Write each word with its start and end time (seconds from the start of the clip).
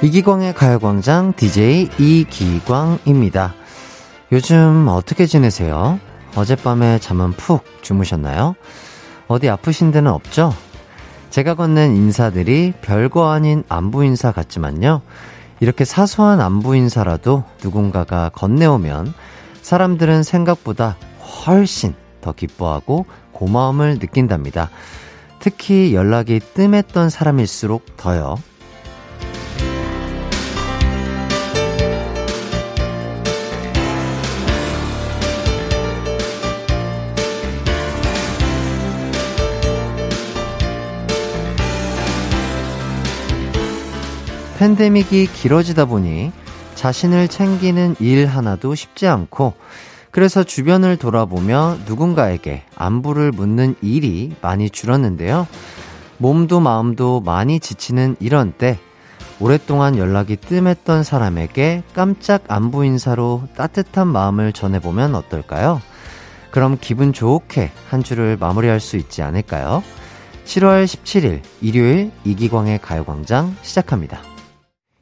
이기광의 0.00 0.54
가요광장 0.54 1.32
DJ 1.34 1.88
이기광입니다. 1.98 3.54
요즘 4.30 4.86
어떻게 4.88 5.26
지내세요? 5.26 5.98
어젯밤에 6.36 7.00
잠은 7.00 7.32
푹 7.32 7.64
주무셨나요? 7.82 8.54
어디 9.26 9.48
아프신 9.48 9.90
데는 9.90 10.12
없죠? 10.12 10.54
제가 11.30 11.54
건넨 11.54 11.96
인사들이 11.96 12.74
별거 12.80 13.32
아닌 13.32 13.64
안부 13.68 14.04
인사 14.04 14.30
같지만요. 14.30 15.02
이렇게 15.58 15.84
사소한 15.84 16.40
안부 16.40 16.76
인사라도 16.76 17.42
누군가가 17.60 18.28
건네오면 18.28 19.12
사람들은 19.62 20.22
생각보다 20.22 20.96
훨씬 21.44 21.94
더 22.20 22.30
기뻐하고 22.30 23.04
고마움을 23.32 23.98
느낀답니다. 23.98 24.70
특히 25.40 25.92
연락이 25.92 26.38
뜸했던 26.38 27.10
사람일수록 27.10 27.96
더요. 27.96 28.36
팬데믹이 44.58 45.26
길어지다 45.26 45.84
보니 45.84 46.32
자신을 46.74 47.28
챙기는 47.28 47.94
일 48.00 48.26
하나도 48.26 48.74
쉽지 48.74 49.06
않고 49.06 49.54
그래서 50.10 50.42
주변을 50.42 50.96
돌아보며 50.96 51.76
누군가에게 51.86 52.64
안부를 52.74 53.30
묻는 53.30 53.76
일이 53.82 54.34
많이 54.42 54.68
줄었는데요. 54.68 55.46
몸도 56.16 56.58
마음도 56.58 57.20
많이 57.20 57.60
지치는 57.60 58.16
이런 58.18 58.52
때 58.52 58.78
오랫동안 59.38 59.96
연락이 59.96 60.34
뜸했던 60.34 61.04
사람에게 61.04 61.84
깜짝 61.94 62.42
안부 62.48 62.84
인사로 62.84 63.44
따뜻한 63.56 64.08
마음을 64.08 64.52
전해보면 64.52 65.14
어떨까요? 65.14 65.80
그럼 66.50 66.78
기분 66.80 67.12
좋게 67.12 67.70
한 67.88 68.02
주를 68.02 68.36
마무리할 68.40 68.80
수 68.80 68.96
있지 68.96 69.22
않을까요? 69.22 69.84
7월 70.46 70.84
17일 70.84 71.42
일요일 71.60 72.10
이기광의 72.24 72.80
가요광장 72.80 73.54
시작합니다. 73.62 74.27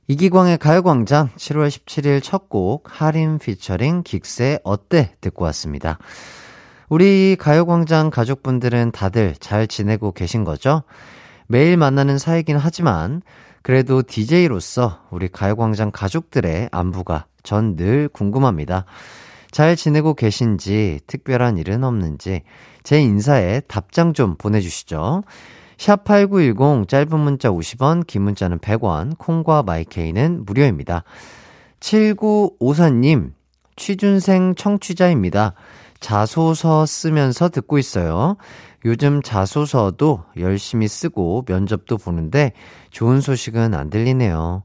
이기광의 0.08 0.58
가요광장 0.58 1.30
7월 1.36 1.68
17일 1.68 2.22
첫 2.22 2.48
곡 2.48 2.84
하림 2.86 3.38
피처링 3.38 4.04
긱스의 4.04 4.60
어때 4.62 5.14
듣고 5.20 5.44
왔습니다. 5.46 5.98
우리 6.88 7.34
가요광장 7.36 8.10
가족분들은 8.10 8.92
다들 8.92 9.34
잘 9.40 9.66
지내고 9.66 10.12
계신 10.12 10.44
거죠? 10.44 10.84
매일 11.48 11.76
만나는 11.76 12.18
사이긴 12.18 12.56
하지만 12.56 13.20
그래도 13.62 14.02
DJ로서 14.02 15.00
우리 15.10 15.26
가요광장 15.28 15.90
가족들의 15.90 16.68
안부가 16.70 17.26
전 17.42 17.74
늘 17.76 18.08
궁금합니다. 18.08 18.84
잘 19.50 19.74
지내고 19.74 20.14
계신지 20.14 21.00
특별한 21.08 21.58
일은 21.58 21.82
없는지 21.82 22.42
제 22.84 23.00
인사에 23.00 23.60
답장 23.66 24.12
좀 24.12 24.36
보내주시죠. 24.36 25.24
샵8910 25.76 26.88
짧은 26.88 27.18
문자 27.18 27.50
50원, 27.50 28.06
긴 28.06 28.22
문자는 28.22 28.58
100원, 28.58 29.18
콩과 29.18 29.62
마이케이는 29.62 30.44
무료입니다. 30.44 31.04
7954님, 31.80 33.32
취준생 33.76 34.54
청취자입니다. 34.54 35.54
자소서 36.00 36.86
쓰면서 36.86 37.48
듣고 37.48 37.78
있어요. 37.78 38.36
요즘 38.84 39.22
자소서도 39.22 40.24
열심히 40.38 40.86
쓰고 40.86 41.44
면접도 41.46 41.98
보는데 41.98 42.52
좋은 42.90 43.20
소식은 43.20 43.74
안 43.74 43.90
들리네요. 43.90 44.62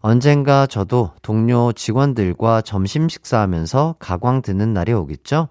언젠가 0.00 0.66
저도 0.66 1.12
동료 1.22 1.72
직원들과 1.72 2.62
점심 2.62 3.08
식사하면서 3.08 3.96
가광 3.98 4.42
듣는 4.42 4.72
날이 4.72 4.92
오겠죠? 4.92 5.48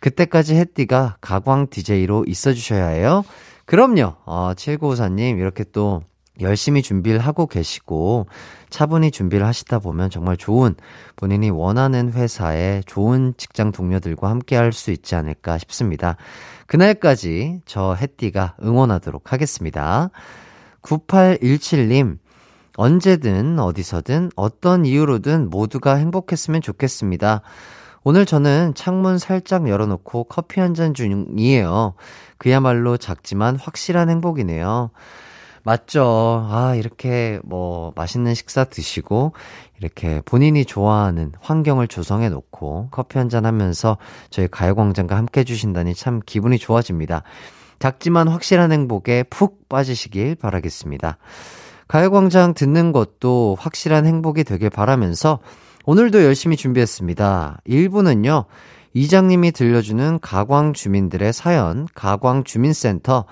그때까지 0.00 0.56
햇띠가 0.56 1.18
가광 1.20 1.68
DJ로 1.70 2.24
있어 2.26 2.52
주셔야 2.52 2.88
해요. 2.88 3.22
그럼요. 3.66 4.14
어, 4.26 4.52
7954님, 4.56 5.38
이렇게 5.38 5.64
또 5.72 6.02
열심히 6.40 6.82
준비를 6.82 7.18
하고 7.20 7.46
계시고, 7.46 8.26
차분히 8.70 9.10
준비를 9.10 9.46
하시다 9.46 9.78
보면 9.78 10.10
정말 10.10 10.36
좋은, 10.36 10.74
본인이 11.16 11.50
원하는 11.50 12.12
회사에 12.12 12.82
좋은 12.86 13.34
직장 13.36 13.70
동료들과 13.70 14.28
함께 14.30 14.56
할 14.56 14.72
수 14.72 14.90
있지 14.90 15.14
않을까 15.14 15.58
싶습니다. 15.58 16.16
그날까지 16.66 17.60
저 17.66 17.94
햇띠가 17.94 18.56
응원하도록 18.62 19.32
하겠습니다. 19.32 20.10
9817님, 20.82 22.18
언제든 22.76 23.58
어디서든 23.58 24.30
어떤 24.34 24.86
이유로든 24.86 25.50
모두가 25.50 25.96
행복했으면 25.96 26.62
좋겠습니다. 26.62 27.42
오늘 28.04 28.26
저는 28.26 28.74
창문 28.74 29.18
살짝 29.18 29.68
열어놓고 29.68 30.24
커피 30.24 30.58
한 30.60 30.74
잔 30.74 30.92
중이에요. 30.94 31.94
그야말로 32.42 32.96
작지만 32.96 33.54
확실한 33.54 34.10
행복이네요. 34.10 34.90
맞죠. 35.62 36.44
아, 36.50 36.74
이렇게 36.74 37.38
뭐 37.44 37.92
맛있는 37.94 38.34
식사 38.34 38.64
드시고 38.64 39.32
이렇게 39.78 40.20
본인이 40.24 40.64
좋아하는 40.64 41.30
환경을 41.40 41.86
조성해 41.86 42.30
놓고 42.30 42.88
커피 42.90 43.18
한 43.18 43.28
잔 43.28 43.46
하면서 43.46 43.96
저희 44.30 44.48
가요광장과 44.48 45.16
함께 45.16 45.42
해주신다니 45.42 45.94
참 45.94 46.20
기분이 46.26 46.58
좋아집니다. 46.58 47.22
작지만 47.78 48.26
확실한 48.26 48.72
행복에 48.72 49.22
푹 49.22 49.68
빠지시길 49.68 50.34
바라겠습니다. 50.34 51.18
가요광장 51.86 52.54
듣는 52.54 52.90
것도 52.90 53.56
확실한 53.60 54.04
행복이 54.04 54.42
되길 54.42 54.68
바라면서 54.68 55.38
오늘도 55.84 56.24
열심히 56.24 56.56
준비했습니다. 56.56 57.60
1부는요, 57.68 58.46
이장님이 58.94 59.52
들려주는 59.52 60.18
가광 60.20 60.72
주민들의 60.72 61.32
사연, 61.32 61.88
가광 61.94 62.44
주민센터. 62.44 63.24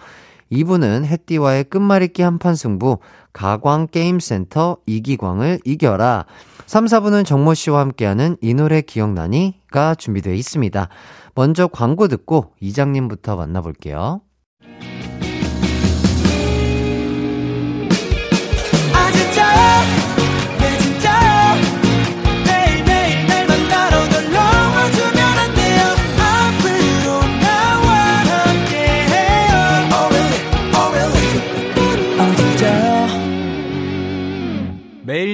2부는 0.50 1.04
햇띠와의 1.04 1.64
끝말잇기 1.64 2.22
한판 2.22 2.56
승부, 2.56 2.98
가광 3.32 3.86
게임센터 3.88 4.78
이기광을 4.84 5.60
이겨라. 5.64 6.26
3, 6.66 6.86
4부는 6.86 7.24
정모 7.24 7.54
씨와 7.54 7.80
함께하는 7.80 8.36
이 8.40 8.54
노래 8.54 8.80
기억나니?가 8.80 9.94
준비되어 9.94 10.34
있습니다. 10.34 10.88
먼저 11.34 11.68
광고 11.68 12.08
듣고 12.08 12.52
이장님부터 12.60 13.36
만나볼게요. 13.36 14.22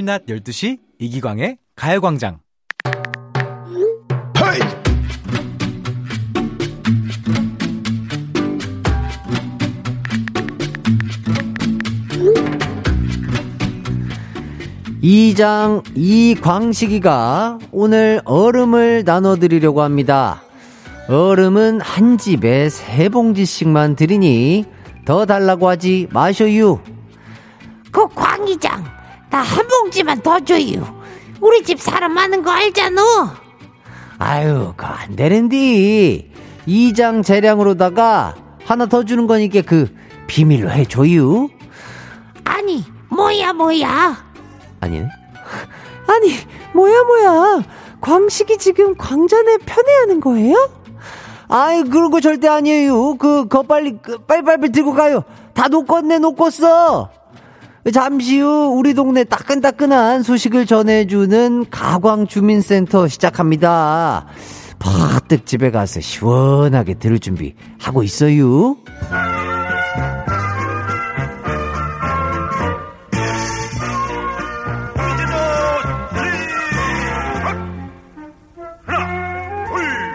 낮 0.06 0.24
12시 0.26 0.78
이기광의 1.00 1.58
가요광장. 1.74 2.38
이장 15.02 15.82
이광식이가 15.96 17.58
오늘 17.72 18.20
얼음을 18.24 19.02
나눠드리려고 19.04 19.82
합니다. 19.82 20.44
얼음은 21.08 21.80
한 21.80 22.16
집에 22.16 22.68
세 22.68 23.08
봉지씩만 23.08 23.96
드리니 23.96 24.66
더 25.04 25.26
달라고 25.26 25.68
하지 25.68 26.06
마셔유. 26.12 26.78
그 27.90 28.06
광이장 28.14 28.35
나 29.36 29.42
한 29.42 29.66
봉지만 29.68 30.22
더 30.22 30.40
줘요. 30.40 30.96
우리 31.42 31.62
집 31.62 31.78
사람 31.78 32.12
많은 32.14 32.42
거 32.42 32.50
알잖아. 32.50 33.02
아유, 34.18 34.72
그 34.78 34.86
안 34.86 35.14
되는디. 35.14 36.32
이장 36.64 37.22
재량으로다가 37.22 38.34
하나 38.64 38.86
더 38.86 39.04
주는 39.04 39.26
거니까 39.26 39.60
그 39.60 39.94
비밀로 40.26 40.70
해줘요. 40.70 41.48
아니, 42.44 42.82
뭐야, 43.10 43.52
뭐야. 43.52 44.24
아니네. 44.80 45.06
아니, 46.08 46.32
뭐야, 46.72 47.02
뭐야. 47.02 47.62
광식이 48.00 48.56
지금 48.56 48.96
광전에 48.96 49.58
편애하는 49.58 50.20
거예요? 50.20 50.70
아이, 51.48 51.82
그런 51.84 52.10
거 52.10 52.20
절대 52.20 52.48
아니에요. 52.48 53.16
그, 53.16 53.46
거 53.48 53.62
빨리, 53.64 53.98
그, 54.00 54.16
빨리빨리 54.18 54.72
들고 54.72 54.94
가요. 54.94 55.24
다 55.52 55.68
놓겠네, 55.68 56.20
놓겠어. 56.20 57.10
잠시 57.92 58.40
후 58.40 58.74
우리 58.76 58.94
동네 58.94 59.22
따끈따끈한 59.24 60.22
소식을 60.22 60.66
전해주는 60.66 61.66
가광주민센터 61.70 63.06
시작합니다. 63.06 64.26
퍼뜩 64.78 65.46
집에 65.46 65.70
가서 65.70 66.00
시원하게 66.00 66.94
들을 66.94 67.18
준비 67.18 67.54
하고 67.78 68.02
있어요. 68.02 68.76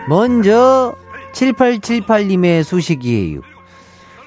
먼저 0.10 0.94
7878님의 1.34 2.64
소식이에요. 2.64 3.40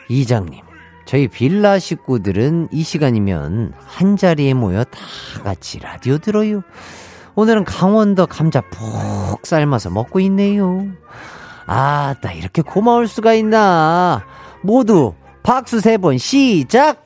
이장님, 0.08 0.63
저희 1.04 1.28
빌라 1.28 1.78
식구들은 1.78 2.68
이 2.70 2.82
시간이면 2.82 3.74
한 3.84 4.16
자리에 4.16 4.54
모여 4.54 4.84
다 4.84 4.98
같이 5.42 5.78
라디오 5.80 6.18
들어요. 6.18 6.62
오늘은 7.34 7.64
강원도 7.64 8.26
감자 8.26 8.60
푹 8.62 9.44
삶아서 9.44 9.90
먹고 9.90 10.20
있네요. 10.20 10.86
아, 11.66 12.14
나 12.20 12.32
이렇게 12.32 12.62
고마울 12.62 13.06
수가 13.08 13.34
있나. 13.34 14.24
모두 14.62 15.14
박수 15.42 15.80
세 15.80 15.98
번 15.98 16.16
시작! 16.18 17.04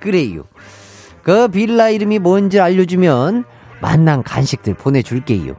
그래요. 0.00 0.44
그 1.22 1.48
빌라 1.48 1.88
이름이 1.88 2.18
뭔지 2.18 2.60
알려주면 2.60 3.44
만난 3.80 4.22
간식들 4.22 4.74
보내줄게요. 4.74 5.54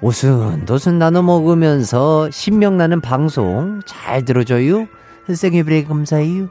오순도순 0.00 0.98
나눠 0.98 1.22
먹으면서 1.22 2.30
신명나는 2.30 3.00
방송 3.00 3.80
잘 3.86 4.24
들어줘요. 4.24 4.86
생일브레이크 5.32 5.88
감사해요. 5.88 6.48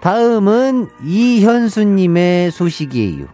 다음은 0.00 0.88
이현수님의 1.04 2.50
소식이에요. 2.50 3.26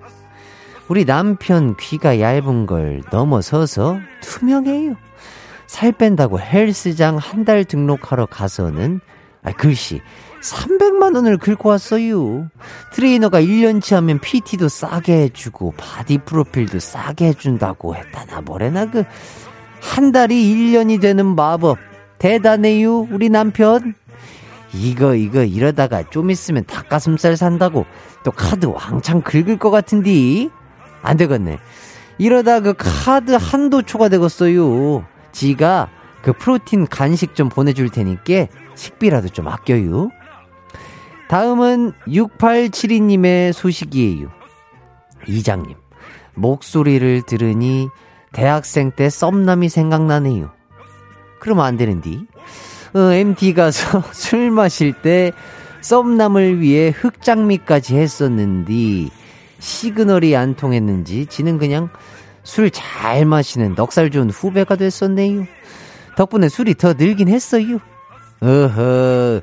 우리 0.88 1.04
남편 1.04 1.76
귀가 1.78 2.20
얇은 2.20 2.66
걸 2.66 3.02
넘어서서 3.10 3.98
투명해요. 4.20 4.96
살 5.66 5.92
뺀다고 5.92 6.38
헬스장 6.40 7.16
한 7.16 7.44
달 7.44 7.64
등록하러 7.64 8.26
가서는 8.26 9.00
아, 9.42 9.52
글씨 9.52 10.00
300만 10.42 11.14
원을 11.14 11.38
긁고 11.38 11.68
왔어요. 11.68 12.48
트레이너가 12.92 13.40
1년치 13.40 13.94
하면 13.94 14.18
PT도 14.18 14.68
싸게 14.68 15.22
해주고 15.22 15.74
바디 15.76 16.18
프로필도 16.18 16.78
싸게 16.78 17.26
해준다고 17.26 17.94
했다나 17.96 18.40
뭐래나 18.42 18.90
그 18.90 19.04
한 19.82 20.12
달이 20.12 20.54
1년이 20.54 21.00
되는 21.00 21.34
마법 21.34 21.76
대단해요 22.22 23.08
우리 23.10 23.28
남편. 23.28 23.94
이거 24.72 25.16
이거 25.16 25.42
이러다가 25.42 26.08
좀 26.08 26.30
있으면 26.30 26.64
닭가슴살 26.64 27.36
산다고 27.36 27.84
또 28.22 28.30
카드 28.30 28.66
왕창 28.66 29.20
긁을 29.20 29.58
것 29.58 29.70
같은디 29.70 30.48
안 31.02 31.16
되겠네. 31.16 31.58
이러다 32.18 32.60
그 32.60 32.74
카드 32.78 33.32
한도 33.32 33.82
초과되겠어요. 33.82 35.04
지가 35.32 35.90
그 36.22 36.32
프로틴 36.32 36.86
간식 36.86 37.34
좀 37.34 37.48
보내줄 37.48 37.90
테니까 37.90 38.46
식비라도 38.76 39.28
좀 39.30 39.48
아껴요. 39.48 40.10
다음은 41.28 41.92
6872님의 42.06 43.52
소식이에요. 43.52 44.28
이장님, 45.26 45.74
목소리를 46.34 47.22
들으니 47.22 47.88
대학생 48.32 48.92
때 48.92 49.10
썸남이 49.10 49.68
생각나네요. 49.68 50.61
그러면 51.42 51.64
안 51.64 51.76
되는디? 51.76 52.24
어, 52.94 52.98
MT 53.12 53.54
가서 53.54 54.04
술 54.14 54.52
마실 54.52 54.92
때 54.92 55.32
썸남을 55.80 56.60
위해 56.60 56.94
흑장미까지 56.96 57.96
했었는디, 57.96 59.10
시그널이 59.58 60.36
안 60.36 60.54
통했는지 60.54 61.26
지는 61.26 61.58
그냥 61.58 61.88
술 62.44 62.70
잘 62.70 63.24
마시는 63.24 63.74
넉살 63.74 64.10
좋은 64.12 64.30
후배가 64.30 64.76
됐었네요. 64.76 65.44
덕분에 66.16 66.48
술이 66.48 66.76
더 66.76 66.92
늘긴 66.92 67.28
했어요. 67.28 67.80
어허, 68.40 69.40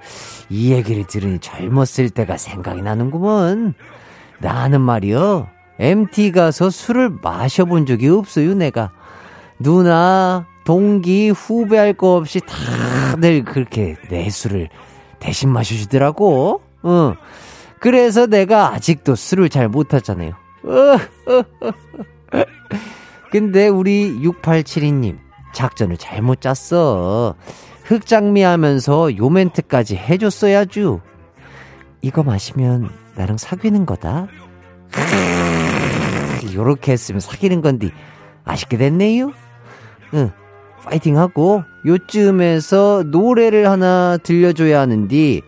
이 0.49 0.71
얘기를 0.71 1.05
들으니 1.05 1.39
젊었을 1.39 2.11
때가 2.11 2.37
생각이 2.37 2.81
나는구먼. 2.81 3.73
나는 4.39 4.79
말이요. 4.79 5.49
MT 5.79 6.31
가서 6.31 6.69
술을 6.69 7.17
마셔본 7.21 7.85
적이 7.85 8.07
없어요, 8.09 8.53
내가. 8.53 8.91
누나, 9.59 10.45
동기, 10.69 11.31
후배 11.31 11.80
할 11.80 11.94
거 11.94 12.16
없이 12.16 12.39
다들 12.42 13.44
그렇게 13.44 13.95
내 14.07 14.30
술을 14.30 14.69
대신 15.18 15.50
마셔주더라고. 15.50 16.62
어. 16.83 17.13
그래서 17.80 18.27
내가 18.27 18.75
아직도 18.75 19.16
술을 19.16 19.50
잘못 19.50 19.88
타잖아요. 19.88 20.33
근데 23.31 23.68
우리 23.68 24.21
6872님, 24.21 25.18
작전을 25.56 25.98
잘못 25.98 26.39
짰어. 26.39 27.33
흑장미 27.86 28.44
하면서 28.44 29.18
요 29.18 29.27
멘트까지 29.27 29.95
해줬어야죠. 29.95 31.01
이거 32.04 32.21
마시면 32.21 32.92
나랑 33.16 33.38
사귀는 33.38 33.88
거다. 33.88 34.27
요렇게 36.54 36.92
했으면 36.92 37.21
사귀는 37.21 37.63
건디 37.63 37.92
아쉽게 38.45 38.77
됐네요. 38.77 39.31
응, 40.13 40.31
파이팅 40.83 41.17
하고 41.17 41.63
요쯤에서 41.85 43.03
노래를 43.07 43.69
하나 43.69 44.17
들려줘야 44.17 44.79
하는디 44.81 45.41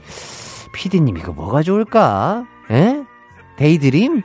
피디님 0.73 1.17
이거 1.17 1.33
뭐가 1.33 1.63
좋을까? 1.63 2.45
에? 2.69 3.03
데이드림? 3.57 4.21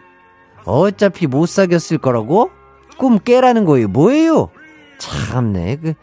어차피 0.64 1.26
못 1.26 1.46
사귀었을 1.46 1.98
거라고? 1.98 2.50
꿈 2.98 3.18
깨라는 3.18 3.64
거예요. 3.64 3.88
뭐예요? 3.88 4.48
참네. 4.98 5.76
그 5.76 5.94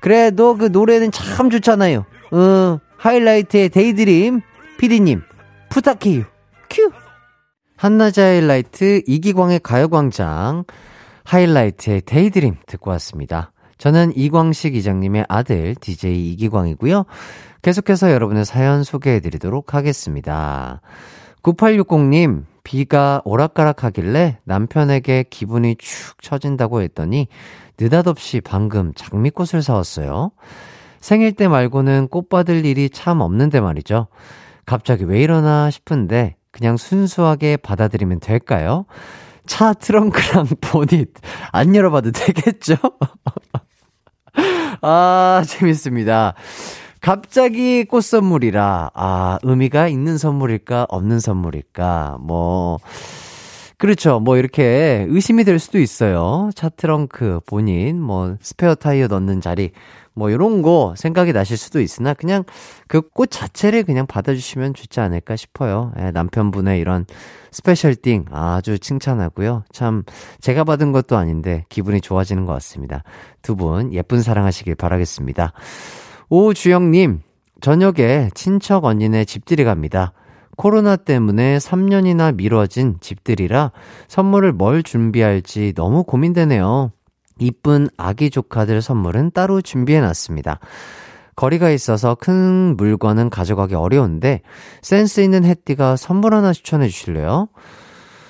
그래도 0.00 0.56
그 0.56 0.66
노래는 0.66 1.10
참 1.10 1.50
좋잖아요. 1.50 2.04
어, 2.30 2.78
하이라이트의 2.96 3.68
Daydream, 3.68 4.40
피디님, 4.78 5.22
부탁해요. 5.70 6.24
큐! 6.70 6.90
한낮의 7.76 8.12
하이라이트, 8.16 9.02
이기광의 9.06 9.60
가요광장, 9.60 10.64
하이라이트의 11.24 12.02
Daydream 12.02 12.56
듣고 12.66 12.90
왔습니다. 12.92 13.52
저는 13.78 14.12
이광식 14.16 14.74
이장님의 14.74 15.26
아들, 15.28 15.74
DJ 15.76 16.32
이기광이고요. 16.32 17.04
계속해서 17.62 18.12
여러분의 18.12 18.44
사연 18.44 18.84
소개해 18.84 19.20
드리도록 19.20 19.74
하겠습니다. 19.74 20.80
9860님, 21.42 22.44
비가 22.64 23.22
오락가락 23.24 23.84
하길래 23.84 24.38
남편에게 24.44 25.24
기분이 25.30 25.76
축 25.78 26.20
처진다고 26.22 26.82
했더니 26.82 27.28
느닷없이 27.80 28.40
방금 28.40 28.92
장미꽃을 28.94 29.62
사왔어요. 29.62 30.32
생일 31.00 31.32
때 31.32 31.48
말고는 31.48 32.08
꽃 32.08 32.28
받을 32.28 32.66
일이 32.66 32.90
참 32.90 33.20
없는데 33.20 33.60
말이죠. 33.60 34.08
갑자기 34.66 35.04
왜 35.04 35.22
이러나 35.22 35.70
싶은데 35.70 36.36
그냥 36.50 36.76
순수하게 36.76 37.56
받아들이면 37.56 38.20
될까요? 38.20 38.84
차 39.46 39.72
트렁크랑 39.72 40.46
보닛 40.60 41.14
안 41.52 41.74
열어봐도 41.74 42.10
되겠죠? 42.12 42.74
아, 44.80 45.42
재밌습니다. 45.46 46.34
갑자기 47.00 47.84
꽃 47.84 48.02
선물이라, 48.02 48.90
아, 48.94 49.38
의미가 49.42 49.88
있는 49.88 50.18
선물일까, 50.18 50.86
없는 50.88 51.20
선물일까, 51.20 52.18
뭐, 52.20 52.78
그렇죠. 53.76 54.18
뭐 54.18 54.36
이렇게 54.36 55.06
의심이 55.08 55.44
될 55.44 55.60
수도 55.60 55.78
있어요. 55.78 56.50
차 56.56 56.68
트렁크, 56.68 57.40
본인, 57.46 58.02
뭐 58.02 58.36
스페어 58.40 58.74
타이어 58.74 59.06
넣는 59.06 59.40
자리, 59.40 59.70
뭐 60.18 60.30
이런 60.30 60.62
거 60.62 60.94
생각이 60.96 61.32
나실 61.32 61.56
수도 61.56 61.80
있으나 61.80 62.12
그냥 62.14 62.44
그 62.88 63.00
꽃 63.00 63.30
자체를 63.30 63.84
그냥 63.84 64.06
받아주시면 64.06 64.74
좋지 64.74 65.00
않을까 65.00 65.36
싶어요. 65.36 65.92
예, 65.98 66.10
남편분의 66.10 66.80
이런 66.80 67.06
special 67.52 67.95
thing 67.95 68.26
아주 68.30 68.78
칭찬하고요. 68.78 69.64
참 69.72 70.02
제가 70.40 70.64
받은 70.64 70.92
것도 70.92 71.16
아닌데 71.16 71.64
기분이 71.70 72.00
좋아지는 72.00 72.44
것 72.44 72.52
같습니다. 72.54 73.02
두 73.42 73.56
분 73.56 73.92
예쁜 73.92 74.20
사랑하시길 74.22 74.74
바라겠습니다. 74.74 75.52
오주영님, 76.30 77.20
저녁에 77.60 78.30
친척 78.34 78.84
언니네 78.84 79.24
집들이 79.24 79.64
갑니다. 79.64 80.12
코로나 80.56 80.96
때문에 80.96 81.58
3년이나 81.58 82.34
미뤄진 82.34 82.96
집들이라 83.00 83.70
선물을 84.08 84.52
뭘 84.52 84.82
준비할지 84.82 85.72
너무 85.76 86.02
고민되네요. 86.04 86.90
이쁜 87.38 87.88
아기 87.96 88.30
조카들 88.30 88.82
선물은 88.82 89.32
따로 89.32 89.60
준비해 89.60 90.00
놨습니다. 90.00 90.60
거리가 91.36 91.70
있어서 91.70 92.16
큰 92.16 92.76
물건은 92.76 93.30
가져가기 93.30 93.74
어려운데 93.76 94.42
센스 94.82 95.20
있는 95.20 95.44
햇띠가 95.44 95.96
선물 95.96 96.34
하나 96.34 96.52
추천해 96.52 96.88
주실래요? 96.88 97.48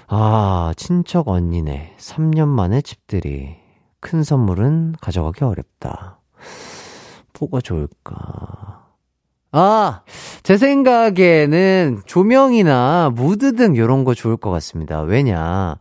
아, 0.08 0.72
친척 0.76 1.28
언니네. 1.28 1.96
3년 1.98 2.48
만에 2.48 2.82
집들이. 2.82 3.56
큰 4.00 4.22
선물은 4.22 4.96
가져가기 5.00 5.44
어렵다. 5.44 6.20
뭐가 7.38 7.60
좋을까? 7.60 8.86
아, 9.52 10.02
제 10.42 10.58
생각에는 10.58 12.02
조명이나 12.04 13.10
무드등 13.14 13.74
이런 13.74 14.04
거 14.04 14.12
좋을 14.14 14.36
것 14.36 14.50
같습니다. 14.50 15.00
왜냐. 15.00 15.76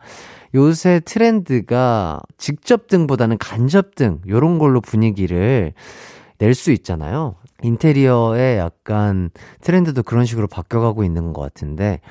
요새 0.58 1.00
트렌드가 1.00 2.20
직접 2.38 2.88
등보다는 2.88 3.38
간접 3.38 3.94
등, 3.96 4.22
요런 4.28 4.58
걸로 4.58 4.82
분위기를 4.82 5.74
낼 6.40 6.54
수 6.56 6.72
있잖아요. 6.72 7.36
인테리어에 7.62 8.58
약간 8.58 9.30
트렌드도 9.62 10.02
그런 10.04 10.26
식으로 10.26 10.48
바뀌어가고 10.48 11.04
있는 11.04 11.32
것 11.32 11.42
같은데, 11.42 12.02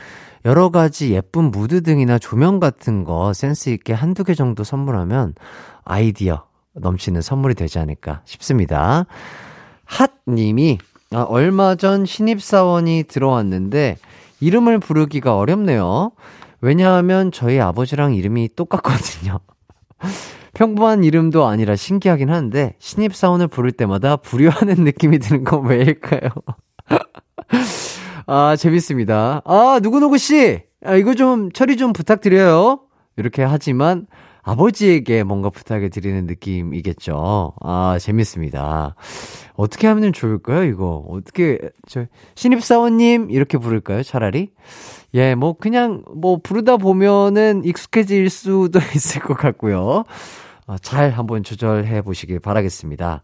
여러 0.44 0.70
가지 0.70 1.12
예쁜 1.12 1.50
무드등이나 1.50 2.18
조명 2.18 2.60
같은 2.60 3.02
거 3.02 3.32
센스 3.32 3.70
있게 3.70 3.92
한두 3.92 4.22
개 4.22 4.34
정도 4.34 4.62
선물하면 4.62 5.34
아이디어, 5.84 6.44
넘치는 6.74 7.20
선물이 7.20 7.54
되지 7.56 7.80
않을까 7.80 8.20
싶습니다. 8.24 9.06
핫님이 9.84 10.78
아, 11.12 11.22
얼마 11.22 11.74
전 11.74 12.06
신입사원이 12.06 13.04
들어왔는데 13.08 13.96
이름을 14.40 14.78
부르기가 14.78 15.36
어렵네요. 15.36 16.12
왜냐하면 16.60 17.32
저희 17.32 17.60
아버지랑 17.60 18.14
이름이 18.14 18.50
똑같거든요. 18.56 19.40
평범한 20.54 21.04
이름도 21.04 21.46
아니라 21.46 21.76
신기하긴 21.76 22.30
한데 22.30 22.76
신입사원을 22.78 23.48
부를 23.48 23.72
때마다 23.72 24.16
불효하는 24.16 24.84
느낌이 24.84 25.18
드는 25.18 25.44
건 25.44 25.66
왜일까요? 25.66 26.30
아, 28.26 28.56
재밌습니다. 28.56 29.42
아, 29.44 29.80
누구누구 29.82 30.18
씨! 30.18 30.62
아, 30.84 30.94
이거 30.94 31.14
좀 31.14 31.52
처리 31.52 31.76
좀 31.76 31.92
부탁드려요. 31.92 32.80
이렇게 33.16 33.42
하지만 33.42 34.06
아버지에게 34.42 35.24
뭔가 35.24 35.50
부탁을 35.50 35.90
드리는 35.90 36.24
느낌이겠죠. 36.26 37.54
아, 37.60 37.98
재밌습니다. 38.00 38.94
어떻게 39.54 39.88
하면 39.88 40.12
좋을까요, 40.12 40.62
이거? 40.64 41.04
어떻게, 41.08 41.58
저, 41.88 42.06
신입사원님, 42.36 43.30
이렇게 43.30 43.58
부를까요, 43.58 44.02
차라리? 44.02 44.52
예, 45.16 45.34
뭐, 45.34 45.54
그냥, 45.54 46.02
뭐, 46.14 46.38
부르다 46.42 46.76
보면은 46.76 47.64
익숙해질 47.64 48.28
수도 48.28 48.78
있을 48.94 49.22
것 49.22 49.34
같고요. 49.34 50.04
아, 50.66 50.76
잘 50.82 51.10
한번 51.10 51.42
조절해 51.42 52.02
보시길 52.02 52.38
바라겠습니다. 52.38 53.22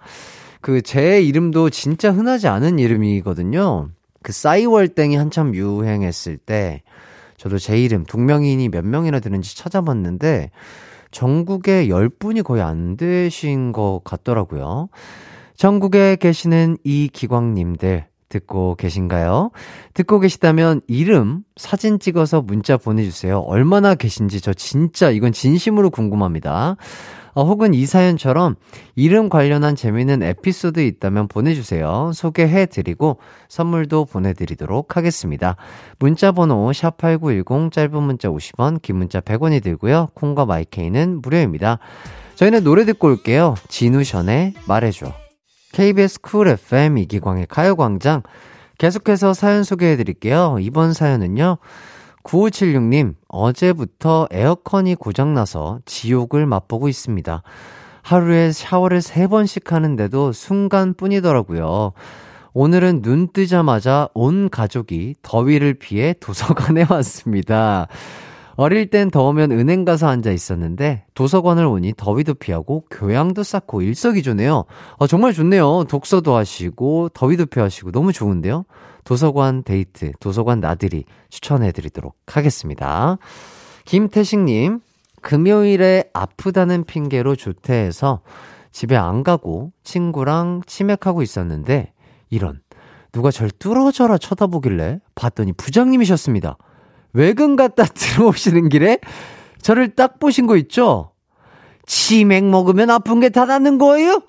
그, 0.62 0.80
제 0.80 1.20
이름도 1.20 1.68
진짜 1.68 2.10
흔하지 2.10 2.48
않은 2.48 2.78
이름이거든요. 2.78 3.90
그, 4.22 4.32
싸이월땡이 4.32 5.16
한참 5.16 5.54
유행했을 5.54 6.38
때, 6.38 6.82
저도 7.36 7.58
제 7.58 7.78
이름, 7.78 8.04
동명이인이 8.04 8.70
몇 8.70 8.86
명이나 8.86 9.20
되는지 9.20 9.54
찾아봤는데, 9.54 10.50
전국에 11.10 11.88
10분이 11.88 12.42
거의 12.42 12.62
안 12.62 12.96
되신 12.96 13.72
것 13.72 14.00
같더라고요. 14.02 14.88
전국에 15.56 16.16
계시는 16.16 16.78
이 16.84 17.10
기광님들 17.12 18.06
듣고 18.32 18.74
계신가요? 18.76 19.50
듣고 19.92 20.18
계시다면 20.18 20.80
이름, 20.88 21.42
사진 21.56 21.98
찍어서 21.98 22.40
문자 22.40 22.78
보내주세요. 22.78 23.40
얼마나 23.40 23.94
계신지 23.94 24.40
저 24.40 24.54
진짜 24.54 25.10
이건 25.10 25.32
진심으로 25.32 25.90
궁금합니다. 25.90 26.76
어, 27.34 27.44
혹은 27.44 27.72
이 27.72 27.86
사연처럼 27.86 28.56
이름 28.94 29.28
관련한 29.28 29.74
재미있는 29.74 30.22
에피소드 30.22 30.80
있다면 30.80 31.28
보내주세요. 31.28 32.12
소개해드리고 32.14 33.18
선물도 33.48 34.06
보내드리도록 34.06 34.96
하겠습니다. 34.96 35.56
문자번호 35.98 36.70
샵8910 36.72 37.72
짧은 37.72 38.02
문자 38.02 38.28
50원, 38.28 38.82
긴 38.82 38.96
문자 38.96 39.20
100원이 39.20 39.62
들고요. 39.62 40.08
콩과 40.14 40.44
마이케이는 40.44 41.22
무료입니다. 41.22 41.78
저희는 42.34 42.64
노래 42.64 42.84
듣고 42.84 43.08
올게요. 43.08 43.54
지누션의 43.68 44.54
말해줘. 44.66 45.21
KBS 45.72 46.20
쿨 46.20 46.48
FM 46.48 46.98
이기광의 46.98 47.46
가요광장 47.48 48.22
계속해서 48.78 49.34
사연 49.34 49.64
소개해 49.64 49.96
드릴게요. 49.96 50.56
이번 50.60 50.92
사연은요. 50.92 51.58
9576님, 52.24 53.14
어제부터 53.28 54.28
에어컨이 54.30 54.94
고장나서 54.94 55.80
지옥을 55.84 56.46
맛보고 56.46 56.88
있습니다. 56.88 57.42
하루에 58.02 58.52
샤워를 58.52 59.00
3번씩 59.00 59.70
하는데도 59.70 60.32
순간뿐이더라고요. 60.32 61.92
오늘은 62.54 63.02
눈 63.02 63.28
뜨자마자 63.32 64.08
온 64.14 64.50
가족이 64.50 65.14
더위를 65.22 65.74
피해 65.74 66.14
도서관에 66.20 66.86
왔습니다. 66.90 67.88
어릴 68.56 68.90
땐 68.90 69.10
더우면 69.10 69.52
은행 69.52 69.84
가서 69.84 70.08
앉아 70.08 70.30
있었는데 70.30 71.04
도서관을 71.14 71.64
오니 71.64 71.94
더위도 71.96 72.34
피하고 72.34 72.84
교양도 72.90 73.42
쌓고 73.42 73.82
일석이조네요. 73.82 74.64
어, 74.96 75.06
정말 75.06 75.32
좋네요. 75.32 75.84
독서도 75.84 76.34
하시고 76.34 77.10
더위도 77.10 77.46
피하시고 77.46 77.92
너무 77.92 78.12
좋은데요. 78.12 78.64
도서관 79.04 79.62
데이트, 79.62 80.12
도서관 80.20 80.60
나들이 80.60 81.04
추천해드리도록 81.30 82.14
하겠습니다. 82.26 83.18
김태식님, 83.84 84.80
금요일에 85.22 86.04
아프다는 86.12 86.84
핑계로 86.84 87.36
조퇴해서 87.36 88.20
집에 88.70 88.96
안 88.96 89.22
가고 89.22 89.72
친구랑 89.84 90.62
치맥하고 90.66 91.22
있었는데 91.22 91.92
이런 92.30 92.60
누가 93.12 93.30
절 93.30 93.50
뚫어져라 93.50 94.18
쳐다보길래 94.18 95.00
봤더니 95.14 95.52
부장님이셨습니다. 95.52 96.56
외근 97.12 97.56
갔다 97.56 97.84
들어오시는 97.86 98.68
길에 98.68 98.98
저를 99.60 99.94
딱 99.94 100.18
보신 100.18 100.46
거 100.46 100.56
있죠? 100.56 101.12
치맥 101.86 102.44
먹으면 102.44 102.90
아픈 102.90 103.20
게 103.20 103.28
다 103.28 103.44
낫는 103.44 103.78
거예요? 103.78 104.22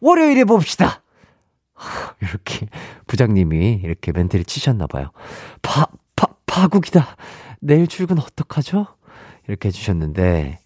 월요일에 0.00 0.44
봅시다. 0.44 1.02
이렇게 2.20 2.66
부장님이 3.06 3.80
이렇게 3.82 4.12
멘트를 4.12 4.44
치셨나 4.44 4.86
봐요. 4.86 5.10
파, 5.62 5.86
파, 6.16 6.26
파국이다. 6.46 7.16
내일 7.60 7.86
출근 7.86 8.18
어떡하죠? 8.18 8.86
이렇게 9.48 9.68
해주셨는데, 9.68 10.58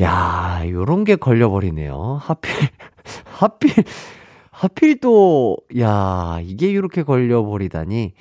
야, 0.00 0.62
요런 0.66 1.04
게 1.04 1.16
걸려버리네요. 1.16 2.18
하필, 2.22 2.52
하필, 3.24 3.72
하필 4.50 5.00
또, 5.00 5.56
야, 5.78 6.38
이게 6.42 6.68
이렇게 6.68 7.02
걸려버리다니. 7.02 8.12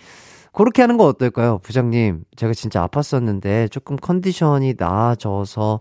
그렇게 0.57 0.81
하는 0.81 0.97
거 0.97 1.05
어떨까요? 1.05 1.59
부장님, 1.59 2.23
제가 2.35 2.51
진짜 2.53 2.87
아팠었는데 2.87 3.69
조금 3.69 3.95
컨디션이 3.95 4.73
나아져서 4.75 5.79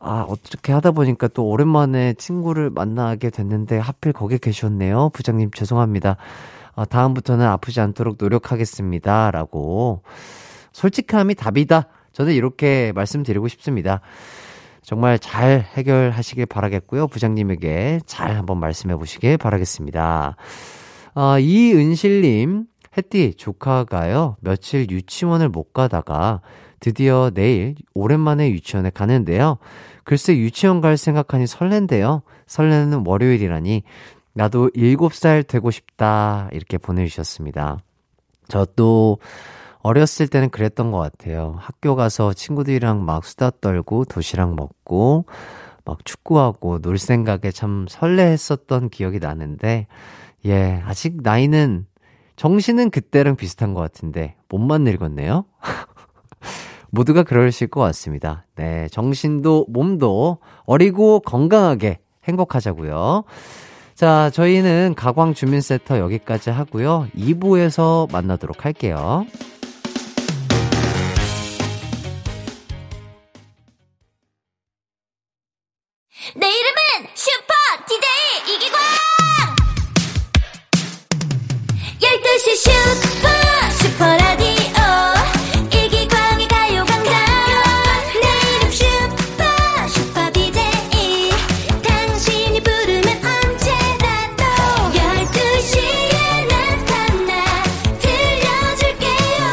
아, 0.00 0.26
어떻게 0.28 0.72
하다 0.72 0.90
보니까 0.90 1.28
또 1.28 1.48
오랜만에 1.48 2.14
친구를 2.14 2.68
만나게 2.70 3.30
됐는데 3.30 3.78
하필 3.78 4.12
거기 4.12 4.38
계셨네요. 4.38 5.10
부장님 5.10 5.52
죄송합니다. 5.52 6.16
아, 6.74 6.84
다음부터는 6.84 7.46
아프지 7.46 7.80
않도록 7.80 8.16
노력하겠습니다. 8.18 9.30
라고. 9.30 10.02
솔직함이 10.72 11.36
답이다. 11.36 11.86
저는 12.12 12.32
이렇게 12.32 12.90
말씀드리고 12.96 13.46
싶습니다. 13.46 14.00
정말 14.82 15.20
잘 15.20 15.64
해결하시길 15.76 16.46
바라겠고요. 16.46 17.06
부장님에게 17.06 18.00
잘 18.04 18.36
한번 18.36 18.58
말씀해 18.58 18.96
보시길 18.96 19.38
바라겠습니다. 19.38 20.34
아, 21.18 21.38
이은실님, 21.38 22.66
햇띠 22.96 23.34
조카가요 23.34 24.36
며칠 24.40 24.90
유치원을 24.90 25.48
못 25.48 25.72
가다가 25.72 26.40
드디어 26.80 27.30
내일 27.32 27.74
오랜만에 27.94 28.50
유치원에 28.50 28.90
가는데요. 28.90 29.58
글쎄 30.04 30.36
유치원 30.36 30.80
갈 30.80 30.96
생각하니 30.96 31.46
설렌데요. 31.46 32.22
설레는 32.46 33.04
월요일이라니 33.06 33.82
나도 34.34 34.70
7살 34.70 35.46
되고 35.46 35.70
싶다 35.70 36.48
이렇게 36.52 36.78
보내주셨습니다. 36.78 37.78
저도 38.48 39.18
어렸을 39.80 40.28
때는 40.28 40.50
그랬던 40.50 40.90
것 40.90 40.98
같아요. 40.98 41.56
학교 41.58 41.96
가서 41.96 42.32
친구들이랑 42.32 43.04
막 43.04 43.24
수다 43.24 43.50
떨고 43.60 44.04
도시락 44.04 44.54
먹고 44.54 45.24
막 45.84 46.04
축구하고 46.04 46.80
놀 46.80 46.98
생각에 46.98 47.50
참 47.52 47.86
설레했었던 47.88 48.90
기억이 48.90 49.18
나는데 49.18 49.86
예 50.44 50.82
아직 50.84 51.22
나이는 51.22 51.86
정신은 52.36 52.90
그때랑 52.90 53.36
비슷한 53.36 53.74
것 53.74 53.80
같은데 53.80 54.36
몸만 54.48 54.84
늙었네요. 54.84 55.44
모두가 56.90 57.22
그러실 57.24 57.66
것 57.68 57.80
같습니다. 57.80 58.46
네, 58.54 58.88
정신도 58.90 59.66
몸도 59.68 60.38
어리고 60.64 61.20
건강하게 61.20 61.98
행복하자고요. 62.24 63.24
자, 63.94 64.30
저희는 64.30 64.94
가광 64.94 65.34
주민센터 65.34 65.98
여기까지 65.98 66.50
하고요. 66.50 67.08
2부에서 67.16 68.10
만나도록 68.12 68.64
할게요. 68.64 69.26
내 76.34 76.46
이름 76.46 76.75
슈퍼 82.66 83.28
슈퍼라디오 83.78 84.74
이기광의 85.72 86.48
가요광장. 86.48 87.14
내 88.20 88.26
이름 88.56 88.70
슈퍼 88.70 89.42
슈퍼 89.88 90.30
DJ 90.32 90.58
당신이 91.82 92.60
부르면 92.60 93.08
언제라도 93.24 94.42
12시에 94.92 96.48
나타나 96.48 97.30
들려줄게요. 98.00 99.44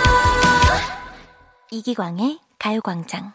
이기광의 1.71 2.39
가요광장 2.59 3.33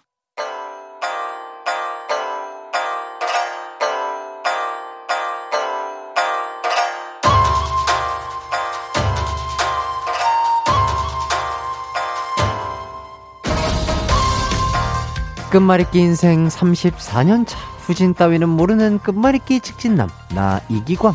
끝말잇기 15.51 15.99
인생 15.99 16.47
34년 16.49 17.47
차 17.47 17.59
후진 17.81 18.13
따위는 18.13 18.49
모르는 18.51 18.99
끝말잇기 18.99 19.61
직진남, 19.61 20.11
나 20.35 20.61
이기광. 20.69 21.15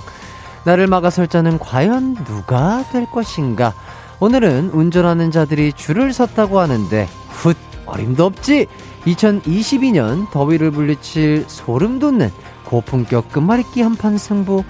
나를 0.64 0.88
막아설 0.88 1.28
자는 1.28 1.60
과연 1.60 2.16
누가 2.26 2.84
될 2.92 3.06
것인가? 3.06 3.74
오늘은 4.20 4.72
운전하는 4.74 5.30
자들이 5.30 5.74
줄을 5.74 6.14
섰다고 6.14 6.60
하는데, 6.60 7.08
훗, 7.30 7.54
어림도 7.86 8.26
없지! 8.26 8.68
2022년 9.06 10.32
더위를 10.32 10.72
물리칠 10.72 11.46
소름 11.48 12.00
돋는 12.00 12.32
고품격 12.66 13.32
끝말잇기 13.32 13.82
한판 13.82 14.18
승부, 14.18 14.64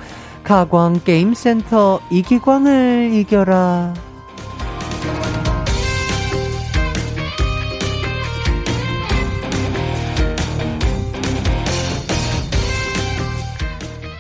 가광 0.43 1.01
게임센터 1.05 2.01
이기광을 2.09 3.11
이겨라. 3.13 3.93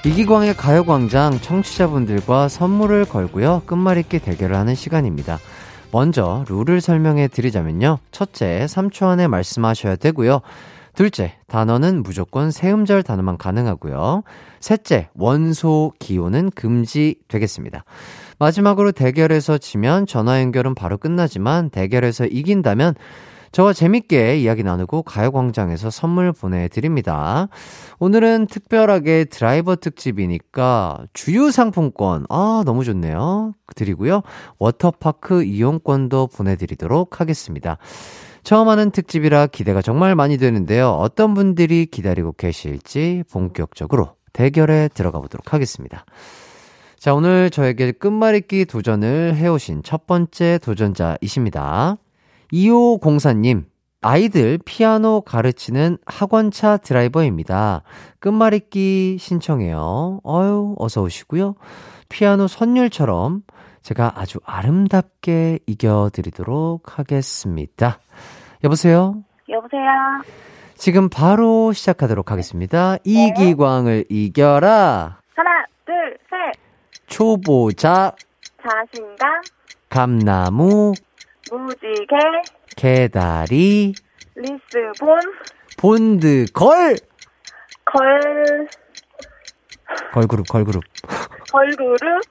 이기광의 0.05 0.55
가요광장 0.55 1.39
청취자분들과 1.39 2.49
선물을 2.49 3.05
걸고요. 3.05 3.61
끝말잇기 3.65 4.19
대결을 4.19 4.57
하는 4.57 4.75
시간입니다. 4.75 5.39
먼저 5.93 6.43
룰을 6.49 6.81
설명해 6.81 7.29
드리자면요. 7.29 7.99
첫째, 8.11 8.65
3초 8.67 9.07
안에 9.07 9.27
말씀하셔야 9.27 9.95
되고요. 9.95 10.41
둘째, 10.93 11.37
단어는 11.47 12.03
무조건 12.03 12.51
세음절 12.51 13.03
단어만 13.03 13.37
가능하고요. 13.37 14.23
셋째, 14.59 15.07
원소 15.15 15.93
기호는 15.99 16.51
금지 16.51 17.15
되겠습니다. 17.29 17.85
마지막으로 18.39 18.91
대결에서 18.91 19.57
지면 19.57 20.05
전화 20.05 20.41
연결은 20.41 20.75
바로 20.75 20.97
끝나지만 20.97 21.69
대결에서 21.69 22.25
이긴다면 22.25 22.95
저와 23.53 23.71
재밌게 23.71 24.39
이야기 24.39 24.63
나누고 24.63 25.03
가요광장에서 25.03 25.91
선물 25.91 26.33
보내드립니다. 26.33 27.49
오늘은 27.99 28.47
특별하게 28.47 29.25
드라이버 29.25 29.75
특집이니까 29.75 31.05
주유 31.13 31.51
상품권, 31.51 32.25
아, 32.29 32.63
너무 32.65 32.83
좋네요. 32.83 33.53
드리고요. 33.75 34.23
워터파크 34.57 35.43
이용권도 35.43 36.27
보내드리도록 36.35 37.21
하겠습니다. 37.21 37.77
처음 38.43 38.69
하는 38.69 38.89
특집이라 38.89 39.47
기대가 39.47 39.83
정말 39.83 40.15
많이 40.15 40.37
되는데요. 40.37 40.89
어떤 40.89 41.35
분들이 41.35 41.85
기다리고 41.85 42.31
계실지 42.31 43.23
본격적으로 43.31 44.15
대결에 44.33 44.89
들어가 44.95 45.19
보도록 45.19 45.53
하겠습니다. 45.53 46.05
자, 46.97 47.13
오늘 47.13 47.51
저에게 47.51 47.91
끝말잇기 47.91 48.65
도전을 48.65 49.35
해오신 49.35 49.83
첫 49.83 50.07
번째 50.07 50.57
도전자이십니다. 50.63 51.97
2504님, 52.53 53.63
아이들 54.01 54.59
피아노 54.63 55.21
가르치는 55.21 55.97
학원차 56.05 56.77
드라이버입니다. 56.77 57.81
끝말잇기 58.19 59.17
신청해요. 59.19 60.19
어유 60.23 60.75
어서 60.77 61.01
오시고요. 61.01 61.55
피아노 62.09 62.47
선율처럼 62.47 63.41
제가 63.81 64.13
아주 64.15 64.39
아름답게 64.45 65.59
이겨드리도록 65.65 66.99
하겠습니다. 66.99 67.99
여보세요? 68.63 69.23
여보세요. 69.49 69.81
지금 70.75 71.09
바로 71.09 71.73
시작하도록 71.73 72.31
하겠습니다. 72.31 72.97
이기광을 73.03 74.05
이겨라. 74.09 75.19
하나, 75.35 75.65
둘, 75.85 76.17
셋. 76.29 77.07
초보자, 77.07 78.13
자신감, 78.61 79.41
감나무, 79.89 80.93
무지개, 81.57 82.15
개다리, 82.75 83.93
리스본, 84.35 85.19
본드, 85.77 86.45
걸! 86.53 86.95
걸, 87.85 88.67
걸그룹, 90.13 90.47
걸그룹. 90.47 90.83
걸그룹, 91.51 92.21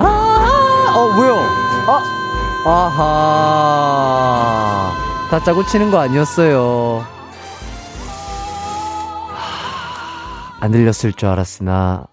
아, 0.00 0.92
어, 0.96 1.08
뭐요? 1.14 1.36
아, 1.86 2.02
아하. 2.66 3.70
다 5.30 5.40
짜고 5.42 5.64
치는 5.66 5.90
거 5.90 5.98
아니었어요. 5.98 7.04
하, 9.32 10.58
안 10.64 10.70
들렸을 10.72 11.12
줄 11.14 11.28
알았으나, 11.28 12.06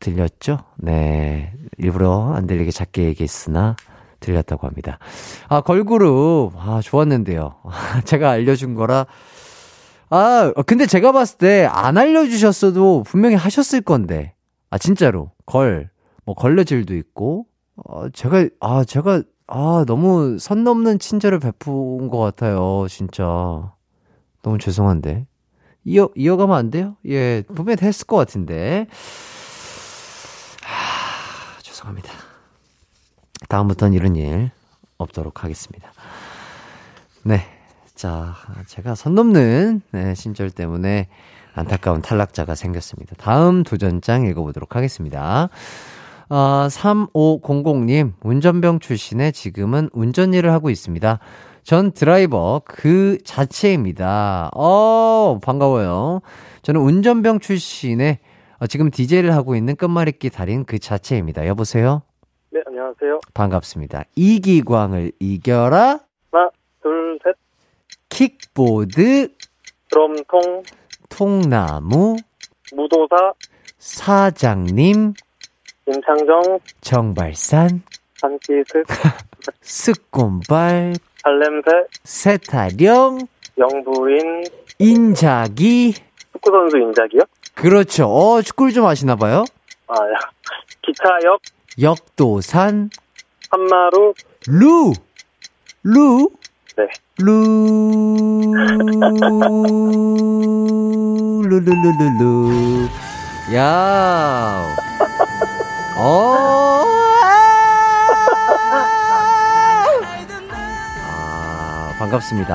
들렸죠? 0.00 0.58
네. 0.78 1.52
일부러 1.78 2.32
안 2.34 2.46
들리게 2.46 2.70
작게 2.70 3.04
얘기했으나, 3.04 3.76
들렸다고 4.20 4.66
합니다. 4.66 4.98
아, 5.48 5.60
걸그룹. 5.60 6.52
아, 6.56 6.80
좋았는데요. 6.82 7.56
제가 8.04 8.30
알려준 8.30 8.74
거라. 8.74 9.06
아, 10.10 10.52
근데 10.66 10.86
제가 10.86 11.12
봤을 11.12 11.38
때 11.38 11.66
안 11.70 11.96
알려주셨어도 11.96 13.04
분명히 13.04 13.36
하셨을 13.36 13.80
건데. 13.82 14.34
아, 14.70 14.78
진짜로. 14.78 15.30
걸. 15.46 15.90
뭐, 16.24 16.34
걸레질도 16.34 16.94
있고. 16.96 17.46
어, 17.76 18.08
제가, 18.10 18.48
아, 18.60 18.84
제가, 18.84 19.22
아, 19.46 19.84
너무 19.86 20.38
선 20.38 20.64
넘는 20.64 20.98
친절을 20.98 21.38
베푼 21.40 22.08
것 22.08 22.18
같아요. 22.18 22.86
진짜. 22.88 23.72
너무 24.42 24.58
죄송한데. 24.58 25.26
이어, 25.84 26.08
이어가면 26.14 26.56
안 26.56 26.70
돼요? 26.70 26.96
예, 27.06 27.42
분명히 27.54 27.78
했을 27.82 28.06
것 28.06 28.16
같은데. 28.16 28.86
하, 31.80 31.90
죄송합니다. 31.90 32.12
다음부터는 33.48 33.94
이런 33.94 34.16
일 34.16 34.50
없도록 34.98 35.44
하겠습니다. 35.44 35.90
네. 37.22 37.40
자, 37.94 38.34
제가 38.66 38.94
선 38.94 39.14
넘는 39.14 39.82
네, 39.90 40.14
신절 40.14 40.50
때문에 40.50 41.08
안타까운 41.54 42.00
탈락자가 42.00 42.54
생겼습니다. 42.54 43.14
다음 43.18 43.62
도전장 43.62 44.24
읽어보도록 44.24 44.76
하겠습니다. 44.76 45.48
아, 46.28 46.68
3500님, 46.70 48.12
운전병 48.22 48.78
출신에 48.78 49.32
지금은 49.32 49.90
운전 49.92 50.32
일을 50.32 50.52
하고 50.52 50.70
있습니다. 50.70 51.18
전 51.62 51.92
드라이버 51.92 52.62
그 52.64 53.18
자체입니다. 53.24 54.50
어, 54.54 55.38
반가워요. 55.42 56.20
저는 56.62 56.80
운전병 56.80 57.40
출신에 57.40 58.20
어, 58.60 58.66
지금 58.66 58.90
DJ를 58.90 59.34
하고 59.34 59.56
있는 59.56 59.74
끝말잇기 59.74 60.28
달인 60.28 60.66
그 60.66 60.78
자체입니다. 60.78 61.46
여보세요? 61.46 62.02
네, 62.50 62.60
안녕하세요. 62.66 63.20
반갑습니다. 63.32 64.04
이기광을 64.16 65.12
이겨라. 65.18 66.00
하나, 66.30 66.50
둘, 66.82 67.18
셋. 67.24 67.34
킥보드, 68.10 69.28
드럼통, 69.90 70.62
통나무, 71.08 72.16
무도사, 72.74 73.32
사장님, 73.78 75.14
임창정, 75.86 76.58
정발산, 76.82 77.82
한기스, 78.20 78.84
스콘발, 79.62 80.92
발냄새, 81.24 81.70
세타령, 82.04 83.20
영부인, 83.56 84.44
인자기. 84.78 85.94
축구선수 86.32 86.76
인자기요? 86.76 87.22
그렇죠. 87.60 88.06
어, 88.06 88.40
축구를 88.42 88.72
좀 88.72 88.86
아시나 88.86 89.16
봐요. 89.16 89.44
아, 89.86 89.94
야. 89.94 90.30
기차역, 90.82 91.40
역도산, 91.80 92.90
한마루, 93.50 94.14
루, 94.48 94.92
루, 95.82 96.30
네. 96.76 96.86
루, 97.18 98.50
루루루루루. 101.44 102.88
야, 103.54 104.62
어, 105.98 106.84
아, 111.12 111.94
반갑습니다. 111.98 112.54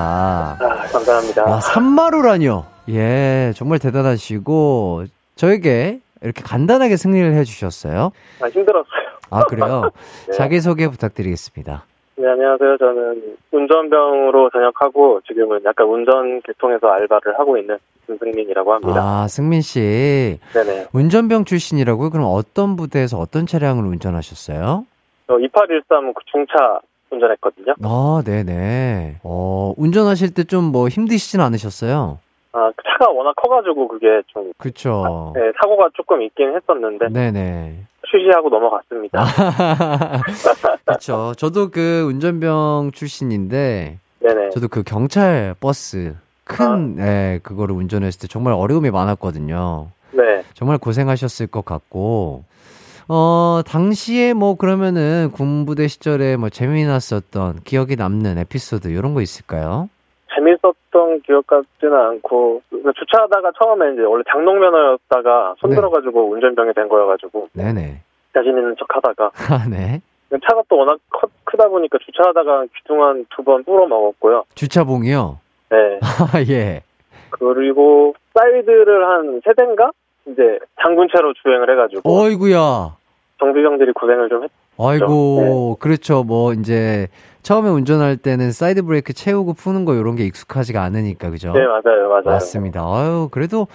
아, 0.59 0.87
감사합니다. 0.91 1.43
아, 1.45 1.59
산마루라뇨. 1.61 2.65
예, 2.89 3.51
정말 3.55 3.79
대단하시고, 3.79 5.05
저에게 5.35 5.99
이렇게 6.21 6.41
간단하게 6.43 6.97
승리를 6.97 7.33
해주셨어요. 7.33 8.11
아, 8.41 8.47
힘들었어요. 8.47 8.85
아, 9.31 9.43
그래요? 9.45 9.89
네. 10.27 10.33
자기 10.33 10.59
소개 10.61 10.87
부탁드리겠습니다. 10.87 11.83
네, 12.17 12.27
안녕하세요. 12.29 12.77
저는 12.77 13.35
운전병으로 13.51 14.49
전역하고 14.51 15.19
지금은 15.27 15.61
약간 15.65 15.87
운전 15.87 16.41
계통에서 16.43 16.87
알바를 16.87 17.37
하고 17.37 17.57
있는 17.57 17.77
김승민이라고 18.07 18.73
합니다. 18.73 19.01
아, 19.01 19.27
승민 19.27 19.61
씨. 19.61 20.39
네네. 20.53 20.87
운전병 20.93 21.43
출신이라고요? 21.45 22.11
그럼 22.11 22.27
어떤 22.29 22.75
부대에서 22.77 23.17
어떤 23.19 23.45
차량을 23.45 23.83
운전하셨어요? 23.85 24.85
저2813 25.27 26.13
중차 26.31 26.79
운전했거든요. 27.11 27.73
아, 27.83 28.21
네네. 28.25 29.17
어, 29.23 29.73
운전하실 29.75 30.33
때 30.35 30.43
좀 30.45 30.65
뭐 30.71 30.87
힘드시진 30.87 31.41
않으셨어요? 31.41 32.19
아, 32.55 32.71
그 32.75 32.83
차가 32.87 33.11
워낙 33.11 33.33
커가지고 33.35 33.89
그게 33.89 34.21
좀, 34.27 34.53
그쵸. 34.57 35.33
네, 35.35 35.51
사고가 35.61 35.89
조금 35.93 36.21
있긴 36.21 36.55
했었는데, 36.55 37.09
네네. 37.09 37.83
휴시하고 38.07 38.47
넘어갔습니다. 38.49 39.19
그렇죠. 40.85 41.33
저도 41.37 41.69
그 41.69 42.05
운전병 42.07 42.91
출신인데 42.93 43.99
네네. 44.19 44.49
저도 44.51 44.67
그 44.69 44.83
경찰 44.83 45.55
버스 45.59 46.15
큰 46.45 46.97
예, 46.99 47.39
그거를 47.43 47.75
운전했을 47.75 48.21
때 48.21 48.27
정말 48.27 48.53
어려움이 48.53 48.91
많았거든요. 48.91 49.87
네. 50.11 50.43
정말 50.53 50.77
고생하셨을 50.77 51.47
것 51.47 51.65
같고 51.65 52.43
어 53.07 53.61
당시에 53.65 54.33
뭐 54.33 54.55
그러면은 54.55 55.31
군부대 55.33 55.87
시절에 55.87 56.37
뭐 56.37 56.49
재미났었던 56.49 57.61
기억이 57.63 57.95
남는 57.95 58.37
에피소드 58.37 58.87
이런 58.89 59.15
거 59.15 59.21
있을까요? 59.21 59.89
재밌었던 60.35 61.21
기억 61.21 61.47
같지는 61.47 61.93
않고 61.93 62.61
그러니까 62.69 62.91
주차하다가 62.93 63.51
처음에 63.57 63.93
이제 63.93 64.01
원래 64.03 64.23
장롱면허였다가 64.31 65.55
손 65.59 65.69
네. 65.71 65.75
들어가지고 65.75 66.29
운전병이 66.31 66.73
된 66.73 66.87
거여가지고 66.89 67.49
네네. 67.53 68.01
자신 68.33 68.49
있는 68.57 68.75
척하다가 68.77 69.31
아, 69.49 69.65
네. 69.69 70.01
차가 70.47 70.61
또 70.67 70.77
워낙 70.77 70.99
커- 71.11 71.27
크다 71.45 71.69
보니까 71.69 71.97
주차하다가 72.05 72.65
귀퉁한 72.75 73.25
두 73.35 73.43
번 73.43 73.63
뿌러 73.63 73.87
먹었고요. 73.87 74.43
주차봉이요. 74.55 75.39
네. 75.69 75.77
아 76.03 76.41
예. 76.49 76.81
그리고 77.29 78.13
사이드를 78.33 79.07
한 79.07 79.41
세 79.45 79.53
대인가 79.55 79.91
이제 80.27 80.59
잠근 80.83 81.13
채로 81.13 81.33
주행을 81.41 81.69
해가지고 81.71 82.01
어이구야. 82.09 82.95
정비병들이 83.39 83.91
고생을 83.93 84.29
좀 84.29 84.43
했. 84.43 84.51
아이고, 84.77 85.77
그렇죠. 85.79 86.23
뭐, 86.23 86.53
이제, 86.53 87.07
처음에 87.43 87.69
운전할 87.69 88.17
때는 88.17 88.51
사이드 88.51 88.83
브레이크 88.83 89.13
채우고 89.13 89.53
푸는 89.53 89.85
거 89.85 89.93
이런 89.95 90.15
게 90.15 90.25
익숙하지가 90.25 90.81
않으니까, 90.83 91.29
그죠? 91.29 91.53
네 91.53 91.59
맞아요 91.65 92.09
맞아요. 92.09 92.23
맞습니다. 92.25 92.81
아유, 92.83 93.29
그래도, 93.31 93.67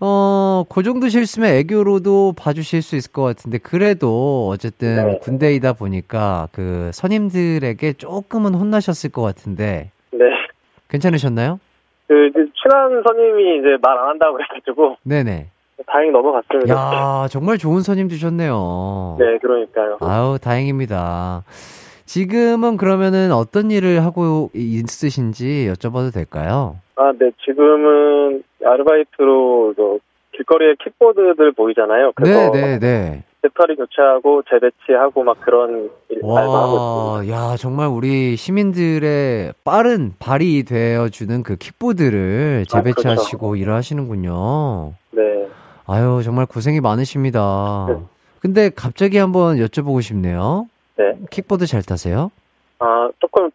어, 0.00 0.64
그 0.68 0.82
정도 0.82 1.08
실수면 1.08 1.50
애교로도 1.50 2.34
봐주실 2.36 2.82
수 2.82 2.96
있을 2.96 3.12
것 3.12 3.22
같은데, 3.22 3.58
그래도, 3.58 4.48
어쨌든, 4.48 5.06
네. 5.12 5.18
군대이다 5.20 5.74
보니까, 5.74 6.48
그, 6.52 6.90
선임들에게 6.92 7.92
조금은 7.94 8.54
혼나셨을 8.54 9.10
것 9.10 9.22
같은데, 9.22 9.90
네. 10.12 10.24
괜찮으셨나요? 10.88 11.60
그 12.06 12.30
친한 12.34 13.02
선임이 13.06 13.58
이제 13.58 13.76
말 13.82 13.98
안 13.98 14.08
한다고 14.10 14.38
해가지고 14.40 14.96
네네. 15.04 15.46
다행히 15.86 16.10
넘어갔습니다. 16.12 16.74
야 16.74 17.28
정말 17.28 17.58
좋은 17.58 17.82
선임 17.82 18.08
두셨네요. 18.08 19.16
네 19.18 19.38
그러니까요. 19.38 19.98
아유, 20.00 20.38
다행입니다. 20.40 21.44
지금은 22.06 22.76
그러면은 22.76 23.32
어떤 23.32 23.70
일을 23.70 24.04
하고 24.04 24.50
있으신지 24.54 25.70
여쭤봐도 25.72 26.12
될까요? 26.12 26.76
아, 26.96 27.12
네, 27.18 27.30
지금은 27.44 28.42
아르바이트로 28.64 29.74
저 29.76 29.98
길거리에 30.32 30.74
킥보드들 30.82 31.52
보이잖아요. 31.52 32.12
네, 32.22 32.50
네, 32.50 32.78
네. 32.78 33.24
배터리 33.42 33.76
교체하고 33.76 34.42
재배치하고 34.48 35.22
막 35.22 35.38
그런 35.40 35.90
일 36.08 36.20
알바하고 36.24 36.76
있습니다. 36.76 37.34
와, 37.34 37.50
야, 37.52 37.56
정말 37.56 37.88
우리 37.88 38.36
시민들의 38.36 39.52
빠른 39.64 40.12
발이 40.18 40.64
되어 40.64 41.08
주는 41.10 41.42
그 41.42 41.56
킥보드를 41.56 42.64
아, 42.70 42.76
재배치하시고 42.76 43.56
일을 43.56 43.74
하시는군요. 43.74 44.92
네. 45.10 45.48
아유, 45.86 46.22
정말 46.24 46.46
고생이 46.46 46.80
많으십니다. 46.80 47.86
네. 47.88 47.96
근데 48.40 48.70
갑자기 48.74 49.18
한번 49.18 49.56
여쭤보고 49.56 50.02
싶네요. 50.02 50.66
네. 50.96 51.12
킥보드 51.30 51.66
잘 51.66 51.82
타세요? 51.82 52.30
아, 52.78 53.08
조금 53.20 53.50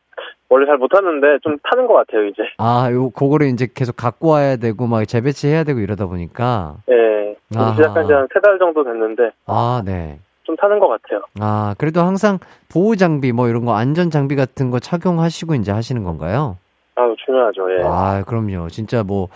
원래 0.50 0.66
잘 0.66 0.78
못하는데 0.78 1.40
좀 1.44 1.58
타는 1.64 1.88
것 1.88 1.94
같아요, 1.94 2.26
이제. 2.26 2.42
아, 2.58 2.90
요, 2.92 3.10
그거를 3.12 3.48
이제 3.48 3.68
계속 3.74 3.96
갖고 3.96 4.30
와야 4.30 4.56
되고, 4.58 4.88
막 4.88 5.06
재배치해야 5.06 5.64
되고 5.64 5.80
이러다 5.80 6.06
보니까. 6.08 6.76
네. 6.88 7.36
지금 7.52 7.64
아하. 7.64 7.76
시작한 7.76 8.06
지 8.08 8.14
한 8.14 8.28
세 8.32 8.40
달 8.42 8.60
정도 8.60 8.84
됐는데 8.84 9.32
아, 9.48 9.82
네. 9.84 10.20
좀 10.44 10.56
타는 10.56 10.78
것 10.80 10.88
같아요. 10.88 11.22
아, 11.40 11.74
그래도 11.80 12.02
항상 12.02 12.38
보호 12.72 12.96
장비 12.96 13.32
뭐 13.32 13.48
이런 13.48 13.66
거 13.66 13.74
안전 13.76 14.12
장비 14.12 14.36
같은 14.36 14.70
거 14.70 14.80
착용하시고 14.80 15.56
이제 15.56 15.72
하시는 15.72 16.04
건가요? 16.04 16.58
아, 16.96 17.02
중요하죠. 17.26 17.72
예. 17.74 17.84
아, 17.84 18.24
그럼요. 18.28 18.68
진짜 18.70 19.04
뭐 19.04 19.30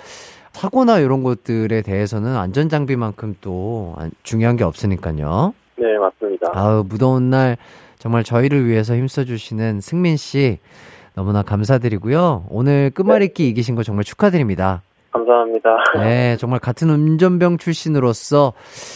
사고나 0.54 1.00
이런 1.00 1.24
것들에 1.24 1.82
대해서는 1.82 2.36
안전 2.38 2.70
장비만큼 2.70 3.36
또 3.42 3.96
안- 3.98 4.12
중요한 4.24 4.56
게 4.56 4.64
없으니까요. 4.64 5.54
네, 5.78 5.98
맞습니다. 5.98 6.52
아우, 6.54 6.84
무더운 6.88 7.30
날 7.30 7.58
정말 8.00 8.24
저희를 8.24 8.66
위해서 8.68 8.96
힘써 8.96 9.24
주시는 9.26 9.82
승민 9.82 10.16
씨 10.18 10.60
너무나 11.16 11.42
감사드리고요. 11.44 12.46
오늘 12.50 12.92
끝말잇기 12.94 13.48
이기신 13.50 13.76
거 13.76 13.84
정말 13.84 14.04
축하드립니다. 14.04 14.82
감사합니다. 15.12 15.70
네, 16.00 16.38
정말 16.38 16.60
같은 16.60 16.90
운전병 16.90 17.58
출신으로서 17.58 18.54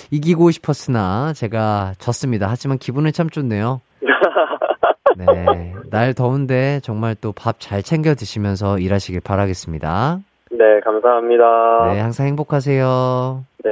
이기고 0.09 0.49
싶었으나 0.51 1.33
제가 1.33 1.93
졌습니다. 1.99 2.47
하지만 2.49 2.77
기분은 2.79 3.11
참 3.13 3.29
좋네요. 3.29 3.81
네, 5.17 5.73
날 5.89 6.13
더운데 6.13 6.79
정말 6.83 7.15
또 7.15 7.31
밥 7.33 7.59
잘 7.59 7.81
챙겨 7.83 8.13
드시면서 8.15 8.77
일하시길 8.79 9.21
바라겠습니다. 9.21 10.19
네, 10.51 10.79
감사합니다. 10.83 11.93
네, 11.93 11.99
항상 11.99 12.27
행복하세요. 12.27 13.45
네. 13.63 13.71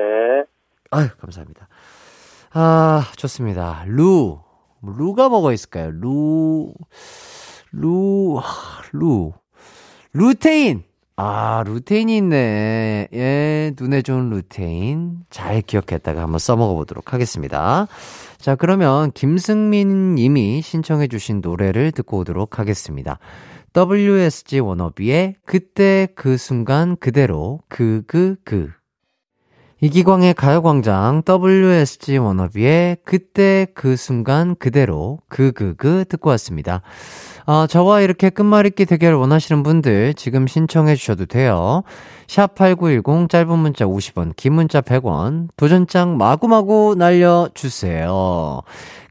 아유, 0.92 1.08
감사합니다. 1.20 1.68
아, 2.54 3.06
좋습니다. 3.16 3.84
루. 3.88 4.40
루가 4.82 5.30
뭐가 5.30 5.52
있을까요? 5.52 5.92
루, 5.92 6.74
루, 7.72 8.40
아, 8.40 8.82
루. 8.92 9.34
루테인! 10.14 10.84
아, 11.18 11.64
루테인이 11.66 12.18
있네. 12.18 13.08
예, 13.14 13.72
눈에 13.80 14.02
좋은 14.02 14.30
루테인. 14.30 15.26
잘 15.30 15.62
기억했다가 15.62 16.22
한번 16.22 16.40
써먹어 16.40 16.76
보도록 16.76 17.14
하겠습니다. 17.14 17.88
자, 18.38 18.56
그러면 18.56 19.12
김승민 19.14 20.16
님이 20.16 20.62
신청해주신 20.62 21.40
노래를 21.42 21.92
듣고 21.94 22.20
오도록 22.20 22.60
하겠습니다. 22.60 23.18
WSG 23.76 24.60
워너비의 24.62 25.36
그때 25.46 26.08
그 26.16 26.38
순간 26.38 26.96
그대로 26.96 27.60
그 27.68 28.04
그 28.08 28.38
그. 28.46 28.70
이기광의 29.82 30.34
가요광장 30.36 31.24
WSG 31.28 32.18
워너비의 32.18 32.98
그때 33.04 33.68
그 33.76 33.98
순간 33.98 34.56
그대로 34.56 35.20
그 35.28 35.52
그 35.52 35.76
그 35.76 36.06
듣고 36.08 36.30
왔습니다. 36.30 36.82
아, 37.46 37.68
저와 37.70 38.00
이렇게 38.00 38.30
끝말잇기 38.30 38.86
대결 38.86 39.16
원하시는 39.16 39.62
분들 39.62 40.14
지금 40.14 40.48
신청해 40.48 40.96
주셔도 40.96 41.26
돼요. 41.26 41.84
샵 42.28 42.56
8910 42.56 43.30
짧은 43.30 43.60
문자 43.60 43.86
50원, 43.86 44.36
긴 44.38 44.54
문자 44.54 44.80
100원, 44.82 45.50
도전장 45.58 46.18
마구마구 46.18 46.96
날려주세요. 46.98 48.62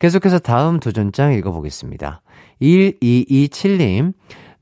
계속해서 0.00 0.38
다음 0.38 0.80
도전장 0.80 1.34
읽어보겠습니다. 1.34 2.22
1227님, 2.62 4.14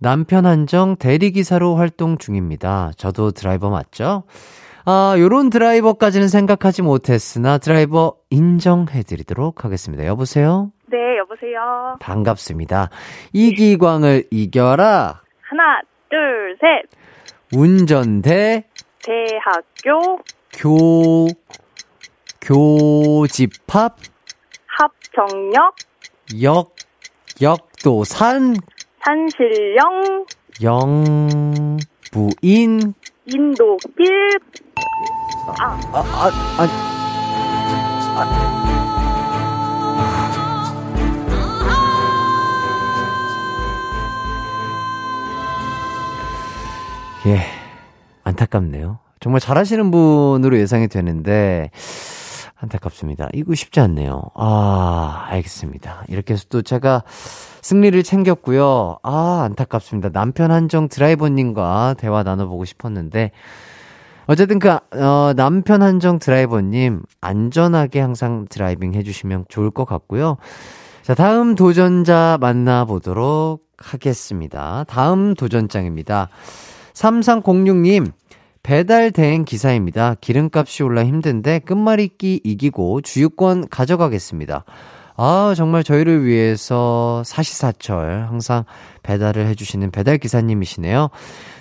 남편 0.02 0.46
한정 0.46 0.96
대리기사로 0.96 1.76
활동 1.76 2.18
중입니다. 2.18 2.90
저도 2.96 3.30
드라이버 3.30 3.70
맞죠? 3.70 4.24
아, 4.84 5.14
요런 5.16 5.48
드라이버까지는 5.48 6.26
생각하지 6.26 6.82
못했으나 6.82 7.58
드라이버 7.58 8.16
인정해드리도록 8.30 9.64
하겠습니다. 9.64 10.04
여보세요? 10.04 10.72
네, 10.90 11.18
여보세요. 11.18 11.98
반갑습니다. 12.00 12.90
이기광을 13.32 14.24
이겨라. 14.32 15.20
하나, 15.42 15.80
둘, 16.10 16.58
셋. 16.60 16.90
운전대 17.56 18.64
대학교 19.04 20.18
교 20.52 21.26
교집합 22.40 23.96
합정역 24.66 25.76
역 26.42 26.74
역도산 27.40 28.56
산신령 29.04 30.26
영부인. 30.62 31.78
인도길. 33.26 34.38
아, 35.60 35.80
아, 35.92 36.30
아, 36.58 36.68
예, 47.26 47.38
안타깝네요. 48.24 48.98
정말 49.20 49.40
잘하시는 49.40 49.90
분으로 49.92 50.58
예상이 50.58 50.88
되는데, 50.88 51.70
안타깝습니다. 52.62 53.28
이거 53.34 53.54
쉽지 53.54 53.80
않네요. 53.80 54.22
아, 54.34 55.26
알겠습니다. 55.28 56.04
이렇게 56.08 56.34
해서 56.34 56.44
또 56.48 56.62
제가 56.62 57.02
승리를 57.60 58.00
챙겼고요. 58.02 58.98
아, 59.02 59.42
안타깝습니다. 59.44 60.10
남편 60.10 60.52
한정 60.52 60.88
드라이버님과 60.88 61.96
대화 61.98 62.22
나눠보고 62.22 62.64
싶었는데, 62.64 63.32
어쨌든 64.26 64.60
그, 64.60 64.70
어, 64.70 65.32
남편 65.34 65.82
한정 65.82 66.20
드라이버님, 66.20 67.02
안전하게 67.20 68.00
항상 68.00 68.46
driving 68.48 68.94
해주시면 68.94 69.46
좋을 69.48 69.72
것 69.72 69.84
같고요. 69.84 70.36
자, 71.02 71.14
다음 71.14 71.56
도전자 71.56 72.38
만나보도록 72.40 73.64
하겠습니다. 73.76 74.84
다음 74.86 75.34
도전장입니다. 75.34 76.28
3306님, 76.94 78.12
배달 78.62 79.10
대행 79.10 79.44
기사입니다. 79.44 80.14
기름값이 80.20 80.84
올라 80.84 81.04
힘든데 81.04 81.60
끝말잇기 81.60 82.40
이기고 82.44 83.00
주유권 83.00 83.68
가져가겠습니다. 83.68 84.64
아, 85.16 85.52
정말 85.56 85.82
저희를 85.82 86.24
위해서 86.24 87.22
사시사철 87.24 88.26
항상 88.28 88.64
배달을 89.02 89.46
해주시는 89.46 89.90
배달 89.90 90.18
기사님이시네요. 90.18 91.10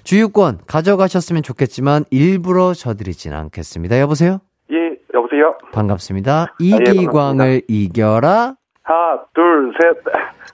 주유권 0.03 0.59
가져가셨으면 0.67 1.43
좋겠지만 1.43 2.05
일부러 2.11 2.73
져드리진 2.73 3.33
않겠습니다. 3.33 3.99
여보세요? 3.99 4.39
예, 4.71 4.75
여보세요? 5.13 5.57
반갑습니다. 5.73 6.55
예, 6.61 6.65
이기광을 6.65 7.63
이겨라. 7.67 8.55
하나, 8.83 9.23
둘, 9.33 9.73
셋. 9.81 9.97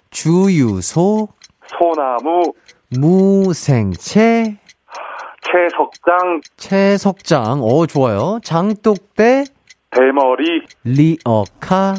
주유소 0.10 1.28
소나무, 1.68 2.54
무생채 2.98 4.58
채석장, 5.52 6.42
채석장. 6.58 7.62
어, 7.64 7.86
좋아요. 7.86 8.40
장독대 8.44 9.46
대머리, 9.92 10.64
리어카. 10.84 11.96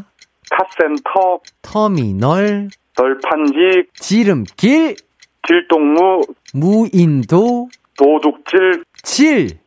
카센터, 0.50 1.40
터미널. 1.62 2.68
널판직, 2.96 3.94
지름길. 3.94 4.96
길동무, 5.46 6.22
무인도. 6.54 7.68
도둑질, 7.96 8.84
질. 9.02 9.58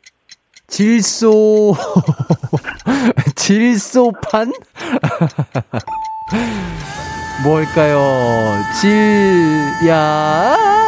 질소. 0.67 1.75
질소판? 3.35 4.51
뭘까요? 7.43 7.99
질 8.79 9.87
야 9.87 10.80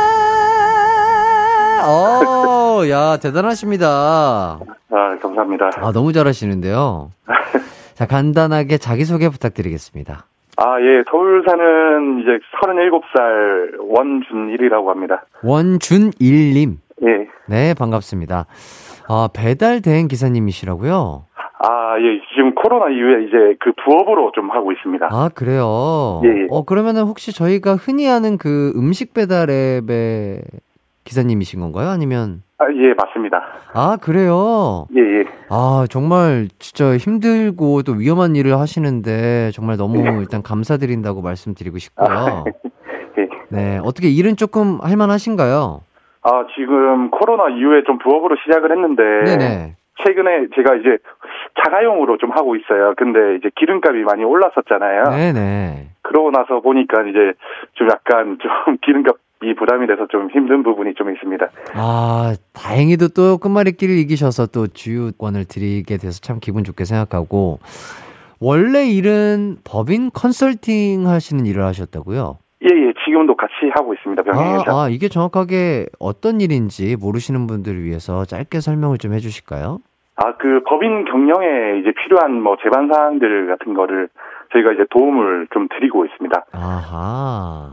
어, 2.73 2.89
야 2.89 3.17
대단하십니다. 3.17 3.85
아, 4.89 5.17
감사합니다. 5.21 5.69
아 5.75 5.91
너무 5.91 6.11
잘하시는데요. 6.11 7.11
자 7.93 8.07
간단하게 8.07 8.79
자기 8.79 9.05
소개 9.05 9.29
부탁드리겠습니다. 9.29 10.25
아, 10.57 10.79
예, 10.81 11.03
서울 11.09 11.43
사는 11.47 12.19
이제 12.21 12.39
37살 12.61 13.79
원준일이라고 13.79 14.89
합니다. 14.89 15.23
원준일님. 15.43 16.79
예. 17.03 17.27
네 17.47 17.73
반갑습니다. 17.75 18.47
아 19.07 19.29
배달 19.33 19.81
대행 19.81 20.07
기사님이시라고요? 20.07 21.25
아, 21.65 21.95
예, 21.99 22.19
지금 22.35 22.55
코로나 22.55 22.89
이후에 22.89 23.23
이제 23.25 23.55
그 23.59 23.71
부업으로 23.85 24.31
좀 24.33 24.49
하고 24.49 24.71
있습니다. 24.71 25.07
아, 25.11 25.29
그래요? 25.33 26.21
예, 26.25 26.29
예. 26.29 26.47
어, 26.49 26.63
그러면은 26.65 27.03
혹시 27.03 27.31
저희가 27.33 27.75
흔히 27.75 28.09
아는 28.09 28.37
그 28.37 28.73
음식 28.75 29.13
배달 29.13 29.49
앱의 29.49 30.41
기사님이신 31.05 31.59
건가요? 31.61 31.89
아니면? 31.89 32.43
아, 32.63 32.67
예, 32.75 32.93
맞습니다. 32.93 33.43
아, 33.73 33.97
그래요? 34.01 34.87
예, 34.95 35.01
예. 35.01 35.23
아, 35.49 35.85
정말 35.89 36.47
진짜 36.59 36.95
힘들고 36.95 37.83
또 37.83 37.93
위험한 37.93 38.35
일을 38.35 38.57
하시는데 38.57 39.51
정말 39.53 39.75
너무 39.75 39.99
예. 39.99 40.19
일단 40.21 40.41
감사드린다고 40.41 41.21
말씀드리고 41.21 41.77
싶고요. 41.77 42.45
예. 43.19 43.27
네, 43.49 43.79
어떻게 43.83 44.07
일은 44.07 44.37
조금 44.37 44.79
할만하신가요? 44.81 45.81
아, 46.23 46.45
지금 46.55 47.11
코로나 47.11 47.49
이후에 47.49 47.83
좀 47.85 47.97
부업으로 47.97 48.37
시작을 48.45 48.71
했는데. 48.71 49.03
네네. 49.25 49.75
최근에 50.05 50.47
제가 50.55 50.75
이제 50.75 50.97
자가용으로 51.63 52.17
좀 52.17 52.31
하고 52.31 52.55
있어요. 52.55 52.93
근데 52.97 53.35
이제 53.35 53.51
기름값이 53.55 53.99
많이 53.99 54.23
올랐었잖아요. 54.23 55.03
네네. 55.11 55.89
그러고 56.01 56.31
나서 56.31 56.61
보니까 56.61 57.03
이제 57.03 57.33
좀 57.73 57.87
약간 57.89 58.37
좀 58.41 58.77
기름값 58.81 59.15
이 59.43 59.53
부담이 59.55 59.87
돼서 59.87 60.07
좀 60.09 60.29
힘든 60.31 60.63
부분이 60.63 60.93
좀 60.95 61.13
있습니다. 61.13 61.45
아, 61.73 62.33
다행히도 62.53 63.09
또 63.09 63.37
끝말잇기를 63.37 63.95
이기셔서 63.97 64.47
또 64.47 64.67
주유권을 64.67 65.45
드리게 65.45 65.97
돼서 65.97 66.19
참 66.21 66.39
기분 66.39 66.63
좋게 66.63 66.85
생각하고, 66.85 67.59
원래 68.39 68.85
일은 68.85 69.57
법인 69.63 70.09
컨설팅 70.11 71.07
하시는 71.07 71.45
일을 71.45 71.63
하셨다고요? 71.63 72.37
예, 72.63 72.67
예, 72.67 72.93
지금도 73.05 73.35
같이 73.35 73.53
하고 73.75 73.93
있습니다, 73.93 74.23
병행해서. 74.23 74.63
아, 74.67 74.83
아, 74.83 74.89
이게 74.89 75.09
정확하게 75.09 75.87
어떤 75.99 76.39
일인지 76.39 76.95
모르시는 76.95 77.47
분들을 77.47 77.83
위해서 77.83 78.23
짧게 78.25 78.61
설명을 78.61 78.97
좀 78.97 79.13
해주실까요? 79.13 79.79
아, 80.15 80.35
그 80.37 80.61
법인 80.67 81.05
경영에 81.05 81.79
이제 81.79 81.91
필요한 82.03 82.41
뭐 82.41 82.55
제반 82.61 82.87
사항들 82.87 83.47
같은 83.47 83.73
거를 83.73 84.09
저희가 84.51 84.73
이제 84.73 84.85
도움을 84.91 85.47
좀 85.51 85.67
드리고 85.69 86.05
있습니다. 86.05 86.45
아하. 86.51 87.71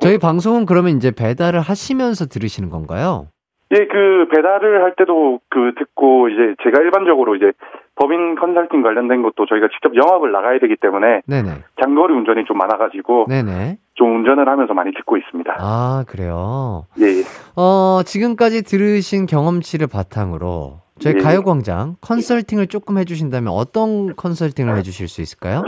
저희 0.00 0.18
방송은 0.18 0.64
그러면 0.66 0.96
이제 0.96 1.10
배달을 1.10 1.60
하시면서 1.60 2.26
들으시는 2.26 2.70
건가요? 2.70 3.26
예, 3.72 3.86
그 3.86 4.28
배달을 4.34 4.82
할 4.82 4.94
때도 4.96 5.40
그 5.48 5.72
듣고 5.78 6.28
이제 6.28 6.54
제가 6.62 6.82
일반적으로 6.82 7.34
이제 7.36 7.52
법인 7.96 8.34
컨설팅 8.36 8.82
관련된 8.82 9.22
것도 9.22 9.46
저희가 9.46 9.68
직접 9.68 9.94
영업을 9.94 10.32
나가야 10.32 10.58
되기 10.58 10.76
때문에 10.76 11.22
네네. 11.26 11.50
장거리 11.82 12.14
운전이 12.14 12.44
좀 12.46 12.56
많아가지고 12.58 13.26
네네. 13.28 13.78
좀 13.94 14.16
운전을 14.16 14.48
하면서 14.48 14.72
많이 14.72 14.92
듣고 14.92 15.16
있습니다. 15.16 15.56
아, 15.58 16.04
그래요. 16.08 16.86
예, 17.00 17.06
예. 17.06 17.22
어, 17.56 18.02
지금까지 18.04 18.64
들으신 18.64 19.26
경험치를 19.26 19.86
바탕으로 19.92 20.80
저희 21.00 21.14
네. 21.14 21.20
가요광장 21.22 21.96
컨설팅을 22.02 22.66
조금 22.66 22.98
해주신다면 22.98 23.52
어떤 23.52 24.14
컨설팅을 24.16 24.76
해주실 24.76 25.08
수 25.08 25.20
있을까요? 25.22 25.62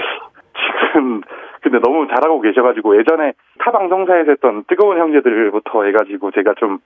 지금 0.92 1.21
근데 1.62 1.79
너무 1.79 2.07
잘하고 2.09 2.40
계셔가지고 2.40 2.99
예전에 2.99 3.33
타 3.64 3.71
방송사에서 3.73 4.31
했던 4.33 4.64
뜨거운 4.68 4.99
형제들부터 4.99 5.85
해가지고 5.85 6.31
제가 6.33 6.55
좀 6.59 6.79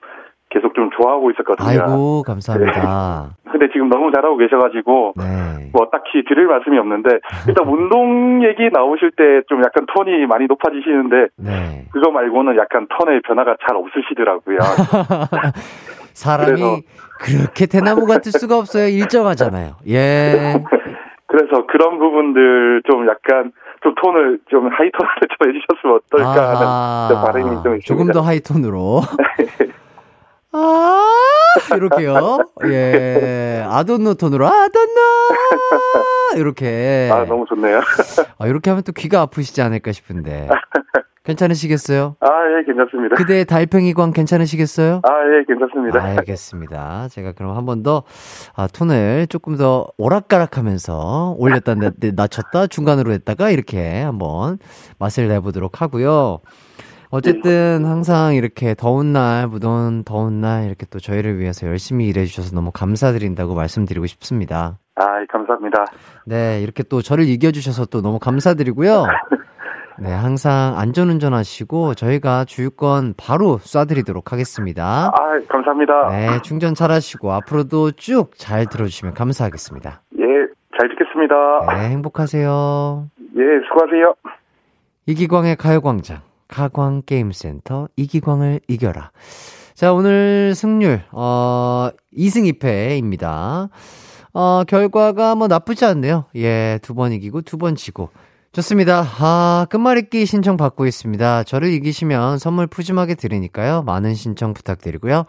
계속 0.49 0.73
좀 0.75 0.89
좋아하고 0.95 1.29
있었거든요. 1.31 1.67
아이고, 1.67 2.23
감사합니다. 2.23 3.35
근데 3.51 3.67
지금 3.73 3.89
너무 3.89 4.11
잘하고 4.13 4.37
계셔가지고 4.37 5.13
네. 5.17 5.69
뭐 5.73 5.89
딱히 5.91 6.23
드릴 6.23 6.45
말씀이 6.47 6.77
없는데 6.77 7.19
일단 7.49 7.67
운동 7.67 8.41
얘기 8.45 8.69
나오실 8.71 9.11
때 9.17 9.41
좀 9.49 9.59
약간 9.59 9.85
톤이 9.93 10.25
많이 10.27 10.45
높아지시는데 10.47 11.27
네. 11.37 11.85
그거 11.91 12.11
말고는 12.11 12.55
약간 12.57 12.87
톤의 12.97 13.21
변화가 13.27 13.57
잘 13.67 13.75
없으시더라고요. 13.75 14.57
사람이 16.17 16.83
그렇게 17.19 17.67
대나무 17.67 18.07
같을 18.07 18.31
수가 18.31 18.57
없어요. 18.57 18.87
일정하잖아요. 18.87 19.75
예. 19.87 20.63
그래서 21.27 21.67
그런 21.67 21.99
부분들 21.99 22.81
좀 22.89 23.07
약간 23.07 23.51
좀 23.83 23.93
톤을 24.01 24.39
좀 24.49 24.67
하이톤으로 24.67 25.15
좀 25.37 25.49
해주셨으면 25.49 25.99
어떨까 26.01 26.49
하는 26.55 27.09
좀 27.09 27.21
바람이 27.21 27.63
좀 27.63 27.75
있습니다. 27.77 27.85
조금 27.85 28.11
더 28.11 28.21
하이톤으로. 28.21 29.01
아, 30.53 31.75
이렇게요. 31.75 32.39
예. 32.65 33.63
아돈노 33.67 34.15
톤으로, 34.15 34.47
아돈노! 34.47 35.01
이렇게. 36.37 37.09
아 37.11 37.25
너무 37.25 37.45
좋네요. 37.47 37.81
아, 38.39 38.47
이렇게 38.47 38.71
하면 38.71 38.83
또 38.83 38.91
귀가 38.93 39.21
아프시지 39.21 39.61
않을까 39.61 39.91
싶은데. 39.91 40.47
괜찮으시겠어요? 41.27 42.15
아 42.21 42.27
예 42.59 42.63
괜찮습니다. 42.65 43.15
그대의 43.15 43.45
달팽이광 43.45 44.11
괜찮으시겠어요? 44.11 45.01
아 45.03 45.09
예 45.39 45.43
괜찮습니다. 45.45 46.01
알겠습니다. 46.03 47.07
제가 47.09 47.33
그럼 47.33 47.55
한 47.55 47.65
번 47.65 47.83
더, 47.83 48.03
아, 48.55 48.67
톤을 48.67 49.27
조금 49.27 49.57
더 49.57 49.87
오락가락 49.97 50.57
하면서 50.57 51.35
올렸다, 51.37 51.75
내- 51.75 51.91
내- 51.99 52.11
낮췄다, 52.15 52.67
중간으로 52.67 53.11
했다가 53.11 53.49
이렇게 53.51 54.01
한번 54.01 54.57
맛을 54.99 55.27
내보도록 55.27 55.81
하고요. 55.81 56.39
어쨌든 57.09 57.85
항상 57.85 58.35
이렇게 58.35 58.73
더운 58.73 59.13
날, 59.13 59.47
무더운 59.47 60.03
더운 60.03 60.41
날 60.41 60.65
이렇게 60.65 60.85
또 60.89 60.99
저희를 60.99 61.39
위해서 61.39 61.65
열심히 61.67 62.07
일해주셔서 62.07 62.53
너무 62.55 62.71
감사드린다고 62.71 63.53
말씀드리고 63.55 64.05
싶습니다. 64.07 64.77
아 64.95 65.03
감사합니다. 65.29 65.85
네, 66.25 66.61
이렇게 66.61 66.83
또 66.83 67.01
저를 67.01 67.25
이겨주셔서 67.29 67.85
또 67.85 68.01
너무 68.01 68.17
감사드리고요. 68.19 69.05
네, 69.99 70.11
항상 70.11 70.77
안전운전 70.77 71.33
하시고 71.33 71.95
저희가 71.95 72.45
주유권 72.45 73.15
바로 73.17 73.57
쏴드리도록 73.57 74.29
하겠습니다. 74.29 75.07
아 75.07 75.39
감사합니다. 75.49 76.09
네, 76.09 76.41
충전 76.43 76.75
잘 76.75 76.91
하시고 76.91 77.31
앞으로도 77.33 77.91
쭉 77.91 78.31
잘 78.37 78.67
들어주시면 78.67 79.13
감사하겠습니다. 79.15 80.01
예 80.19 80.25
잘 80.79 80.89
듣겠습니다. 80.89 81.35
네, 81.75 81.89
행복하세요. 81.89 83.07
예 83.37 83.41
수고하세요. 83.67 84.13
이기광의 85.07 85.55
가요광장, 85.55 86.19
가광게임센터, 86.47 87.87
이기광을 87.95 88.59
이겨라. 88.67 89.11
자, 89.73 89.93
오늘 89.93 90.53
승률, 90.53 91.01
어, 91.11 91.89
2승 92.15 92.51
2패입니다. 92.59 93.69
어, 94.33 94.63
결과가 94.67 95.33
뭐 95.35 95.47
나쁘지 95.47 95.85
않네요. 95.85 96.25
예, 96.35 96.77
두 96.83 96.93
번 96.93 97.11
이기고 97.13 97.41
두 97.41 97.57
번 97.57 97.75
지고. 97.75 98.09
좋습니다. 98.57 99.05
아, 99.19 99.67
끝말잇기 99.69 100.25
신청 100.25 100.57
받고 100.57 100.87
있습니다. 100.87 101.43
저를 101.43 101.69
이기시면 101.73 102.39
선물 102.39 102.65
푸짐하게 102.65 103.13
드리니까요. 103.13 103.83
많은 103.83 104.15
신청 104.15 104.55
부탁드리고요. 104.55 105.25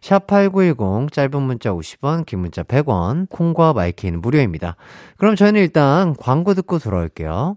샵8910 0.00 1.12
짧은 1.12 1.42
문자 1.42 1.70
50원, 1.70 2.26
긴 2.26 2.40
문자 2.40 2.64
100원, 2.64 3.28
콩과 3.30 3.72
마이케이는 3.74 4.20
무료입니다. 4.20 4.74
그럼 5.16 5.36
저희는 5.36 5.60
일단 5.60 6.16
광고 6.18 6.54
듣고 6.54 6.80
돌아올게요. 6.80 7.56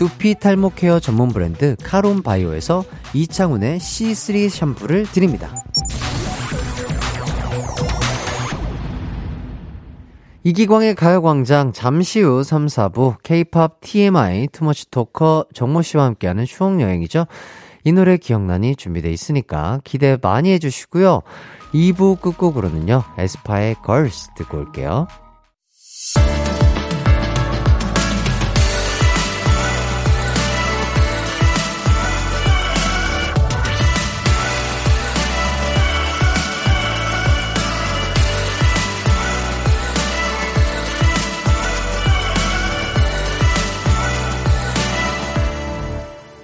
두피 0.00 0.34
탈모 0.34 0.70
케어 0.76 0.98
전문 0.98 1.28
브랜드 1.28 1.76
카론 1.84 2.22
바이오에서 2.22 2.84
이창훈의 3.12 3.80
C3 3.80 4.48
샴푸를 4.48 5.02
드립니다. 5.02 5.54
이기광의 10.42 10.94
가요광장 10.94 11.74
잠시 11.74 12.22
후 12.22 12.42
3, 12.42 12.64
4부 12.64 13.16
K-팝 13.22 13.82
TMI 13.82 14.48
투머치 14.52 14.90
토커 14.90 15.44
정모 15.52 15.82
씨와 15.82 16.06
함께하는 16.06 16.46
추억 16.46 16.80
여행이죠. 16.80 17.26
이 17.84 17.92
노래 17.92 18.16
기억나니 18.16 18.76
준비돼 18.76 19.12
있으니까 19.12 19.82
기대 19.84 20.16
많이 20.22 20.50
해주시고요. 20.52 21.20
2부 21.74 22.22
끝곡으로는요 22.22 23.04
에스파의 23.18 23.76
Girls 23.84 24.30
듣고 24.34 24.60
올게요. 24.60 25.08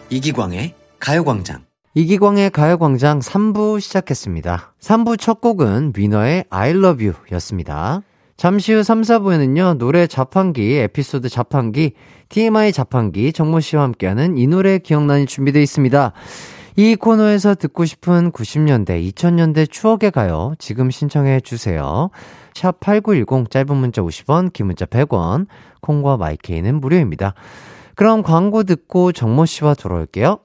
이기광의 0.09 0.73
가요광장. 1.01 1.65
이기광의 1.95 2.51
가요광장 2.51 3.19
3부 3.19 3.81
시작했습니다. 3.81 4.75
3부 4.81 5.19
첫 5.19 5.41
곡은 5.41 5.95
위너의 5.97 6.45
I 6.49 6.71
love 6.71 7.05
you 7.05 7.19
였습니다. 7.33 8.03
잠시 8.37 8.73
후 8.73 8.85
3, 8.85 9.01
4부에는요, 9.01 9.79
노래 9.79 10.07
자판기, 10.07 10.75
에피소드 10.77 11.29
자판기, 11.29 11.95
TMI 12.29 12.71
자판기, 12.73 13.33
정모 13.33 13.59
씨와 13.59 13.83
함께하는 13.83 14.39
이 14.39 14.47
노래 14.47 14.79
기억나니 14.79 15.27
준비되어 15.27 15.61
있습니다. 15.61 16.13
이 16.77 16.95
코너에서 16.95 17.57
듣고 17.57 17.85
싶은 17.85 18.31
90년대, 18.31 19.13
2000년대 19.13 19.69
추억의 19.69 20.13
가요 20.13 20.55
지금 20.59 20.91
신청해 20.91 21.41
주세요. 21.41 22.11
샵 22.55 22.79
8910 22.79 23.51
짧은 23.51 23.75
문자 23.75 24.03
50원, 24.03 24.53
긴 24.53 24.67
문자 24.67 24.85
100원, 24.85 25.47
콩과 25.81 26.19
마이케이는 26.19 26.81
무료입니다. 26.81 27.35
그럼 27.97 28.23
광고 28.23 28.63
듣고 28.63 29.11
정모 29.11 29.47
씨와 29.47 29.75
돌아올게요. 29.75 30.41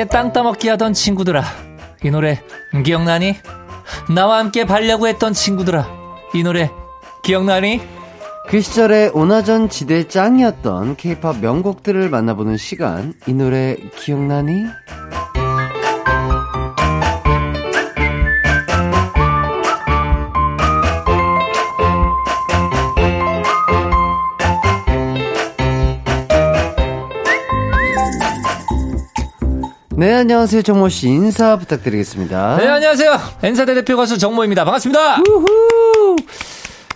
함께 0.00 0.04
땅 0.06 0.32
따먹기 0.32 0.66
하던 0.70 0.94
친구들아 0.94 1.44
이 2.02 2.10
노래 2.10 2.42
기억나니? 2.86 3.36
나와 4.14 4.38
함께 4.38 4.64
발려고 4.64 5.06
했던 5.06 5.34
친구들아 5.34 5.86
이 6.34 6.42
노래 6.42 6.70
기억나니? 7.22 7.82
그 8.48 8.62
시절에 8.62 9.10
오나전 9.12 9.68
지대 9.68 10.08
짱이었던 10.08 10.96
케이팝 10.96 11.40
명곡들을 11.40 12.08
만나보는 12.08 12.56
시간. 12.56 13.12
이 13.26 13.34
노래 13.34 13.76
기억나니? 13.98 14.64
네, 30.00 30.14
안녕하세요. 30.14 30.62
정모 30.62 30.88
씨 30.88 31.08
인사 31.08 31.56
부탁드리겠습니다. 31.58 32.56
네 32.56 32.66
안녕하세요 32.68 33.18
엔사대 33.42 33.74
대표 33.74 33.98
가수 33.98 34.16
정모입니다 34.16 34.64
반갑습니다 34.64 35.16
우후! 35.28 36.16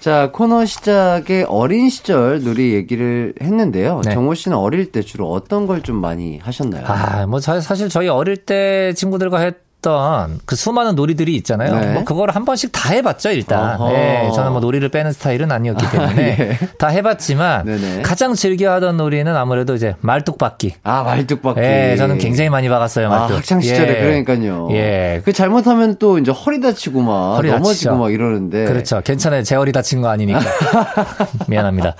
자, 0.01 0.31
코너 0.33 0.65
시작에 0.65 1.45
어린 1.49 1.91
시절 1.91 2.43
놀이 2.43 2.73
얘기를 2.73 3.35
했는데요. 3.43 4.01
네. 4.07 4.15
정모 4.15 4.33
씨는 4.35 4.57
어릴 4.57 4.91
때 4.91 5.03
주로 5.03 5.31
어떤 5.31 5.67
걸 5.67 5.83
좀 5.83 5.97
많이 5.97 6.39
하셨나요? 6.39 6.85
아 6.87 7.27
뭐 7.27 7.41
사실 7.41 7.91
저희 7.91 8.09
어릴 8.09 8.37
때 8.39 8.95
친구들과 8.95 9.39
했 9.41 9.55
던 9.85 10.41
그 10.47 10.57
수많은 10.57 10.95
놀이들이 10.95 11.35
있잖아요 11.37 11.79
네. 11.79 11.93
뭐 11.93 12.05
그거를 12.05 12.35
한 12.35 12.45
번씩 12.45 12.73
다 12.73 12.91
해봤죠 12.93 13.31
일단. 13.31 13.79
네, 13.91 14.31
저는 14.35 14.53
뭐 14.53 14.61
놀이를 14.61 14.89
빼는 14.89 15.13
스타일은 15.13 15.51
아니었기 15.53 15.91
때문에 15.91 16.37
예. 16.39 16.59
다 16.79 16.89
해봤지만 16.89 17.65
네네. 17.67 18.03
가장 18.03 18.35
즐겨 18.35 18.73
하던 18.73 18.97
놀이는 18.97 19.37
아무래도 19.37 19.75
이제 19.75 19.95
말뚝박기 20.01 20.75
아, 20.83 21.03
말뚝박기. 21.03 21.61
예, 21.61 21.97
저는 21.99 22.19
굉장히 22.19 22.51
많이 22.51 22.69
박았어요, 22.69 23.07
아, 23.07 23.11
말뚝. 23.11 23.37
학창 23.39 23.61
시절에 23.61 23.99
예. 23.99 24.03
그러니까요. 24.03 24.69
예. 24.73 25.23
그 25.25 25.33
잘못하면 25.33 25.97
또 25.99 26.19
이제 26.19 26.31
허리 26.31 26.61
다치고 26.61 27.03
막 27.03 27.37
허리 27.37 27.49
넘어지고 27.51 27.69
다치죠. 27.69 27.97
막 27.97 28.13
이러는데. 28.13 28.65
그렇죠. 28.65 29.01
괜찮아요. 29.03 29.43
제 29.43 29.55
허리 29.55 29.73
다친 29.73 30.01
거 30.01 30.09
아니니까. 30.09 30.41
미안합니다. 31.49 31.95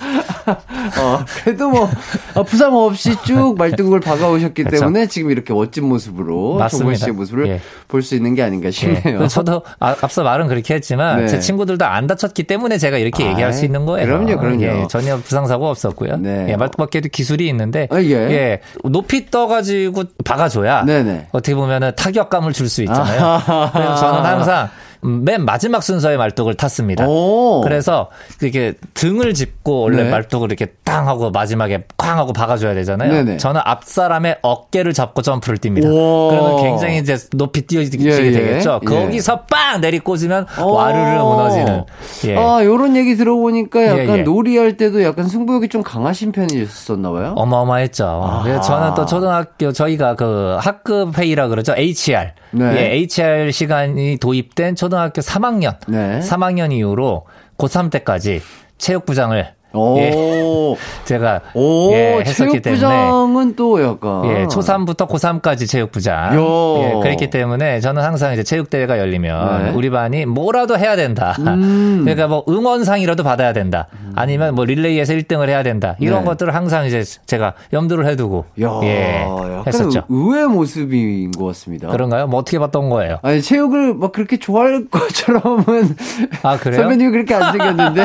어, 0.99 1.25
그래도 1.43 1.69
뭐 1.69 1.89
어, 2.35 2.43
부상 2.43 2.75
없이 2.75 3.15
쭉 3.25 3.55
말뚝을 3.57 3.99
박아오셨기 4.01 4.63
그렇죠. 4.63 4.81
때문에 4.85 5.07
지금 5.07 5.31
이렇게 5.31 5.53
멋진 5.53 5.85
모습으로 5.85 6.55
맞습니다. 6.55 6.97
씨의 7.05 7.13
모습을 7.13 7.47
예. 7.47 7.61
볼 7.87 8.01
수 8.01 8.15
있는 8.15 8.35
게 8.35 8.43
아닌가 8.43 8.67
예. 8.67 8.71
싶네요. 8.71 9.27
저도 9.29 9.63
아, 9.79 9.95
앞서 10.01 10.23
말은 10.23 10.47
그렇게 10.47 10.73
했지만 10.75 11.21
네. 11.21 11.27
제 11.27 11.39
친구들도 11.39 11.85
안 11.85 12.07
다쳤기 12.07 12.43
때문에 12.43 12.77
제가 12.77 12.97
이렇게 12.97 13.25
얘기할 13.27 13.53
수 13.53 13.59
아이, 13.61 13.65
있는 13.65 13.85
거예요. 13.85 14.07
그럼요, 14.07 14.39
그럼요. 14.39 14.63
예, 14.63 14.85
전혀 14.89 15.17
부상 15.17 15.45
사고 15.47 15.67
없었고요. 15.69 16.17
네. 16.17 16.47
예, 16.49 16.55
말뚝박기에도 16.55 17.09
기술이 17.09 17.47
있는데 17.49 17.87
아, 17.91 18.01
예. 18.01 18.59
높이 18.83 19.29
떠가지고 19.29 20.03
박아줘야 20.23 20.83
네네. 20.85 21.27
어떻게 21.31 21.55
보면은 21.55 21.91
타격감을 21.95 22.53
줄 22.53 22.65
수 22.69 22.81
있잖아요. 22.83 23.41
그래서 23.73 23.95
저는 23.95 24.25
항상 24.25 24.69
맨 25.05 25.45
마지막 25.45 25.83
순서의 25.83 26.17
말뚝을 26.17 26.55
탔습니다. 26.55 27.07
오. 27.07 27.61
그래서 27.61 28.09
이렇게 28.41 28.73
등을 28.93 29.33
짚고 29.33 29.81
원래 29.81 30.03
네. 30.03 30.09
말뚝을 30.09 30.49
이렇게 30.49 30.73
땅 30.83 31.07
하고 31.07 31.31
마지막에 31.31 31.85
쾅 31.97 32.17
하고 32.17 32.33
박아줘야 32.33 32.73
되잖아요. 32.73 33.11
네네. 33.11 33.37
저는 33.37 33.61
앞 33.63 33.83
사람의 33.83 34.37
어깨를 34.41 34.93
잡고 34.93 35.21
점프를 35.21 35.57
뜁니다. 35.57 35.85
오. 35.85 36.29
그러면 36.29 36.63
굉장히 36.63 36.97
이제 36.99 37.17
높이 37.33 37.61
뛰어지게 37.61 38.03
예, 38.05 38.09
예. 38.09 38.31
되겠죠. 38.31 38.79
예. 38.83 38.85
거기서 38.85 39.41
빵 39.41 39.81
내리 39.81 39.99
꽂으면 39.99 40.47
오. 40.61 40.73
와르르 40.73 41.21
무너지는. 41.23 41.83
예. 42.27 42.37
아, 42.37 42.63
요런 42.63 42.95
얘기 42.95 43.15
들어보니까 43.15 43.85
약간 43.85 44.07
예, 44.07 44.19
예. 44.19 44.23
놀이할 44.23 44.77
때도 44.77 45.03
약간 45.03 45.27
승부욕이 45.27 45.69
좀 45.69 45.83
강하신 45.83 46.31
편이셨나 46.31 47.11
봐요? 47.11 47.33
어마어마했죠. 47.37 48.41
그래서 48.43 48.61
저는 48.61 48.93
또 48.95 49.05
초등학교 49.05 49.71
저희가 49.71 50.15
그 50.15 50.57
학급 50.59 51.17
회의라 51.17 51.47
그러죠. 51.47 51.73
HR. 51.77 52.31
네. 52.51 52.75
예, 52.77 52.95
HR 52.95 53.51
시간이 53.51 54.17
도입된 54.17 54.75
초등 54.75 54.94
학교 54.97 55.21
3학년. 55.21 55.77
네. 55.87 56.19
3학년 56.19 56.71
이후로 56.71 57.25
고3 57.57 57.91
때까지 57.91 58.41
체육부장을 58.77 59.54
오. 59.75 59.97
예, 59.99 60.75
제가 61.05 61.41
오, 61.53 61.91
예, 61.93 62.21
했었기 62.25 62.61
때문에 62.61 62.79
체육부장은 62.79 63.55
또 63.55 63.83
약간. 63.83 64.25
예, 64.25 64.45
초3부터 64.47 65.07
고3까지 65.07 65.67
체육부장. 65.69 66.35
요. 66.35 66.77
예, 66.81 66.99
그랬기 67.01 67.29
때문에 67.29 67.79
저는 67.79 68.01
항상 68.01 68.33
이제 68.33 68.43
체육대회가 68.43 68.97
열리면 68.99 69.65
네. 69.65 69.71
우리 69.71 69.89
반이 69.89 70.25
뭐라도 70.25 70.77
해야 70.77 70.95
된다. 70.95 71.35
음. 71.39 72.01
그러니까 72.05 72.27
뭐 72.27 72.43
응원상이라도 72.47 73.23
받아야 73.23 73.53
된다. 73.53 73.87
아니면 74.15 74.55
뭐 74.55 74.65
릴레이에서 74.65 75.13
1등을 75.13 75.49
해야 75.49 75.61
된다. 75.63 75.95
이런 75.99 76.21
네. 76.21 76.25
것들을 76.25 76.53
항상 76.55 76.85
이제 76.85 77.03
제가 77.25 77.53
염두를 77.73 78.07
해 78.07 78.15
두고 78.15 78.45
야, 78.61 78.69
예, 78.83 79.25
했었죠. 79.67 80.03
의외의 80.09 80.47
모습인 80.47 81.31
것 81.31 81.45
같습니다. 81.47 81.89
그런가요? 81.89 82.27
뭐 82.27 82.39
어떻게 82.39 82.59
봤던 82.59 82.89
거예요? 82.89 83.17
아니, 83.23 83.41
체육을 83.41 83.93
막 83.95 84.11
그렇게 84.11 84.37
좋아할 84.37 84.85
것처럼은. 84.91 85.95
아, 86.43 86.57
그래요? 86.57 86.81
선배님이 86.81 87.11
그렇게 87.11 87.33
안 87.35 87.51
생겼는데. 87.51 88.03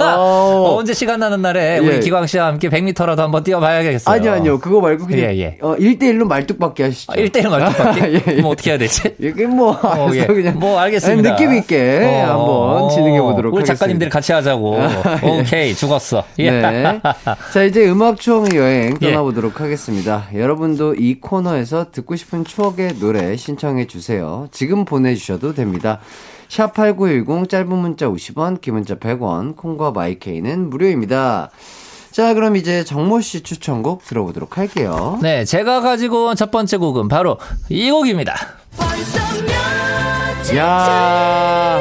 어, 0.00 0.49
언제 0.50 0.94
시간 0.94 1.20
나는 1.20 1.42
날에 1.42 1.76
예. 1.76 1.78
우리 1.78 2.00
기광 2.00 2.26
씨와 2.26 2.46
함께 2.46 2.68
100m라도 2.68 3.16
한번 3.16 3.42
뛰어봐야겠어요. 3.42 4.14
아니요, 4.14 4.32
아니요. 4.32 4.58
그거 4.60 4.80
말고 4.80 5.06
그냥. 5.06 5.30
예, 5.30 5.38
예. 5.38 5.58
어, 5.60 5.76
1대1로 5.76 6.24
말뚝박기 6.24 6.82
하시죠. 6.82 7.12
아, 7.12 7.16
1대1 7.16 7.48
말뚝박기? 7.48 8.00
예, 8.00 8.12
예. 8.14 8.18
그럼 8.20 8.44
어떻게 8.46 8.70
해야 8.70 8.78
되지? 8.78 9.14
이게 9.18 9.46
뭐, 9.46 9.72
어, 9.72 10.10
예. 10.14 10.26
그냥. 10.26 10.58
뭐 10.58 10.78
알겠습니다. 10.78 11.36
느낌 11.36 11.54
있게 11.54 12.20
한번 12.22 12.90
진행해 12.90 13.20
보도록 13.20 13.54
우리 13.54 13.60
하겠습니다. 13.60 13.74
작가님들이 13.74 14.10
같이 14.10 14.32
하자고. 14.32 14.78
오케이, 15.22 15.74
죽었어. 15.74 16.24
예. 16.38 16.50
네. 16.50 17.00
자, 17.52 17.62
이제 17.62 17.88
음악 17.88 18.20
추억 18.20 18.54
여행 18.54 18.96
예. 19.02 19.10
떠나보도록 19.12 19.60
하겠습니다. 19.60 20.26
여러분도 20.34 20.94
이 20.94 21.20
코너에서 21.20 21.90
듣고 21.92 22.16
싶은 22.16 22.44
추억의 22.44 22.98
노래 22.98 23.36
신청해 23.36 23.86
주세요. 23.86 24.48
지금 24.50 24.84
보내주셔도 24.84 25.54
됩니다. 25.54 26.00
샵8910 26.50 27.48
짧은 27.48 27.68
문자 27.68 28.06
50원, 28.08 28.60
긴 28.60 28.74
문자 28.74 28.96
100원, 28.96 29.56
콩과 29.56 29.92
마이케이는 29.92 30.68
무료입니다. 30.68 31.50
자, 32.10 32.34
그럼 32.34 32.56
이제 32.56 32.82
정모 32.84 33.20
씨 33.20 33.42
추천곡 33.42 34.04
들어보도록 34.04 34.58
할게요. 34.58 35.18
네, 35.22 35.44
제가 35.44 35.80
가지고 35.80 36.26
온 36.26 36.34
첫 36.36 36.50
번째 36.50 36.76
곡은 36.78 37.06
바로 37.08 37.38
이 37.68 37.88
곡입니다. 37.90 38.34
야 40.56 40.66
아, 40.66 41.80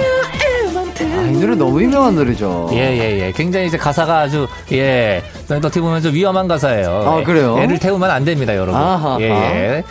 이 1.32 1.32
노래 1.40 1.56
너무 1.56 1.82
유명한 1.82 2.14
노래죠. 2.16 2.70
예, 2.74 2.78
예, 2.78 3.20
예. 3.26 3.32
굉장히 3.36 3.68
이제 3.68 3.78
가사가 3.78 4.20
아주, 4.20 4.48
예. 4.72 5.24
어떻게 5.58 5.82
보면 5.82 6.02
좀 6.02 6.14
위험한 6.14 6.48
가사예요. 6.48 6.90
아, 6.90 7.24
그래요? 7.24 7.58
애를 7.60 7.80
태우면 7.80 8.10
안 8.10 8.26
됩니다, 8.26 8.56
여러분. 8.56 8.76
아하. 8.80 9.18
예, 9.20 9.30
예. 9.30 9.84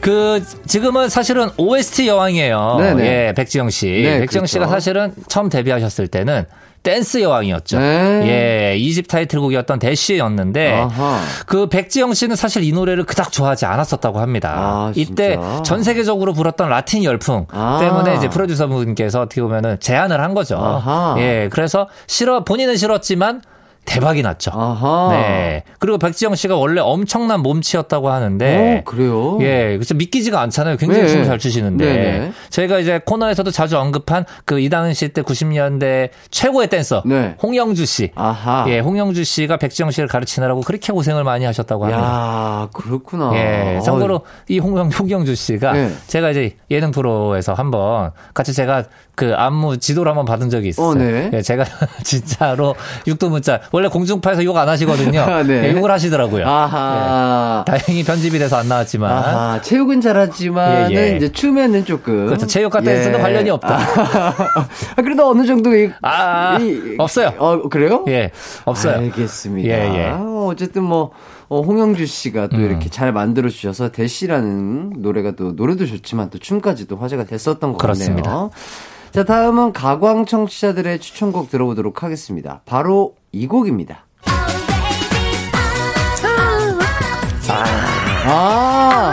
그, 0.00 0.42
지금은 0.66 1.08
사실은 1.08 1.50
OST 1.56 2.08
여왕이에요. 2.08 2.76
네네. 2.80 3.06
예, 3.06 3.32
백지영 3.34 3.70
씨. 3.70 3.86
네, 3.86 4.20
백지영 4.20 4.42
그렇죠. 4.42 4.46
씨가 4.46 4.66
사실은 4.68 5.12
처음 5.28 5.48
데뷔하셨을 5.48 6.08
때는 6.08 6.44
댄스 6.86 7.20
여왕이었죠. 7.20 7.80
네. 7.80 8.22
예, 8.72 8.76
이집 8.76 9.08
타이틀곡이었던 9.08 9.80
대쉬였는데 9.80 10.72
아하. 10.72 11.20
그 11.44 11.68
백지영 11.68 12.14
씨는 12.14 12.36
사실 12.36 12.62
이 12.62 12.70
노래를 12.70 13.02
그닥 13.02 13.32
좋아하지 13.32 13.66
않았었다고 13.66 14.20
합니다. 14.20 14.54
아, 14.56 14.92
이때? 14.94 15.36
전 15.64 15.82
세계적으로 15.82 16.32
불었던 16.32 16.68
라틴 16.68 17.02
열풍 17.02 17.46
아. 17.50 17.78
때문에 17.80 18.14
이제 18.14 18.28
프로듀서 18.28 18.68
분께서 18.68 19.22
어떻게 19.22 19.42
보면은 19.42 19.80
제안을 19.80 20.20
한 20.20 20.32
거죠. 20.34 20.58
아하. 20.58 21.16
예, 21.18 21.48
그래서 21.50 21.88
싫어 22.06 22.44
본인은 22.44 22.76
싫었지만 22.76 23.42
대박이 23.86 24.20
났죠. 24.22 24.50
아하. 24.52 25.08
네. 25.12 25.62
그리고 25.78 25.96
백지영 25.96 26.34
씨가 26.34 26.56
원래 26.56 26.80
엄청난 26.80 27.40
몸치였다고 27.40 28.10
하는데. 28.10 28.80
오, 28.80 28.84
그래요? 28.84 29.38
예, 29.40 29.76
그래서 29.76 29.94
믿기지가 29.94 30.38
않잖아요. 30.42 30.76
굉장히 30.76 31.04
네. 31.04 31.08
춤을 31.08 31.24
잘 31.24 31.38
추시는데. 31.38 31.84
네네. 31.86 32.32
저희가 32.50 32.78
이제 32.80 33.00
코너에서도 33.06 33.50
자주 33.50 33.78
언급한 33.78 34.24
그 34.44 34.56
이 34.58 34.68
당시 34.68 35.08
때 35.10 35.22
90년대 35.22 36.10
최고의 36.30 36.68
댄서. 36.68 37.02
네. 37.06 37.36
홍영주 37.42 37.86
씨. 37.86 38.10
아하. 38.16 38.64
예, 38.68 38.80
홍영주 38.80 39.22
씨가 39.24 39.56
백지영 39.58 39.90
씨를 39.92 40.08
가르치느라고 40.08 40.62
그렇게 40.62 40.92
고생을 40.92 41.22
많이 41.24 41.44
하셨다고 41.44 41.84
합니다. 41.84 42.02
야, 42.02 42.68
그렇구나. 42.72 43.30
예, 43.34 43.80
참고로 43.84 44.22
이 44.48 44.58
홍영, 44.58 44.88
홍영주 44.98 45.34
씨가 45.36 45.72
네. 45.72 45.90
제가 46.08 46.30
이제 46.30 46.56
예능 46.70 46.90
프로에서 46.90 47.54
한번 47.54 48.10
같이 48.34 48.52
제가 48.52 48.84
그 49.16 49.34
안무 49.34 49.78
지도를 49.78 50.10
한번 50.10 50.26
받은 50.26 50.50
적이 50.50 50.68
있어요. 50.68 50.88
어, 50.88 50.94
네. 50.94 51.30
예, 51.32 51.40
제가 51.42 51.64
진짜로 52.04 52.74
육도 53.06 53.30
문자 53.30 53.60
원래 53.72 53.88
공중파에서 53.88 54.44
욕 54.44 54.56
안 54.58 54.68
하시거든요. 54.68 55.20
아, 55.26 55.42
네. 55.42 55.64
예, 55.68 55.72
욕을 55.72 55.90
하시더라고요. 55.90 56.46
아하. 56.46 57.64
예, 57.66 57.70
다행히 57.72 58.04
편집이 58.04 58.38
돼서 58.38 58.56
안 58.56 58.68
나왔지만 58.68 59.10
아하, 59.10 59.60
체육은 59.62 60.00
잘하지만 60.02 60.92
예, 60.92 61.12
예. 61.12 61.16
이제 61.16 61.32
춤에는 61.32 61.84
조금 61.86 62.26
그렇죠. 62.26 62.46
체육과 62.46 62.82
댄스는 62.82 63.20
관련이 63.20 63.48
없다. 63.50 63.76
아, 64.96 65.02
그래도 65.02 65.30
어느 65.30 65.46
정도 65.46 65.74
이, 65.74 65.90
아, 66.02 66.58
이- 66.60 66.94
없어요. 66.98 67.32
어, 67.38 67.68
그래요? 67.70 68.04
예, 68.08 68.30
없어요. 68.66 68.96
알겠습니다. 68.98 69.68
예, 69.68 69.94
예. 69.98 70.08
어, 70.10 70.48
어쨌든 70.52 70.82
뭐 70.84 71.10
어, 71.48 71.60
홍영주 71.62 72.04
씨가 72.06 72.48
또 72.48 72.56
음. 72.58 72.64
이렇게 72.64 72.90
잘 72.90 73.12
만들어 73.12 73.48
주셔서 73.48 73.90
대시라는 73.90 74.94
노래가 74.98 75.32
또 75.36 75.52
노래도 75.52 75.86
좋지만 75.86 76.28
또 76.30 76.38
춤까지도 76.38 76.96
화제가 76.96 77.24
됐었던 77.24 77.72
것 77.72 77.78
그렇습니다. 77.78 78.30
같네요. 78.30 78.50
자, 79.12 79.24
다음은 79.24 79.72
가광 79.72 80.26
청취자들의 80.26 81.00
추천곡 81.00 81.50
들어보도록 81.50 82.02
하겠습니다. 82.02 82.60
바로 82.66 83.14
이 83.32 83.46
곡입니다. 83.46 84.06
아, 88.28 89.12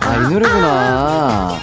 아, 0.00 0.16
이 0.16 0.32
노래구나. 0.32 1.58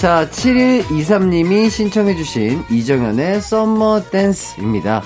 자, 0.00 0.28
7123님이 0.28 1.70
신청해주신 1.70 2.64
이정현의 2.70 3.40
썸머 3.40 4.10
댄스입니다. 4.10 5.02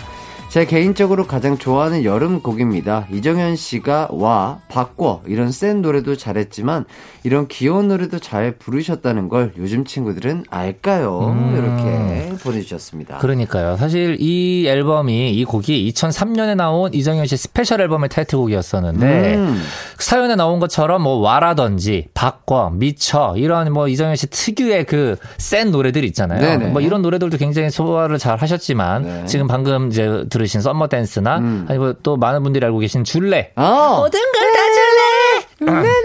제 0.49 0.65
개인적으로 0.65 1.27
가장 1.27 1.59
좋아하는 1.59 2.05
여름 2.05 2.41
곡입니다. 2.41 3.07
이정현 3.13 3.55
씨가 3.57 4.09
와, 4.13 4.61
바꿔 4.71 5.21
이런 5.27 5.53
센 5.53 5.83
노래도 5.83 6.17
잘했지만 6.17 6.87
이런 7.23 7.47
귀여운 7.49 7.89
노래도 7.89 8.19
잘 8.19 8.53
부르셨다는 8.53 9.29
걸 9.29 9.53
요즘 9.59 9.85
친구들은 9.85 10.45
알까요? 10.49 11.37
이렇게 11.55 12.33
보내주셨습니다. 12.43 13.19
그러니까요. 13.19 13.77
사실 13.77 14.17
이 14.21 14.67
앨범이 14.67 15.35
이 15.35 15.45
곡이 15.45 15.93
2003년에 15.93 16.57
나온 16.57 16.95
이정현 16.95 17.27
씨 17.27 17.37
스페셜 17.37 17.83
앨범의 17.83 18.09
타이틀곡이었었는데 18.09 19.35
음. 19.37 19.63
사연에 19.99 20.35
나온 20.35 20.61
것처럼 20.61 21.03
뭐 21.03 21.17
와라든지 21.17 22.07
바꿔 22.15 22.71
미쳐 22.71 23.35
이런 23.37 23.71
뭐 23.71 23.87
이정현 23.87 24.17
씨 24.17 24.27
특유의 24.29 24.87
그 24.87 25.17
센 25.37 25.71
노래들 25.71 26.05
있잖아요. 26.05 26.41
네네. 26.41 26.67
뭐 26.71 26.81
이런 26.81 27.03
노래들도 27.03 27.37
굉장히 27.37 27.71
소화를 27.71 28.19
잘 28.19 28.37
하셨지만 28.39 29.03
네. 29.03 29.27
지금 29.27 29.47
방금 29.47 29.89
이제 29.89 30.25
들으 30.31 30.47
신 30.49 30.61
Summer 30.61 30.89
Dance나 30.89 31.39
음. 31.39 31.67
아니면 31.69 31.95
또 32.03 32.17
많은 32.17 32.43
분들이 32.43 32.65
알고 32.67 32.79
계신 32.79 33.05
줄래 33.05 33.53
아, 33.55 33.97
모든 34.01 34.21
걸 34.21 34.49
다 34.53 34.59
줄래. 34.75 35.99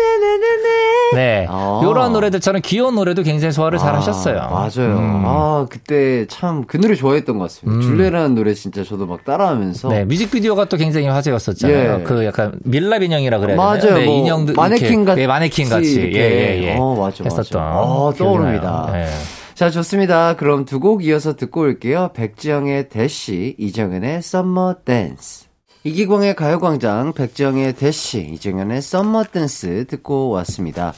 네 1.16 1.46
아. 1.50 1.80
이런 1.84 2.12
노래들처럼 2.14 2.62
귀여운 2.64 2.96
노래도 2.96 3.22
굉장히 3.24 3.52
소화를 3.52 3.78
잘 3.78 3.94
하셨어요. 3.96 4.40
아, 4.40 4.48
맞아요. 4.50 4.98
음. 4.98 5.24
아, 5.26 5.66
그때 5.70 6.26
참 6.28 6.64
그 6.66 6.80
노래 6.80 6.96
좋아했던 6.96 7.38
것 7.38 7.44
같습니다. 7.46 7.78
음. 7.78 7.82
줄래라는 7.82 8.36
노래 8.36 8.54
진짜 8.54 8.84
저도 8.84 9.06
막 9.06 9.24
따라하면서. 9.26 9.90
네, 9.90 10.06
뮤직비디오가 10.06 10.66
또 10.66 10.78
굉장히 10.78 11.08
화제였었잖아요. 11.08 12.00
예. 12.00 12.04
그 12.04 12.26
약간 12.26 12.54
밀랍 12.64 13.04
인형이라 13.04 13.38
그래야 13.40 13.56
되나요? 13.58 13.70
맞아요. 13.70 13.98
네, 14.00 14.06
뭐 14.06 14.16
인형도 14.18 14.54
마네킹 14.54 14.88
이렇게, 14.88 15.06
같이 15.06 15.22
예, 15.22 15.28
마네킹 15.28 15.70
같이. 15.70 16.12
예, 16.14 16.20
예, 16.20 16.64
예. 16.64 16.76
어, 16.80 16.96
맞아, 16.96 17.24
맞아. 17.24 17.24
했었던. 17.24 17.62
어, 17.62 18.12
기억이 18.16 18.18
떠오릅니다. 18.18 18.92
예. 18.96 19.08
자, 19.56 19.70
좋습니다. 19.70 20.36
그럼 20.36 20.66
두 20.66 20.80
곡 20.80 21.06
이어서 21.06 21.36
듣고 21.36 21.62
올게요. 21.62 22.10
백지영의 22.14 22.90
대시, 22.90 23.56
이정현의 23.60 24.22
Summer 24.22 24.78
Dance. 24.86 25.46
이기광의 25.84 26.36
가요광장, 26.36 27.14
백지영의 27.14 27.74
대시, 27.74 28.20
이정현의 28.34 28.82
Summer 28.82 29.26
Dance 29.32 29.86
듣고 29.88 30.30
왔습니다. 30.30 30.94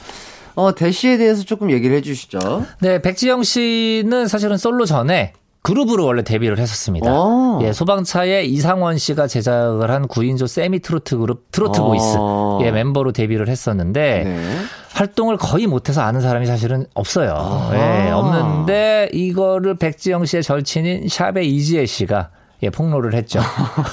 어, 0.54 0.74
대시에 0.74 1.18
대해서 1.18 1.42
조금 1.44 1.70
얘기를 1.70 1.94
해주시죠. 1.96 2.64
네, 2.80 3.02
백지영 3.02 3.42
씨는 3.42 4.26
사실은 4.26 4.56
솔로 4.56 4.86
전에 4.86 5.32
그룹으로 5.62 6.06
원래 6.06 6.22
데뷔를 6.22 6.58
했었습니다. 6.58 7.10
어. 7.12 7.58
예, 7.62 7.72
소방차의 7.72 8.48
이상원 8.50 8.96
씨가 8.98 9.26
제작을 9.26 9.90
한 9.90 10.06
9인조 10.06 10.46
세미 10.46 10.78
트로트 10.78 11.18
그룹 11.18 11.50
트로트 11.50 11.80
어. 11.80 11.84
보이스 11.88 12.16
예, 12.64 12.70
멤버로 12.70 13.10
데뷔를 13.12 13.48
했었는데 13.48 14.22
네. 14.24 14.48
활동을 14.96 15.36
거의 15.36 15.66
못해서 15.66 16.00
아는 16.00 16.22
사람이 16.22 16.46
사실은 16.46 16.86
없어요. 16.94 17.34
아. 17.36 17.70
예, 17.74 18.10
없는데 18.10 19.10
이거를 19.12 19.76
백지영 19.76 20.24
씨의 20.24 20.42
절친인 20.42 21.08
샵의 21.08 21.54
이지혜 21.54 21.84
씨가 21.84 22.30
예, 22.62 22.70
폭로를 22.70 23.12
했죠. 23.12 23.38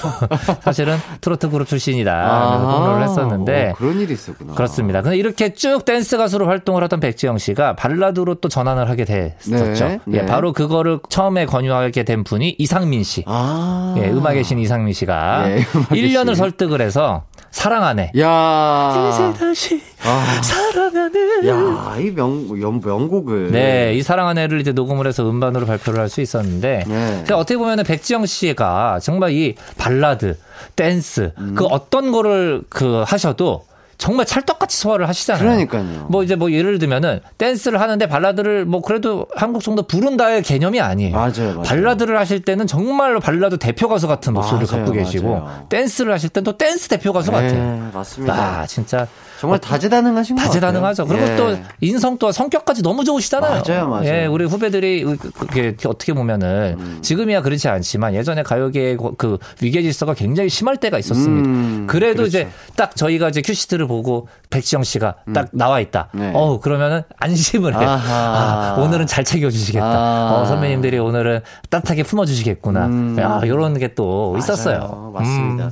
사실은 0.64 0.96
트로트 1.20 1.50
그룹 1.50 1.68
출신이다. 1.68 2.56
그래서 2.56 2.78
폭로를 2.78 3.02
했었는데 3.02 3.70
어, 3.72 3.74
그런 3.74 4.00
일이 4.00 4.14
있었구나. 4.14 4.54
그렇습니다. 4.54 5.02
근데 5.02 5.18
이렇게 5.18 5.52
쭉 5.52 5.84
댄스 5.84 6.16
가수로 6.16 6.46
활동을 6.46 6.82
하던 6.84 7.00
백지영 7.00 7.36
씨가 7.36 7.76
발라드로 7.76 8.36
또 8.36 8.48
전환을 8.48 8.88
하게 8.88 9.04
됐었죠. 9.04 9.84
네, 9.86 10.00
예, 10.12 10.20
네. 10.22 10.26
바로 10.26 10.54
그거를 10.54 11.00
처음에 11.10 11.44
권유하게 11.44 12.04
된 12.04 12.24
분이 12.24 12.56
이상민 12.58 13.02
씨. 13.02 13.22
아. 13.26 13.94
예, 13.98 14.08
음악의 14.08 14.42
신 14.44 14.58
이상민 14.58 14.94
씨가 14.94 15.50
예, 15.50 15.56
음악의 15.76 16.02
1년을 16.02 16.28
신. 16.28 16.34
설득을 16.36 16.80
해서 16.80 17.24
사랑 17.54 17.82
안 17.82 17.91
해. 17.91 18.10
야. 18.18 19.32
다시 19.38 19.80
아. 20.02 20.42
사랑 20.42 20.95
안 20.95 21.13
해. 21.13 21.48
야, 21.48 21.96
이 22.00 22.10
명, 22.10 22.48
명, 22.48 22.80
명곡을. 22.84 23.52
네, 23.52 23.94
이 23.94 24.02
사랑 24.02 24.25
안 24.25 24.33
해를 24.33 24.60
이제 24.60 24.72
녹음을 24.72 25.06
해서 25.06 25.28
음반으로 25.28 25.64
발표를 25.64 26.00
할 26.00 26.08
수 26.08 26.20
있었는데, 26.20 26.84
네. 26.86 27.24
어떻게 27.32 27.56
보면은 27.56 27.84
백지영 27.84 28.26
씨가 28.26 28.98
정말 29.00 29.30
이 29.30 29.54
발라드, 29.78 30.36
댄스, 30.74 31.32
음. 31.38 31.54
그 31.56 31.64
어떤 31.66 32.10
거를 32.10 32.62
그 32.68 33.04
하셔도 33.06 33.64
정말 33.98 34.26
찰떡같이 34.26 34.76
소화를 34.78 35.08
하시잖아요. 35.08 35.42
그러니까요. 35.44 36.06
뭐 36.08 36.22
이제 36.22 36.34
뭐 36.36 36.50
예를 36.52 36.78
들면은 36.78 37.20
댄스를 37.38 37.80
하는데 37.80 38.06
발라드를 38.06 38.64
뭐 38.64 38.80
그래도 38.82 39.26
한곡 39.36 39.62
정도 39.62 39.82
부른다의 39.86 40.42
개념이 40.42 40.80
아니에요. 40.80 41.14
맞아요, 41.14 41.32
맞아요. 41.54 41.62
발라드를 41.62 42.18
하실 42.18 42.40
때는 42.40 42.66
정말로 42.66 43.20
발라드 43.20 43.58
대표 43.58 43.88
가수 43.88 44.06
같은 44.08 44.32
목소리를 44.34 44.66
맞아요, 44.70 44.84
갖고 44.84 44.98
계시고. 44.98 45.42
댄스를 45.68 46.12
하실 46.12 46.28
땐 46.30 46.44
또 46.44 46.56
댄스 46.56 46.88
대표 46.88 47.12
가수 47.12 47.30
네, 47.30 47.36
같아요. 47.36 47.90
맞습니다. 47.94 48.34
아, 48.60 48.66
진짜 48.66 49.06
정말 49.40 49.58
다재다능하신 49.60 50.36
것 50.36 50.42
같아요. 50.42 50.52
다재다능하죠. 50.60 51.06
그리고 51.06 51.26
예. 51.26 51.36
또 51.36 51.58
인성도 51.80 52.32
성격까지 52.32 52.82
너무 52.82 53.04
좋으시잖아요. 53.04 53.62
맞아요, 53.66 53.88
맞아요. 53.88 54.04
예, 54.08 54.26
우리 54.26 54.44
후배들이 54.44 55.04
그- 55.04 55.30
그게 55.30 55.74
어떻게 55.86 56.12
보면은 56.14 56.76
음. 56.78 56.98
지금이야 57.02 57.42
그렇지 57.42 57.68
않지만 57.68 58.14
예전에 58.14 58.42
가요계의 58.42 58.96
그 59.18 59.38
위계 59.60 59.82
질서가 59.82 60.14
굉장히 60.14 60.48
심할 60.48 60.76
때가 60.78 60.98
있었습니다. 60.98 61.48
음, 61.48 61.86
그래도 61.88 62.18
그렇죠. 62.22 62.28
이제 62.28 62.48
딱 62.76 62.96
저희가 62.96 63.28
이제 63.28 63.42
큐시트를 63.42 63.83
보고 63.86 64.28
백지영 64.50 64.82
씨가 64.84 65.14
딱 65.32 65.48
나와 65.52 65.80
있다. 65.80 66.08
네. 66.12 66.32
어 66.34 66.60
그러면은 66.60 67.02
안심을. 67.18 67.74
아하. 67.74 68.76
아, 68.76 68.80
오늘은 68.82 69.06
잘 69.06 69.24
챙겨주시겠다. 69.24 69.84
아. 69.86 70.32
어, 70.40 70.44
선배님들이 70.46 70.98
오늘은 70.98 71.40
따뜻하게 71.70 72.02
품어주시겠구나. 72.04 72.86
음. 72.86 73.16
야, 73.18 73.40
이런 73.44 73.78
게 73.78 73.94
또 73.94 74.34
있었어요. 74.38 74.78
맞아요. 74.78 75.10
맞습니다. 75.14 75.64
음. 75.66 75.70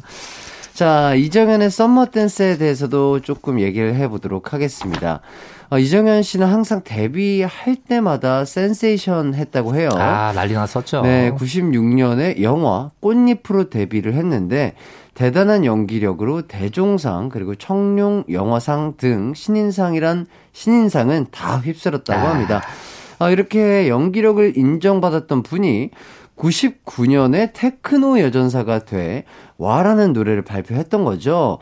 자, 0.75 1.15
이정현의 1.15 1.71
Summer 1.71 2.07
Dance에 2.07 2.57
대해서도 2.57 3.21
조금 3.21 3.61
얘기를 3.61 3.95
해보도록 3.97 4.53
하겠습니다. 4.55 5.21
어, 5.71 5.79
이정현 5.79 6.23
씨는 6.23 6.47
항상 6.47 6.83
데뷔할 6.85 7.77
때마다 7.89 8.45
센세이션 8.45 9.35
했다고 9.35 9.75
해요. 9.75 9.89
아 9.95 10.33
난리 10.35 10.55
났었죠. 10.55 11.03
네, 11.03 11.31
96년에 11.33 12.43
영화 12.43 12.91
꽃잎으로 13.01 13.71
데뷔를 13.71 14.15
했는데 14.15 14.75
대단한 15.15 15.65
연기력으로 15.65 16.43
대종상 16.43 17.29
그리고 17.29 17.55
청룡 17.55 18.25
영화상 18.31 18.95
등 18.97 19.35
신인상이란 19.35 20.27
신인상은 20.53 21.27
다 21.31 21.59
휩쓸었다고 21.59 22.27
합니다. 22.27 22.63
아, 23.19 23.31
이렇게 23.31 23.89
연기력을 23.89 24.57
인정받았던 24.57 25.43
분이 25.43 25.91
99년에 26.37 27.51
테크노 27.53 28.21
여전사가 28.21 28.81
돼 28.81 29.25
와라는 29.59 30.13
노래를 30.13 30.43
발표했던 30.43 31.05
거죠. 31.05 31.59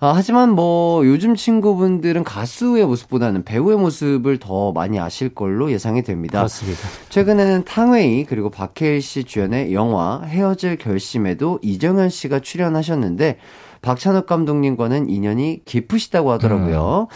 아, 0.00 0.12
하지만 0.14 0.50
뭐 0.50 1.04
요즘 1.04 1.34
친구분들은 1.34 2.22
가수의 2.22 2.86
모습보다는 2.86 3.42
배우의 3.42 3.78
모습을 3.78 4.38
더 4.38 4.70
많이 4.70 5.00
아실 5.00 5.34
걸로 5.34 5.72
예상이 5.72 6.02
됩니다. 6.02 6.38
그렇습니다. 6.38 6.80
최근에는 7.08 7.64
탕웨이 7.64 8.24
그리고 8.24 8.48
박해일 8.48 9.02
씨 9.02 9.24
주연의 9.24 9.74
영화 9.74 10.22
헤어질 10.22 10.76
결심에도 10.76 11.58
이정현 11.62 12.10
씨가 12.10 12.38
출연하셨는데 12.38 13.38
박찬욱 13.82 14.26
감독님과는 14.26 15.08
인연이 15.10 15.62
깊으시다고 15.64 16.30
하더라고요. 16.32 17.08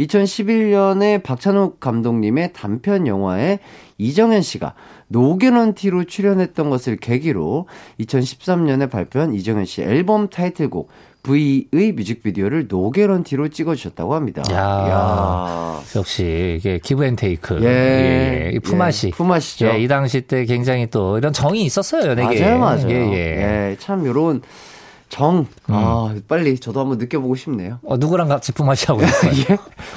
2011년에 0.00 1.22
박찬욱 1.22 1.80
감독님의 1.80 2.52
단편 2.52 3.06
영화에 3.06 3.60
이정현 3.96 4.42
씨가 4.42 4.74
노게런티로 5.08 6.04
출연했던 6.04 6.68
것을 6.68 6.96
계기로 6.96 7.66
2013년에 8.00 8.90
발표한 8.90 9.32
이정현 9.32 9.64
씨 9.64 9.82
앨범 9.82 10.28
타이틀곡 10.28 10.90
V의 11.26 11.92
뮤직비디오를 11.92 12.66
노게런티로 12.68 13.48
찍어주셨다고 13.48 14.14
합니다. 14.14 14.42
야. 14.52 14.86
이야. 14.86 15.80
역시 15.96 16.56
이게 16.58 16.78
기브앤테이크. 16.78 17.62
예. 17.64 18.52
이 18.54 18.60
품앗이. 18.60 19.06
예, 19.06 19.10
품앗이죠. 19.10 19.66
예, 19.66 19.80
이 19.80 19.88
당시 19.88 20.20
때 20.20 20.44
굉장히 20.44 20.86
또 20.88 21.18
이런 21.18 21.32
정이 21.32 21.64
있었어요, 21.64 22.10
연예계에. 22.10 22.40
맞아요, 22.42 22.58
맞아요. 22.58 22.88
예, 22.90 22.94
예. 22.94 23.70
예, 23.70 23.76
참 23.80 24.06
요런 24.06 24.42
정, 25.08 25.46
아, 25.68 26.14
빨리 26.26 26.58
저도 26.58 26.80
한번 26.80 26.98
느껴보고 26.98 27.36
싶네요. 27.36 27.78
어, 27.84 27.96
누구랑 27.96 28.28
같이 28.28 28.52
품앗이 28.52 28.86
하고 28.88 29.02
있어요? 29.02 29.32
예? 29.50 29.56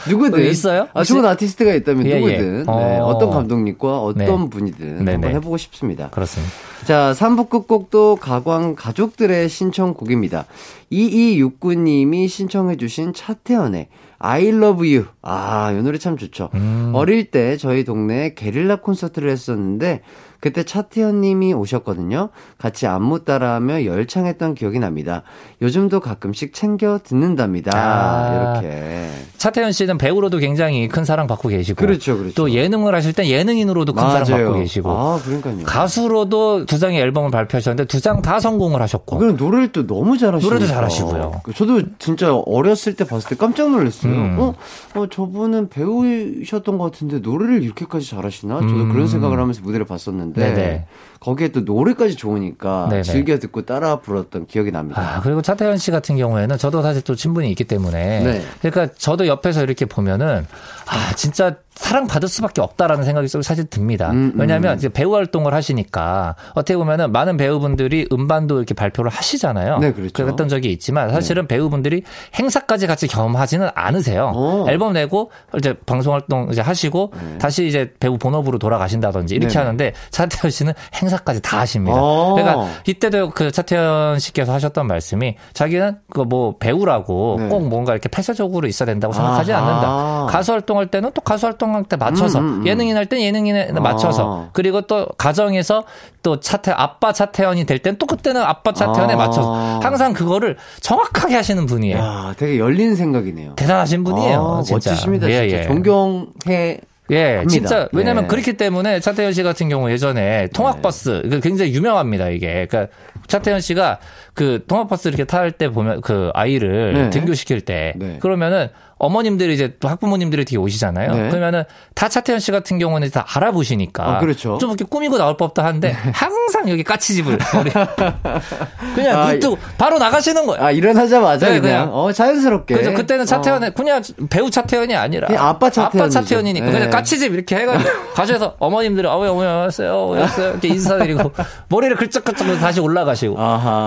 누구든. 0.10 0.40
어, 0.40 0.42
있어요? 0.42 0.88
아? 0.94 1.04
좋은 1.04 1.26
아티스트가 1.26 1.74
있다면 1.74 2.06
예, 2.06 2.12
예. 2.12 2.16
누구든. 2.20 2.64
네, 2.66 3.00
어. 3.00 3.06
어떤 3.06 3.32
감독님과 3.32 4.02
어떤 4.02 4.44
네. 4.44 4.50
분이든 4.50 4.98
네네. 5.00 5.12
한번 5.14 5.32
해보고 5.32 5.58
싶습니다. 5.58 6.10
그렇습니다. 6.10 6.54
자, 6.86 7.14
3부 7.14 7.50
끝곡도 7.50 8.18
가광 8.18 8.76
가족들의 8.76 9.50
신청곡입니다. 9.50 10.46
2269님이 10.92 12.28
신청해주신 12.28 13.14
차태현의 13.14 13.88
I 14.20 14.48
love 14.50 14.96
you. 14.96 15.08
아, 15.22 15.72
이 15.72 15.82
노래 15.82 15.98
참 15.98 16.18
좋죠. 16.18 16.50
음. 16.54 16.92
어릴 16.94 17.32
때 17.32 17.58
저희 17.58 17.84
동네에 17.84 18.34
게릴라 18.34 18.78
콘서트를 18.78 19.30
했었는데, 19.30 20.02
그때 20.40 20.64
차태현 20.64 21.22
님이 21.22 21.54
오셨거든요. 21.54 22.30
같이 22.58 22.88
안무 22.88 23.26
따라하며 23.26 23.86
열창했던 23.86 24.56
기억이 24.56 24.80
납니다. 24.80 25.24
요즘도 25.62 26.00
가끔씩 26.00 26.54
챙겨 26.54 27.00
듣는답니다. 27.04 27.72
아. 27.76 28.60
이렇게. 28.62 29.10
차태현 29.38 29.72
씨는 29.72 29.98
배우로도 29.98 30.38
굉장히 30.38 30.88
큰 30.88 31.06
사랑 31.06 31.28
받고 31.28 31.50
계시고. 31.50 31.78
그렇죠, 31.80 32.18
그렇죠. 32.18 32.34
또 32.36 32.52
예능을 32.52 32.94
하실 32.96 33.14
땐 33.14 33.26
예능인으로도 33.26 33.94
큰 33.94 34.02
사랑 34.02 34.24
맞아요. 34.30 34.46
받고 34.48 34.60
계시고. 34.60 34.90
아, 34.92 35.20
그러니까요. 35.24 35.64
가수로도 35.64 36.66
두 36.66 36.78
장의 36.80 37.00
앨범을 37.02 37.32
발표하셨는데 37.32 37.86
두 37.88 38.00
장 38.00 38.22
다 38.22 38.40
성공을 38.40 38.82
하셨고. 38.82 39.18
그럼 39.18 39.36
노래를 39.38 39.72
또 39.72 39.86
너무 39.88 40.18
잘하시고 40.18 40.50
노래도 40.54 40.68
잘하시고요. 40.72 41.42
저도 41.56 41.82
진짜 42.00 42.34
어렸을 42.36 42.96
때 42.96 43.06
봤을 43.06 43.30
때 43.30 43.36
깜짝 43.36 43.70
놀랐어요. 43.72 44.12
음. 44.12 44.36
어, 44.40 44.54
어, 44.96 45.08
저분은 45.10 45.70
배우셨던 45.70 46.78
것 46.78 46.92
같은데 46.92 47.20
노래를 47.20 47.64
이렇게까지 47.64 48.10
잘하시나? 48.10 48.60
저도 48.62 48.74
음. 48.74 48.92
그런 48.92 49.08
생각을 49.08 49.38
하면서 49.40 49.62
무대를 49.62 49.86
봤었는데 49.86 50.29
네네. 50.34 50.86
거기에 51.20 51.50
또 51.50 51.62
노래까지 51.62 52.16
좋으니까 52.16 52.88
네네. 52.90 53.04
즐겨 53.04 53.38
듣고 53.40 53.66
따라 53.66 54.00
불렀던 54.00 54.48
기억이 54.48 54.72
납니다. 54.72 55.02
아, 55.02 55.22
그리고 55.22 55.42
차태현 55.42 55.78
씨 55.78 55.92
같은 55.92 56.16
경우에는 56.16 56.58
저도 56.58 56.82
사실 56.82 57.02
또 57.02 57.16
친분이 57.16 57.50
있기 57.52 57.66
때문에. 57.66 58.24
네. 58.24 58.42
그러니까 58.62 58.94
저도 58.98 59.28
옆에서 59.28 59.64
이렇게 59.64 59.86
보면은, 59.86 60.46
아, 60.86 61.14
진짜 61.16 61.56
사랑받을 61.90 62.30
수밖에 62.30 62.62
없다라는 62.62 63.04
생각이 63.04 63.28
좀 63.28 63.42
사실 63.42 63.66
듭니다. 63.66 64.12
음, 64.12 64.32
음. 64.36 64.40
왜냐하면 64.40 64.78
이제 64.78 64.90
배우 64.90 65.14
활동을 65.16 65.54
하시니까 65.54 66.36
어떻게 66.52 66.78
보면은 66.78 67.12
많은 67.12 67.36
배우분들이 67.38 68.08
음반도 68.12 68.58
이렇게 68.58 68.74
발표를 68.74 69.12
하시잖아요. 69.12 69.80
네, 69.80 69.92
그렇죠. 69.92 70.14
그랬던 70.14 70.48
적이 70.50 70.72
있지만 70.72 71.10
사실은 71.10 71.48
배우분들이 71.48 72.04
행사까지 72.38 72.88
같이 72.88 73.08
경험하지는 73.08 73.70
않으세요. 73.74 74.32
어. 74.36 74.66
앨범 74.70 74.94
내고 74.94 75.32
이제 75.58 75.74
방송 75.86 76.14
활동 76.14 76.48
이제 76.52 76.62
하시고 76.62 77.12
다시 77.40 77.68
이제 77.68 77.92
배우 78.00 78.18
본업으로 78.18 78.60
돌아가신다든지 78.60 79.36
이렇게 79.36 79.54
네. 79.54 79.60
하는데 79.60 79.94
차태현 80.12 80.52
씨는 80.52 80.74
행사까지 81.02 81.42
다 81.42 81.60
하십니다. 81.60 81.98
어. 82.00 82.36
그러니까 82.36 82.68
이때도 82.86 83.32
그 83.32 83.52
차태현 83.52 84.20
씨께서 84.20 84.54
하셨던 84.54 84.88
말씀이 84.88 85.36
자기는 85.54 85.98
그 86.12 86.30
뭐 86.30 86.56
배우라고 86.60 87.38
네. 87.40 87.48
꼭 87.50 87.68
뭔가 87.68 87.94
이렇게 87.94 88.08
폐쇄적으로 88.08 88.68
있어야 88.68 88.86
된다고 88.86 89.12
생각하지 89.16 89.52
아하. 89.52 89.68
않는다. 89.68 90.32
가수 90.32 90.52
활동할 90.52 90.86
때는 90.86 91.10
또 91.16 91.22
가수 91.22 91.48
활동 91.48 91.79
할때 91.80 91.96
맞춰서 91.98 92.40
음, 92.40 92.44
음, 92.46 92.62
음. 92.62 92.68
예능인 92.68 92.96
할 92.96 93.06
땐 93.06 93.20
예능인에 93.22 93.72
아. 93.76 93.80
맞춰서 93.80 94.50
그리고 94.54 94.82
또 94.82 95.08
가정에서 95.18 95.84
또 96.24 96.40
차태 96.40 96.72
아빠 96.72 97.12
차태현이 97.14 97.66
될 97.66 97.80
땐 97.80 97.98
또 97.98 98.06
그때는 98.06 98.42
아빠 98.42 98.72
차태현에 98.74 99.14
아. 99.14 99.18
맞춰서 99.18 99.80
항상 99.82 100.14
그거를 100.14 100.58
정확하게 100.82 101.36
하시는 101.36 101.66
분이에요. 101.66 101.98
야, 101.98 102.34
되게 102.38 102.60
열린 102.60 102.96
생각이네요. 102.96 103.54
대단하신 103.56 104.04
분이에요. 104.04 104.58
아, 104.60 104.62
진짜. 104.64 104.92
멋지십니다. 104.92 105.30
예, 105.30 105.48
진짜 105.50 105.64
예. 105.64 105.68
존경해. 105.68 106.80
예, 107.12 107.38
합니다. 107.38 107.50
진짜 107.50 107.90
왜냐면 107.92 108.26
네. 108.26 108.28
그렇기 108.28 108.54
때문에 108.54 109.00
차태현 109.00 109.34
씨 109.34 109.42
같은 109.42 109.68
경우 109.68 109.90
예전에 109.90 110.48
통학버스 110.54 111.24
이거 111.26 111.40
굉장히 111.40 111.74
유명합니다 111.74 112.30
이게. 112.30 112.68
그러니까 112.70 112.94
차태현 113.26 113.62
씨가 113.62 113.98
그 114.36 114.64
통학버스 114.68 115.08
이렇게 115.08 115.24
탈 115.24 115.52
때 115.52 115.70
보면 115.72 116.02
그 116.02 116.30
아이를 116.36 116.94
네. 116.94 117.10
등교시킬 117.10 117.62
때 117.62 117.94
네. 117.96 118.18
그러면은 118.20 118.68
어머님들이 119.00 119.54
이제 119.54 119.76
또 119.80 119.88
학부모님들이 119.88 120.46
뒤에 120.46 120.60
오시잖아요. 120.60 121.14
네. 121.16 121.30
그러면은 121.30 121.64
다 121.96 122.08
차태현 122.10 122.40
씨 122.40 122.52
같은 122.52 122.78
경우는 122.78 123.10
다 123.12 123.26
알아보시니까 123.34 124.04
아, 124.04 124.20
그렇죠. 124.20 124.58
좀 124.60 124.70
이렇게 124.72 124.86
꾸미고 124.86 125.18
나올 125.18 125.38
법도 125.38 125.62
한데 125.62 125.92
항상 126.14 126.70
여기 126.70 126.84
까치집을 126.84 127.38
그냥 128.96 129.20
아, 129.20 129.32
눈 129.32 129.40
뜨고 129.40 129.58
바로 129.78 129.98
나가시는 129.98 130.46
거예요. 130.46 130.64
아, 130.64 130.72
일어나자마자 130.72 131.48
네, 131.50 131.60
그냥, 131.60 131.86
그냥. 131.86 131.96
어, 131.96 132.12
자연스럽게. 132.12 132.76
그래서 132.76 132.92
그때는 132.94 133.26
차태현의 133.26 133.74
그냥 133.74 134.02
배우 134.30 134.50
차태현이 134.50 134.96
아니라 134.96 135.28
아빠 135.38 135.70
차태현이죠. 135.70 136.22
차태현이니까 136.22 136.66
네. 136.66 136.72
그냥 136.72 136.90
까치집 136.90 137.34
이렇게 137.34 137.56
해가지고 137.56 137.90
가셔서 138.14 138.56
어머님들이 138.60 139.08
어머니 139.08 139.30
어머니 139.32 139.48
왔어요 139.48 140.08
왔어요 140.10 140.50
이렇게 140.52 140.68
인사드리고 140.68 141.32
머리를 141.70 141.96
글쩍글쩍 141.96 142.60
다시 142.60 142.80
올라가시고. 142.80 143.38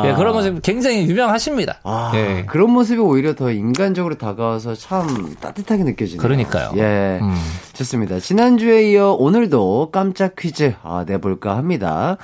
예, 0.06 0.12
그런 0.14 0.32
모습 0.34 0.62
굉장히 0.62 1.06
유명하십니다. 1.08 1.80
아, 1.84 2.12
예. 2.14 2.44
그런 2.46 2.70
모습이 2.70 3.00
오히려 3.00 3.34
더 3.34 3.50
인간적으로 3.50 4.16
다가와서 4.16 4.74
참 4.74 5.01
따뜻하게 5.40 5.84
느껴지네요. 5.84 6.22
그러니까요. 6.22 6.72
예. 6.76 7.18
음. 7.20 7.34
좋습니다. 7.72 8.20
지난주에 8.20 8.90
이어 8.90 9.12
오늘도 9.12 9.90
깜짝 9.92 10.36
퀴즈 10.36 10.74
아, 10.82 11.04
내볼까 11.06 11.56
합니다. 11.56 12.16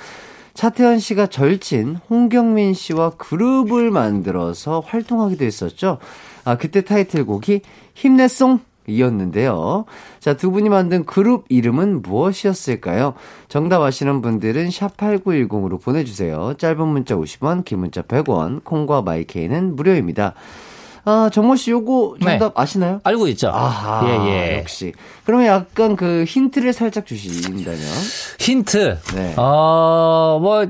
차태현 0.53 0.99
씨가 0.99 1.27
절친 1.27 1.99
홍경민 2.09 2.73
씨와 2.73 3.11
그룹을 3.11 3.91
만들어서 3.91 4.81
활동하기도 4.85 5.45
했었죠. 5.45 5.99
아, 6.43 6.57
그때 6.57 6.81
타이틀곡이 6.81 7.61
힘내송 7.93 8.59
이었는데요. 8.89 9.85
자, 10.19 10.33
두 10.35 10.51
분이 10.51 10.69
만든 10.69 11.05
그룹 11.05 11.45
이름은 11.49 12.01
무엇이었을까요? 12.01 13.13
정답 13.47 13.81
아시는 13.81 14.21
분들은 14.21 14.69
샵8910으로 14.69 15.81
보내주세요. 15.81 16.55
짧은 16.57 16.87
문자 16.87 17.15
50원, 17.15 17.63
긴 17.65 17.79
문자 17.79 18.01
100원, 18.01 18.63
콩과 18.63 19.03
마이케이는 19.03 19.75
무료입니다. 19.75 20.33
아, 21.09 21.29
정모 21.33 21.55
씨 21.55 21.71
요거 21.71 22.17
정답 22.21 22.57
아시나요? 22.59 22.99
알고 23.03 23.27
있죠. 23.29 23.49
아하, 23.49 24.05
예, 24.07 24.31
예. 24.53 24.59
역시. 24.59 24.93
그러면 25.25 25.47
약간 25.47 25.95
그 25.95 26.23
힌트를 26.27 26.71
살짝 26.73 27.07
주신다면? 27.07 27.79
힌트. 28.39 28.99
네. 29.15 29.33
어, 29.37 30.37
뭐, 30.39 30.63
이- 30.65 30.69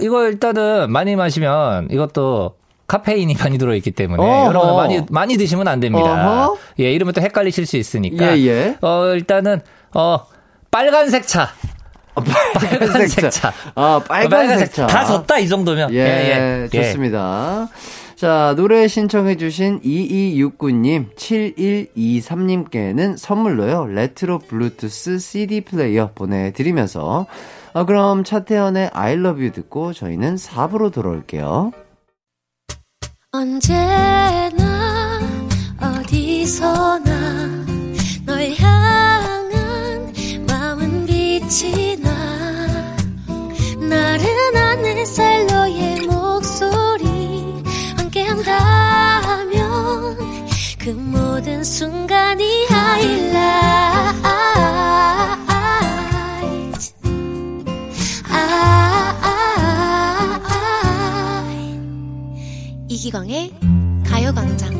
이거 0.00 0.26
일단은 0.28 0.92
많이 0.92 1.16
마시면 1.16 1.88
이것도 1.90 2.54
카페인이 2.86 3.34
많이 3.38 3.58
들어있기 3.58 3.90
때문에 3.92 4.22
어허. 4.22 4.46
여러 4.46 4.60
분 4.66 4.76
많이, 4.76 5.00
많이 5.10 5.36
드시면 5.36 5.66
안 5.66 5.80
됩니다. 5.80 6.44
어허. 6.46 6.56
예, 6.80 6.92
이러면 6.92 7.12
또 7.14 7.20
헷갈리실 7.20 7.66
수 7.66 7.76
있으니까. 7.76 8.36
예, 8.38 8.46
예. 8.46 8.76
어, 8.82 9.06
일단은, 9.14 9.60
어, 9.94 10.20
빨간색 10.70 11.26
차. 11.26 11.48
빨간색 12.14 13.30
차. 13.30 13.52
아, 13.74 14.00
빨간색 14.06 14.72
차. 14.72 14.86
다 14.86 15.04
줬다, 15.04 15.38
이 15.38 15.48
정도면. 15.48 15.92
예, 15.94 16.68
좋습니다. 16.72 17.68
자, 18.20 18.52
노래 18.54 18.86
신청해주신 18.86 19.80
2269님, 19.80 21.16
7123님께는 21.16 23.16
선물로요, 23.16 23.86
레트로 23.86 24.40
블루투스 24.40 25.18
CD 25.18 25.62
플레이어 25.62 26.10
보내드리면서, 26.14 27.24
아, 27.72 27.84
그럼 27.86 28.22
차태현의 28.22 28.90
I 28.92 29.14
love 29.14 29.40
you 29.40 29.52
듣고 29.52 29.94
저희는 29.94 30.34
4부로 30.34 30.92
돌아올게요. 30.92 31.72
언제나 33.32 35.18
어디서나 35.80 37.64
널 38.26 38.52
향한 38.58 40.12
마음은 40.46 41.06
빛이 41.06 41.96
나 42.02 42.10
나른한 43.88 44.84
햇살 44.84 45.46
너의 45.46 46.02
목소리 46.02 46.89
한다면 48.42 50.16
그 50.78 50.90
모든 50.90 51.62
순간이 51.62 52.66
하이라이트 52.66 53.34
아, 58.32 58.66
이기광의 62.88 63.52
가요광장 64.06 64.79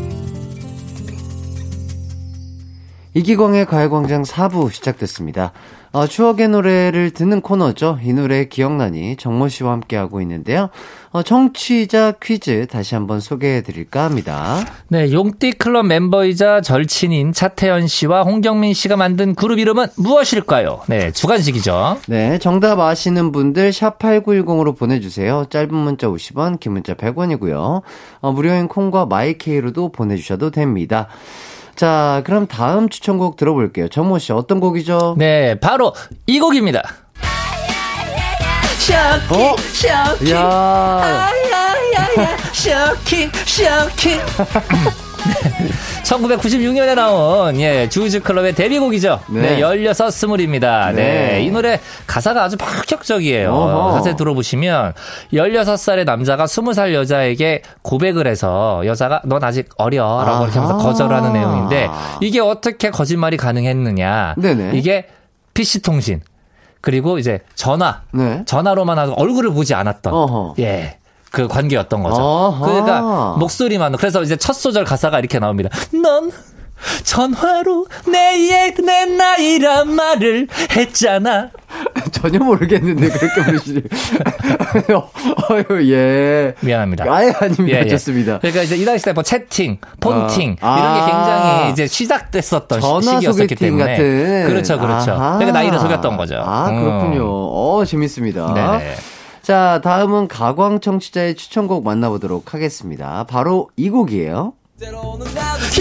이기광의 3.15 3.67
가요광장 3.67 4.23
4부 4.23 4.71
시작됐습니다. 4.73 5.53
어, 5.93 6.07
추억의 6.07 6.49
노래를 6.49 7.11
듣는 7.11 7.41
코너죠. 7.41 7.99
이 8.05 8.13
노래 8.13 8.45
기억나니 8.45 9.17
정모 9.17 9.49
씨와 9.49 9.73
함께하고 9.73 10.21
있는데요. 10.21 10.71
어, 11.11 11.25
청취자 11.25 12.13
퀴즈 12.23 12.69
다시 12.69 12.95
한번 12.95 13.19
소개해 13.19 13.63
드릴까 13.63 14.05
합니다. 14.05 14.65
네, 14.87 15.11
용띠 15.11 15.55
클럽 15.55 15.87
멤버이자 15.87 16.61
절친인 16.61 17.33
차태현 17.33 17.89
씨와 17.89 18.23
홍경민 18.23 18.73
씨가 18.73 18.97
만든 18.97 19.35
그룹 19.35 19.59
이름은 19.59 19.89
무엇일까요? 19.97 20.83
네, 20.87 21.11
주간식이죠. 21.11 21.99
네, 22.07 22.39
정답 22.39 22.79
아시는 22.79 23.33
분들 23.33 23.71
샵8910으로 23.71 24.79
보내주세요. 24.79 25.47
짧은 25.51 25.75
문자 25.75 26.07
50원, 26.07 26.61
긴 26.61 26.75
문자 26.75 26.95
100원이고요. 26.95 27.83
어, 28.21 28.33
무료인 28.33 28.69
콩과 28.69 29.07
마이 29.07 29.38
K로도 29.38 29.91
보내주셔도 29.91 30.53
됩니다. 30.53 31.09
자, 31.77 32.23
그럼 32.25 32.47
다음 32.47 32.89
추천곡 32.89 33.37
들어볼게요. 33.37 33.89
정모 33.89 34.19
씨 34.19 34.33
어떤 34.33 34.61
곡이죠? 34.61 35.15
네, 35.19 35.59
바로 35.61 35.95
이 36.27 36.39
곡입니다. 36.41 36.83
샤키, 38.79 39.35
어? 39.35 39.57
샤키, 39.57 40.33
야 40.33 40.41
아야야야, 41.03 42.37
샤키, 42.53 43.31
샤키. 43.45 44.21
1996년에 46.05 46.95
나온 46.95 47.59
예 47.61 47.89
주주클럽의 47.89 48.55
데뷔곡이죠. 48.55 49.21
네. 49.31 49.41
네, 49.41 49.61
16 49.61 50.11
스물입니다. 50.11 50.93
네. 50.93 51.03
네. 51.03 51.43
이 51.43 51.51
노래 51.51 51.79
가사가 52.07 52.45
아주 52.45 52.57
파격적이에요. 52.57 53.53
어허. 53.53 53.93
자세히 53.99 54.17
들어보시면 54.17 54.95
16살의 55.33 56.05
남자가 56.05 56.47
20살 56.47 56.95
여자에게 56.95 57.63
고백을 57.83 58.27
해서 58.27 58.83
여자가 58.85 59.23
넌 59.25 59.43
아직 59.45 59.69
어려라고 59.77 60.45
이렇게 60.45 60.59
하면서. 60.59 60.79
거절하는 60.79 61.33
내용인데 61.33 61.89
이게 62.21 62.41
어떻게 62.41 62.91
거짓말이 62.91 63.37
가능했느냐? 63.37 64.35
네네. 64.39 64.73
이게 64.75 65.07
PC 65.55 65.83
통신 65.83 66.21
그리고 66.81 67.19
이제 67.19 67.41
전화 67.55 68.01
네. 68.13 68.43
전화로만 68.47 68.99
하고 68.99 69.13
얼굴을 69.21 69.51
보지 69.53 69.75
않았던 69.75 70.13
어허. 70.13 70.55
예. 70.61 70.97
그 71.31 71.49
관계였던 71.49 72.03
거죠. 72.03 72.21
아하. 72.21 72.67
그러니까 72.67 73.37
목소리만 73.39 73.97
그래서 73.97 74.23
이제 74.23 74.37
첫 74.37 74.53
소절 74.53 74.85
가사가 74.85 75.19
이렇게 75.19 75.39
나옵니다. 75.39 75.71
넌 75.93 76.31
전화로 77.05 77.87
내, 78.11 78.73
내 78.73 79.05
나이란 79.05 79.93
말을 79.95 80.49
했잖아. 80.75 81.51
전혀 82.11 82.39
모르겠는데 82.39 83.09
그렇게 83.11 83.43
부르시니. 83.45 83.83
어휴, 85.51 85.93
예. 85.93 86.55
미안합니다. 86.61 87.05
아예 87.09 87.33
아닙니다. 87.39 87.79
예, 87.79 87.83
예. 87.85 87.89
좋습니다. 87.89 88.39
그러니까 88.39 88.63
이제 88.63 88.77
이 88.77 88.85
당시 88.85 89.05
때뭐 89.05 89.23
채팅, 89.23 89.79
폰팅 90.01 90.57
아. 90.61 90.79
이런 90.79 90.95
게 90.95 91.01
아. 91.01 91.07
굉장히 91.07 91.73
이제 91.73 91.87
시작됐었던 91.87 92.81
시- 92.81 93.09
시기였었기 93.09 93.55
때문에 93.55 93.85
같은. 93.93 94.47
그렇죠, 94.49 94.79
그렇죠. 94.81 95.13
아하. 95.13 95.39
그러니까 95.39 95.59
나이를 95.59 95.79
속였던 95.79 96.17
거죠. 96.17 96.37
아, 96.45 96.71
음. 96.71 96.83
그렇군요. 96.83 97.27
어, 97.31 97.85
재밌습니다. 97.85 98.55
네네. 98.55 98.95
자, 99.51 99.81
다음은 99.83 100.29
가광 100.29 100.79
청취자의 100.79 101.35
추천곡 101.35 101.83
만나보도록 101.83 102.55
하겠습니다. 102.55 103.25
바로 103.25 103.69
이 103.77 103.91
곡이에요. 103.91 104.53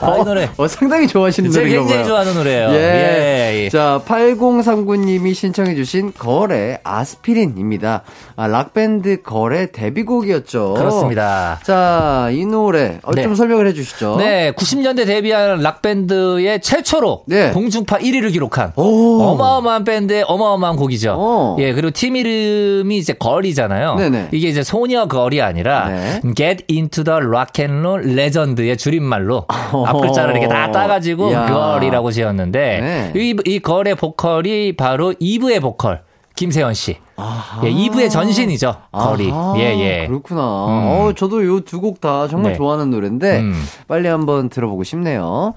아, 0.00 0.16
이 0.18 0.24
노래. 0.24 0.48
어, 0.56 0.68
상당히 0.68 1.06
좋아하시는 1.08 1.50
노래인가 1.50 1.78
굉장히 1.78 2.02
봐요. 2.02 2.08
좋아하는 2.08 2.34
노래예요. 2.34 2.68
예. 2.70 2.74
예, 2.74 3.64
예. 3.64 3.68
자, 3.70 4.00
8039님이 4.06 5.34
신청해 5.34 5.74
주신 5.74 6.12
걸의 6.16 6.78
아스피린입니다. 6.84 8.02
아, 8.36 8.46
락밴드 8.46 9.22
걸의 9.22 9.70
데뷔곡이었죠. 9.70 10.74
그렇습니다. 10.74 11.60
자, 11.64 12.28
이 12.32 12.44
노래 12.46 12.98
어, 13.02 13.12
네. 13.12 13.22
좀 13.22 13.34
설명을 13.34 13.66
해 13.66 13.72
주시죠. 13.72 14.16
네, 14.18 14.52
90년대 14.52 15.06
데뷔한 15.06 15.60
락밴드의 15.60 16.60
최초로 16.60 17.24
네. 17.26 17.50
공중파 17.50 17.98
1위를 17.98 18.32
기록한 18.32 18.72
오. 18.76 19.22
어마어마한 19.22 19.84
밴드의 19.84 20.24
어마어마한 20.26 20.76
곡이죠. 20.76 21.14
어. 21.16 21.56
예, 21.60 21.72
그리고 21.72 21.90
팀 21.90 22.16
이름이 22.16 22.96
이제 22.96 23.12
걸이잖아요. 23.12 23.94
네네. 23.96 24.28
이게 24.32 24.48
이제 24.48 24.62
소녀 24.62 25.06
girl이 25.06 25.40
아니라 25.40 25.88
네. 25.88 26.20
Get 26.34 26.64
into 26.70 27.04
the 27.04 27.20
rock 27.20 27.64
and 27.64 27.80
roll 27.86 27.93
legend의 28.00 28.76
줄임말로 28.76 29.46
어허. 29.48 29.86
앞 29.86 30.00
글자를 30.00 30.32
이렇게 30.32 30.48
다 30.48 30.70
따가지고 30.70 31.30
이야. 31.30 31.46
걸이라고 31.46 32.10
지었는데 32.10 32.80
네. 32.80 33.20
이, 33.20 33.36
이 33.44 33.58
걸의 33.60 33.94
보컬이 33.96 34.76
바로 34.76 35.14
이브의 35.18 35.60
보컬 35.60 36.02
김세현 36.36 36.74
씨. 36.74 36.96
아하. 37.16 37.64
예, 37.64 37.70
이브의 37.70 38.10
전신이죠. 38.10 38.74
걸이. 38.90 39.30
아하, 39.30 39.54
예, 39.58 39.62
예. 40.02 40.06
그렇구나. 40.08 40.40
어, 40.42 41.12
저도 41.16 41.44
요 41.46 41.60
두 41.60 41.80
곡 41.80 42.00
다 42.00 42.26
정말 42.26 42.52
네. 42.52 42.58
좋아하는 42.58 42.90
노래인데 42.90 43.38
음. 43.38 43.54
빨리 43.86 44.08
한번 44.08 44.48
들어보고 44.48 44.82
싶네요. 44.82 45.54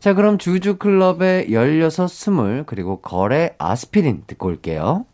자, 0.00 0.14
그럼 0.14 0.38
주주 0.38 0.78
클럽의 0.78 1.46
16, 1.48 2.04
20 2.04 2.66
그리고 2.66 3.00
거래 3.00 3.50
아스피린 3.58 4.22
듣고 4.26 4.48
올게요. 4.48 5.04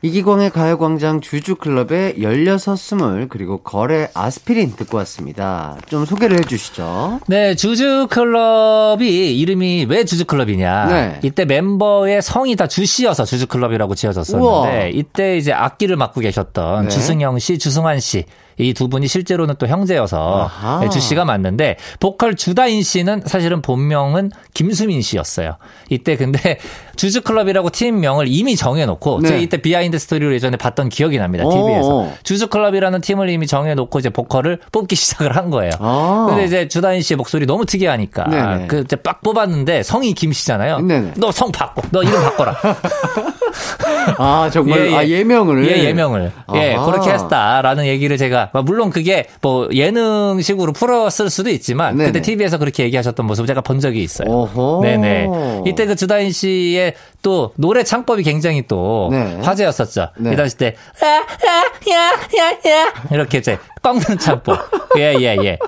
이기광의 0.00 0.50
가요광장 0.50 1.20
주주클럽의 1.20 2.14
16스물 2.18 3.28
그리고 3.28 3.58
거래 3.58 4.08
아스피린 4.14 4.76
듣고 4.76 4.96
왔습니다. 4.98 5.76
좀 5.88 6.04
소개를 6.04 6.38
해주시죠. 6.38 7.20
네, 7.26 7.56
주주클럽이 7.56 9.36
이름이 9.38 9.86
왜 9.88 10.04
주주클럽이냐. 10.04 10.86
네. 10.86 11.20
이때 11.24 11.44
멤버의 11.44 12.22
성이 12.22 12.54
다 12.54 12.68
주씨여서 12.68 13.24
주주클럽이라고 13.24 13.96
지어졌었는데, 13.96 14.46
우와. 14.46 14.86
이때 14.86 15.36
이제 15.36 15.52
악기를 15.52 15.96
맡고 15.96 16.20
계셨던 16.20 16.84
네. 16.84 16.88
주승영 16.90 17.40
씨, 17.40 17.58
주승환 17.58 17.98
씨. 17.98 18.24
이 18.58 18.72
두 18.74 18.88
분이 18.88 19.08
실제로는 19.08 19.54
또 19.58 19.66
형제여서 19.66 20.44
아하. 20.44 20.80
네, 20.80 20.88
주 20.88 21.00
씨가 21.00 21.24
맞는데 21.24 21.76
보컬 22.00 22.34
주다인 22.36 22.82
씨는 22.82 23.22
사실은 23.26 23.62
본명은 23.62 24.30
김수민 24.54 25.00
씨였어요. 25.02 25.56
이때 25.90 26.16
근데 26.16 26.58
주주클럽이라고 26.96 27.70
팀명을 27.70 28.26
이미 28.28 28.56
정해놓고 28.56 29.20
네. 29.22 29.28
제가 29.28 29.40
이때 29.40 29.56
behind 29.58 29.98
story로 29.98 30.34
예전에 30.34 30.56
봤던 30.56 30.88
기억이 30.88 31.18
납니다. 31.18 31.44
어, 31.46 31.50
TV에서 31.50 31.88
어. 31.98 32.14
주주클럽이라는 32.24 33.00
팀을 33.00 33.28
이미 33.30 33.46
정해놓고 33.46 33.98
이제 34.00 34.10
보컬을 34.10 34.58
뽑기 34.72 34.94
시작을 34.96 35.36
한 35.36 35.50
거예요. 35.50 35.70
아. 35.78 36.26
근데 36.28 36.44
이제 36.44 36.66
주다인 36.68 37.00
씨의 37.02 37.16
목소리 37.16 37.46
너무 37.46 37.64
특이하니까 37.66 38.24
네네. 38.24 38.66
그 38.66 38.80
이제 38.80 38.96
빡 38.96 39.22
뽑았는데 39.22 39.82
성이 39.84 40.12
김 40.14 40.32
씨잖아요. 40.32 40.80
네네. 40.80 41.12
너 41.16 41.29
성 41.29 41.52
바꿔. 41.52 41.82
너 41.90 42.02
이름 42.02 42.20
바꿔라. 42.22 42.56
아, 44.18 44.50
정말, 44.52 44.94
아, 44.94 45.06
예명을. 45.06 45.68
예, 45.70 45.84
예명을. 45.84 46.32
예, 46.54 46.74
아하. 46.74 46.86
그렇게 46.86 47.10
했다라는 47.12 47.86
얘기를 47.86 48.16
제가 48.16 48.47
물론 48.64 48.90
그게 48.90 49.26
뭐 49.40 49.68
예능식으로 49.72 50.72
풀었을 50.72 51.30
수도 51.30 51.50
있지만 51.50 51.96
네네. 51.96 52.10
그때 52.10 52.22
TV에서 52.22 52.58
그렇게 52.58 52.84
얘기하셨던 52.84 53.26
모습을 53.26 53.46
제가 53.46 53.60
본 53.60 53.80
적이 53.80 54.02
있어요. 54.02 54.28
오호. 54.28 54.80
네네. 54.82 55.28
이때 55.66 55.86
그 55.86 55.96
주다인 55.96 56.32
씨의 56.32 56.94
또 57.22 57.52
노래 57.56 57.82
창법이 57.82 58.22
굉장히 58.22 58.66
또 58.66 59.08
네. 59.10 59.38
화제였었죠. 59.42 60.08
네. 60.18 60.32
이 60.32 60.36
당시 60.36 60.56
때, 60.56 60.76
아, 61.00 61.06
아, 61.06 61.90
야, 61.90 62.12
야, 62.38 62.70
야. 62.70 62.92
이렇게 63.10 63.38
이제 63.38 63.58
꺾는 63.82 64.18
창법. 64.18 64.58
예, 64.98 65.14
예, 65.18 65.36
예. 65.42 65.58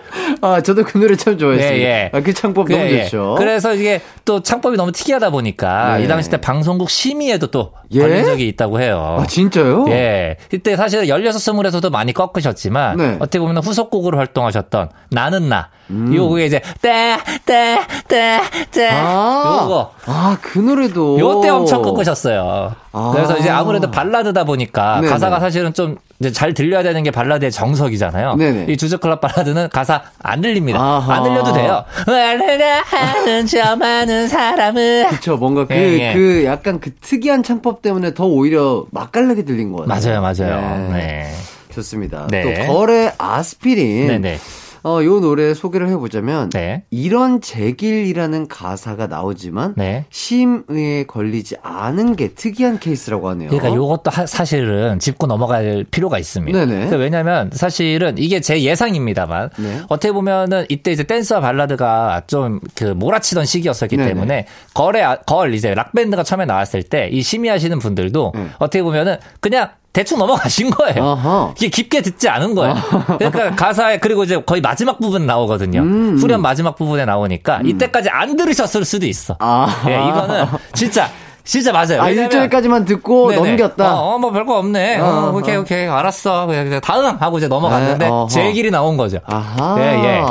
아, 0.40 0.61
저도 0.61 0.84
그 0.84 0.98
노래 0.98 1.16
참 1.16 1.38
좋아했어요. 1.38 1.72
예, 1.72 1.82
예. 1.82 2.11
아, 2.12 2.20
그 2.20 2.32
창법 2.32 2.66
그, 2.66 2.72
너무 2.72 2.84
예. 2.84 3.04
좋죠. 3.04 3.36
그래서 3.38 3.74
이게 3.74 4.00
또 4.24 4.42
창법이 4.42 4.76
너무 4.76 4.92
특이하다 4.92 5.30
보니까 5.30 5.98
네. 5.98 6.04
이 6.04 6.08
당시 6.08 6.30
때 6.30 6.38
방송국 6.38 6.90
심의에도 6.90 7.48
또 7.48 7.72
예? 7.92 8.00
걸린 8.00 8.24
적이 8.24 8.48
있다고 8.48 8.80
해요. 8.80 9.18
아, 9.20 9.26
진짜요? 9.26 9.86
예. 9.88 10.36
이때 10.52 10.76
사실 10.76 11.06
16, 11.06 11.30
20에서도 11.30 11.90
많이 11.90 12.12
꺾으셨지만 12.12 12.96
네. 12.96 13.16
어떻게 13.20 13.38
보면 13.38 13.58
후속곡으로 13.58 14.18
활동하셨던 14.18 14.90
나는 15.11 15.48
나. 15.48 15.68
음. 15.90 16.12
이제 16.40 16.61
따, 16.80 17.18
따, 17.44 17.86
따, 18.06 18.42
따. 18.70 18.90
아, 18.92 19.61
요거. 19.62 19.92
아, 20.06 20.38
그 20.40 20.58
노래도. 20.58 21.18
요때 21.18 21.48
엄청 21.48 21.82
꺾으셨어요. 21.82 22.74
아. 22.92 23.11
그래서 23.12 23.36
이제 23.38 23.50
아무래도 23.50 23.90
발라드다 23.90 24.44
보니까 24.44 25.00
네네. 25.00 25.08
가사가 25.12 25.40
사실은 25.40 25.74
좀 25.74 25.96
이제 26.20 26.30
잘 26.30 26.52
들려야 26.52 26.82
되는 26.82 27.02
게 27.02 27.10
발라드의 27.10 27.50
정석이잖아요. 27.50 28.36
네네. 28.36 28.66
이 28.68 28.76
주저클럽 28.76 29.22
발라드는 29.22 29.70
가사 29.70 30.02
안 30.22 30.42
들립니다. 30.42 30.78
아하. 30.78 31.14
안 31.14 31.22
들려도 31.22 31.54
돼요. 31.54 31.82
말을 32.06 32.60
하는 32.84 33.46
저 33.46 33.74
많은 33.76 34.28
사람은 34.28 35.08
그쵸, 35.08 35.38
뭔가 35.38 35.66
그, 35.66 35.72
예, 35.72 36.10
예. 36.10 36.12
그 36.12 36.44
약간 36.44 36.78
그 36.78 36.94
특이한 37.00 37.42
창법 37.42 37.80
때문에 37.80 38.12
더 38.12 38.26
오히려 38.26 38.84
맛깔나게 38.90 39.46
들린 39.46 39.72
것 39.72 39.86
같아요. 39.88 40.20
맞아요, 40.20 40.34
맞아요. 40.50 40.92
네. 40.92 40.98
네. 40.98 41.32
좋습니다. 41.72 42.26
네. 42.30 42.66
또 42.66 42.72
거래 42.72 43.12
아스피린. 43.16 44.08
네네. 44.08 44.38
어, 44.83 45.01
요 45.05 45.20
노래 45.20 45.53
소개를 45.55 45.89
해보자면 45.89 46.51
네. 46.51 46.85
이런 46.91 47.41
제길이라는 47.41 48.49
가사가 48.49 49.07
나오지만 49.07 49.74
네. 49.76 50.07
심의에 50.11 51.05
걸리지 51.05 51.57
않은 51.62 52.16
게 52.16 52.28
특이한 52.35 52.78
케이스라고 52.78 53.28
하네요. 53.31 53.51
그러니까 53.51 53.74
요것도 53.74 54.11
하- 54.11 54.26
사실은 54.26 54.99
짚고 54.99 55.26
넘어갈 55.26 55.85
필요가 55.91 56.18
있습니다. 56.18 56.64
그러니까 56.66 56.97
왜냐면 56.97 57.51
사실은 57.53 58.16
이게 58.18 58.41
제 58.41 58.62
예상입니다만 58.62 59.51
네. 59.59 59.81
어떻게 59.89 60.12
보면은 60.12 60.64
이때 60.68 60.93
이제 60.93 61.03
댄스와 61.05 61.41
발라드가 61.41 62.22
좀 62.26 62.61
그 62.74 62.85
몰아치던 62.85 63.45
시기였었기 63.45 63.97
네네. 63.97 64.09
때문에 64.09 64.47
걸에 64.74 65.03
아- 65.03 65.16
걸 65.16 65.55
이제 65.55 65.74
락 65.74 65.93
밴드가 65.93 66.22
처음에 66.22 66.45
나왔을 66.47 66.83
때 66.83 67.09
이 67.12 67.22
심의하시는 67.22 67.78
분들도 67.78 68.33
네. 68.35 68.47
어떻게 68.59 68.83
보면은 68.83 69.16
그냥 69.41 69.70
대충 69.93 70.18
넘어가신 70.18 70.70
거예요. 70.70 71.03
어허. 71.03 71.55
이게 71.57 71.68
깊게 71.68 72.03
듣지 72.03 72.28
않은 72.28 72.55
거예요. 72.55 72.74
그러니까 73.18 73.57
가사에 73.57 73.99
그리고 73.99 74.22
이제 74.24 74.41
거의 74.41 74.61
마지막 74.61 75.01
부분 75.01 75.26
나오거든요. 75.26 75.80
음, 75.80 76.11
음. 76.11 76.18
후렴 76.18 76.43
마지막 76.43 76.76
부분에 76.76 77.05
나오니까 77.05 77.62
이때까지 77.64 78.09
안 78.11 78.36
들으셨을 78.36 78.84
수도 78.84 79.07
있어. 79.07 79.36
아. 79.41 79.82
예, 79.88 79.95
이거는 79.95 80.47
진짜 80.74 81.09
진짜 81.43 81.72
맞아요. 81.72 82.03
아, 82.03 82.07
왜냐면 82.07 82.30
1절까지만 82.30 82.86
듣고 82.86 83.30
네네. 83.30 83.49
넘겼다. 83.51 83.95
어, 83.95 84.14
어, 84.14 84.18
뭐 84.18 84.30
별거 84.30 84.59
없네. 84.59 85.01
어, 85.01 85.05
어, 85.05 85.36
오케이, 85.36 85.57
어. 85.57 85.61
오케이. 85.61 85.88
알았어. 85.88 86.47
그냥 86.47 86.80
다음 86.80 87.16
하고 87.18 87.38
이제 87.38 87.49
넘어갔는데 87.49 88.09
네. 88.09 88.26
제 88.30 88.53
길이 88.53 88.70
나온 88.70 88.97
거죠. 88.97 89.18
아하. 89.26 89.76
예, 89.80 89.84
예. 90.05 90.22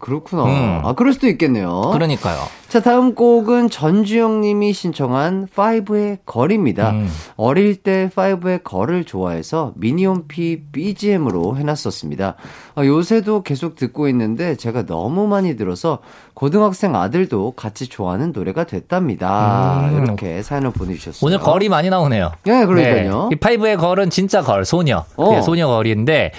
그렇구나. 0.00 0.44
음. 0.44 0.80
아, 0.84 0.94
그럴 0.94 1.12
수도 1.12 1.26
있겠네요. 1.26 1.90
그러니까요. 1.92 2.38
자, 2.74 2.80
다음 2.80 3.14
곡은 3.14 3.70
전주영 3.70 4.40
님이 4.40 4.72
신청한 4.72 5.46
5의 5.54 6.18
걸입니다. 6.26 6.90
음. 6.90 7.08
어릴 7.36 7.76
때 7.76 8.10
파이브의 8.12 8.64
Girl을 8.64 9.04
좋아해서 9.04 9.74
미니홈피 9.76 10.62
BGM으로 10.72 11.56
해놨었습니다. 11.56 12.34
아, 12.74 12.84
요새도 12.84 13.44
계속 13.44 13.76
듣고 13.76 14.08
있는데 14.08 14.56
제가 14.56 14.86
너무 14.86 15.28
많이 15.28 15.56
들어서 15.56 16.00
고등학생 16.34 16.96
아들도 16.96 17.52
같이 17.52 17.86
좋아하는 17.86 18.32
노래가 18.32 18.64
됐답니다. 18.64 19.88
음. 19.92 20.02
이렇게 20.02 20.42
사연을 20.42 20.72
보내주셨어요. 20.72 21.24
오늘 21.24 21.38
Girl이 21.38 21.68
많이 21.68 21.90
나오네요. 21.90 22.32
예, 22.48 22.64
그러니까요. 22.66 23.28
이 23.30 23.36
파이브의 23.36 23.76
Girl은 23.76 24.10
진짜 24.10 24.42
girl, 24.42 24.64
소녀. 24.64 25.04
어. 25.16 25.34
예, 25.36 25.42
소녀 25.42 25.68
girl인데 25.68 26.32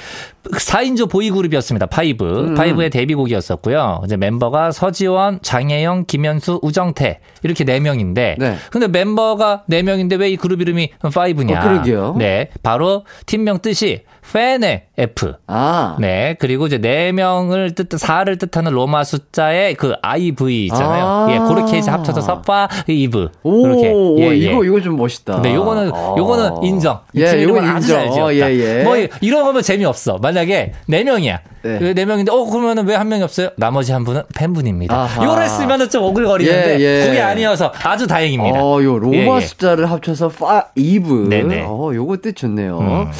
4인조 0.51 1.09
보이 1.09 1.31
그룹이었습니다. 1.31 1.87
파이브. 1.87 2.23
음. 2.25 2.55
파이브의 2.55 2.89
데뷔곡이었었고요. 2.89 4.01
이제 4.05 4.17
멤버가 4.17 4.71
서지원, 4.71 5.39
장혜영, 5.41 6.05
김현수, 6.07 6.59
우정태 6.61 7.19
이렇게 7.43 7.63
네 7.63 7.79
명인데 7.79 8.35
네. 8.39 8.55
근데 8.71 8.87
멤버가 8.87 9.63
네 9.67 9.81
명인데 9.81 10.15
왜 10.17 10.25
이 10.29 10.37
그룹 10.37 10.61
이름이 10.61 10.89
파이브냐? 11.13 11.59
어, 11.59 11.63
그러게요. 11.63 12.15
네. 12.17 12.49
바로 12.63 13.05
팀명 13.25 13.59
뜻이 13.59 14.03
팬의 14.33 14.83
F. 14.97 15.33
아. 15.47 15.95
네. 15.99 16.35
그리고 16.39 16.67
이제 16.67 16.77
네 16.77 17.11
명을 17.11 17.73
뜻, 17.75 17.87
사를 17.97 18.37
뜻하는 18.37 18.73
로마 18.73 19.03
숫자의 19.03 19.75
그 19.75 19.93
IV 20.01 20.65
있잖아요. 20.65 21.05
아. 21.05 21.27
예, 21.31 21.37
그렇게 21.39 21.77
이제 21.77 21.89
합쳐서 21.89 22.41
파이브. 22.41 23.29
오, 23.43 23.63
그렇게. 23.63 23.91
오, 23.93 24.19
예, 24.19 24.23
예. 24.31 24.35
이거, 24.35 24.63
이거 24.65 24.81
좀 24.81 24.97
멋있다. 24.97 25.35
근데 25.35 25.53
요거는 25.55 25.91
아. 25.93 26.15
요거는 26.17 26.63
인정. 26.63 26.99
이 27.13 27.21
예, 27.21 27.27
아주 27.27 27.37
인정. 27.39 28.23
어, 28.25 28.33
예, 28.33 28.39
예. 28.39 28.83
뭐 28.83 28.97
이런 29.21 29.43
거면 29.43 29.61
재미없어. 29.61 30.17
만약에 30.21 30.73
네 30.87 31.03
명이야. 31.03 31.39
네. 31.63 31.79
그 31.79 31.95
네 31.95 32.05
명인데 32.05 32.31
어 32.31 32.43
그러면은 32.45 32.85
왜 32.87 32.95
한 32.95 33.09
명이 33.09 33.23
없어요? 33.23 33.49
나머지 33.57 33.91
한 33.91 34.03
분은 34.03 34.23
팬분입니다. 34.35 34.95
아하. 34.95 35.23
요걸 35.25 35.47
쓰면은 35.49 35.89
좀 35.89 36.03
오글거리는데 36.03 36.79
예, 36.79 36.83
예. 37.01 37.05
그게 37.05 37.21
아니어서 37.21 37.71
아주 37.83 38.05
다행입니다. 38.07 38.59
어, 38.63 38.81
요 38.83 38.97
로마 38.99 39.15
예, 39.15 39.35
예. 39.37 39.41
숫자를 39.41 39.89
합쳐서 39.91 40.29
파이브. 40.29 41.27
네네. 41.29 41.65
어, 41.67 41.91
요거 41.93 42.17
뜻 42.17 42.35
좋네요. 42.35 42.79
음. 42.79 43.11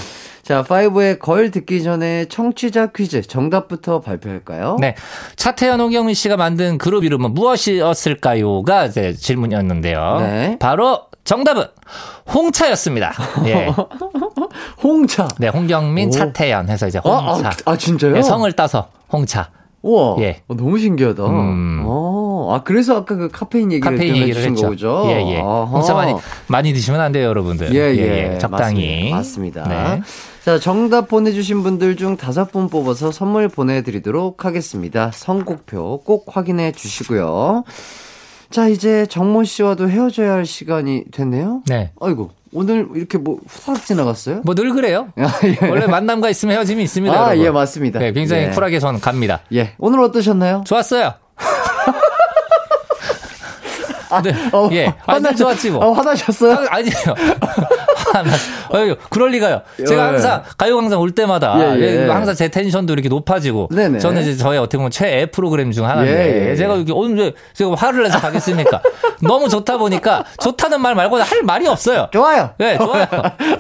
자, 0.45 0.61
5의 0.61 1.17
걸 1.17 1.49
듣기 1.49 1.81
전에 1.81 2.25
청취자 2.25 2.91
퀴즈 2.95 3.23
정답부터 3.23 4.01
발표할까요? 4.01 4.77
네. 4.79 4.93
차태현, 5.37 5.81
홍경민 5.81 6.13
씨가 6.13 6.37
만든 6.37 6.77
그룹 6.77 7.03
이름은 7.03 7.33
무엇이었을까요?가 7.33 8.85
이제 8.85 9.13
질문이었는데요. 9.13 10.17
네. 10.19 10.57
바로 10.59 11.05
정답은 11.23 11.63
홍차였습니다. 12.31 13.13
예. 13.47 13.73
홍차. 14.83 15.27
네, 15.39 15.47
홍경민, 15.47 16.09
오. 16.09 16.11
차태현 16.11 16.69
해서 16.69 16.87
이제 16.87 16.99
아, 17.03 17.09
홍차. 17.09 17.49
아, 17.49 17.71
아, 17.71 17.75
진짜요? 17.75 18.15
예, 18.15 18.21
성을 18.21 18.51
따서 18.51 18.89
홍차. 19.11 19.49
우와. 19.81 20.17
예. 20.19 20.43
어, 20.47 20.53
너무 20.55 20.77
신기하다. 20.77 21.25
음. 21.25 21.83
어, 21.87 22.53
아, 22.53 22.61
그래서 22.63 22.97
아까 22.97 23.15
그 23.15 23.29
카페인 23.31 23.71
얘기를 23.71 23.91
카페인 23.91 24.13
좀 24.13 24.21
얘기를 24.21 24.41
해주신 24.43 24.51
했죠. 24.51 24.69
거죠? 24.69 25.03
예, 25.07 25.33
예. 25.33 25.41
아하. 25.41 25.63
홍차 25.63 25.95
많이, 25.95 26.13
많이 26.45 26.71
드시면 26.71 27.01
안 27.01 27.11
돼요, 27.11 27.25
여러분들. 27.29 27.73
예, 27.73 27.95
예. 27.97 28.37
적당히. 28.37 29.09
맞습니다. 29.09 29.61
맞습니다. 29.61 29.95
네. 29.95 30.01
자, 30.45 30.59
정답 30.59 31.07
보내주신 31.07 31.63
분들 31.63 31.95
중 31.95 32.17
다섯 32.17 32.51
분 32.51 32.69
뽑아서 32.69 33.11
선물 33.11 33.47
보내드리도록 33.47 34.45
하겠습니다. 34.45 35.09
선곡표 35.11 36.03
꼭 36.05 36.37
확인해 36.37 36.71
주시고요. 36.71 37.63
자, 38.51 38.67
이제 38.67 39.07
정모 39.07 39.43
씨와도 39.43 39.89
헤어져야 39.89 40.33
할 40.33 40.45
시간이 40.45 41.05
됐네요. 41.11 41.63
네. 41.65 41.89
아이고, 41.99 42.29
오늘 42.53 42.87
이렇게 42.93 43.17
뭐 43.17 43.39
후딱 43.47 43.83
지나갔어요? 43.85 44.41
뭐 44.45 44.53
늘 44.53 44.71
그래요. 44.71 45.07
아, 45.17 45.31
예. 45.45 45.57
원래 45.67 45.87
만남과 45.87 46.29
있으면 46.29 46.57
헤어짐이 46.57 46.83
있습니다. 46.83 47.15
아, 47.15 47.29
여러분. 47.29 47.43
예, 47.45 47.49
맞습니다. 47.49 47.99
네, 47.99 48.13
굉장히 48.13 48.43
예. 48.43 48.49
쿨하게 48.51 48.79
전 48.79 49.01
갑니다. 49.01 49.41
예, 49.51 49.73
오늘 49.79 49.99
어떠셨나요? 50.01 50.63
좋았어요. 50.67 51.11
네. 54.23 54.31
어, 54.53 54.69
예. 54.71 54.93
아니, 55.07 55.23
늘 55.23 55.35
좋았지 55.35 55.71
뭐. 55.71 55.83
아, 55.83 55.97
화나셨어요? 55.97 56.53
아, 56.53 56.67
아니에요. 56.75 56.95
어휴, 58.73 58.95
그럴 59.09 59.31
리가요. 59.31 59.61
제가 59.87 60.01
예. 60.01 60.07
항상 60.07 60.43
가요광장 60.57 60.99
올 60.99 61.11
때마다 61.11 61.55
예, 61.59 61.79
예. 61.79 62.03
예, 62.03 62.09
항상 62.09 62.35
제 62.35 62.47
텐션도 62.49 62.93
이렇게 62.93 63.09
높아지고 63.09 63.69
네네. 63.71 63.99
저는 63.99 64.21
이제 64.21 64.35
저의 64.35 64.59
어떻게 64.59 64.77
보면 64.77 64.91
최애 64.91 65.27
프로그램 65.27 65.71
중 65.71 65.87
하나인데 65.87 66.45
예, 66.45 66.49
예. 66.51 66.55
제가 66.55 66.77
여기 66.77 66.91
오늘 66.91 67.33
제가 67.53 67.75
화를 67.75 68.03
내서 68.03 68.19
가겠습니까? 68.19 68.81
너무 69.21 69.49
좋다 69.49 69.77
보니까 69.77 70.25
좋다는 70.41 70.81
말 70.81 70.95
말고 70.95 71.17
할 71.17 71.43
말이 71.43 71.67
없어요. 71.67 72.07
좋아요. 72.11 72.51
네, 72.57 72.77
좋아요. 72.77 73.05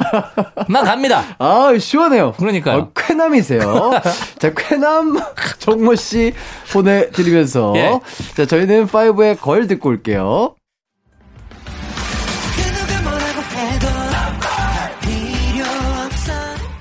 난 0.69 0.83
갑니다. 0.83 1.23
아, 1.39 1.71
시원해요. 1.77 2.33
그러니까요. 2.33 2.77
어, 2.77 2.91
쾌남이세요. 2.95 3.91
자, 4.39 4.53
쾌남 4.55 5.17
정모 5.59 5.95
씨 5.95 6.33
보내드리면서. 6.71 7.73
예. 7.75 7.99
자, 8.35 8.45
저희는 8.45 8.87
5의 8.87 9.39
걸 9.39 9.67
듣고 9.67 9.89
올게요. 9.89 10.55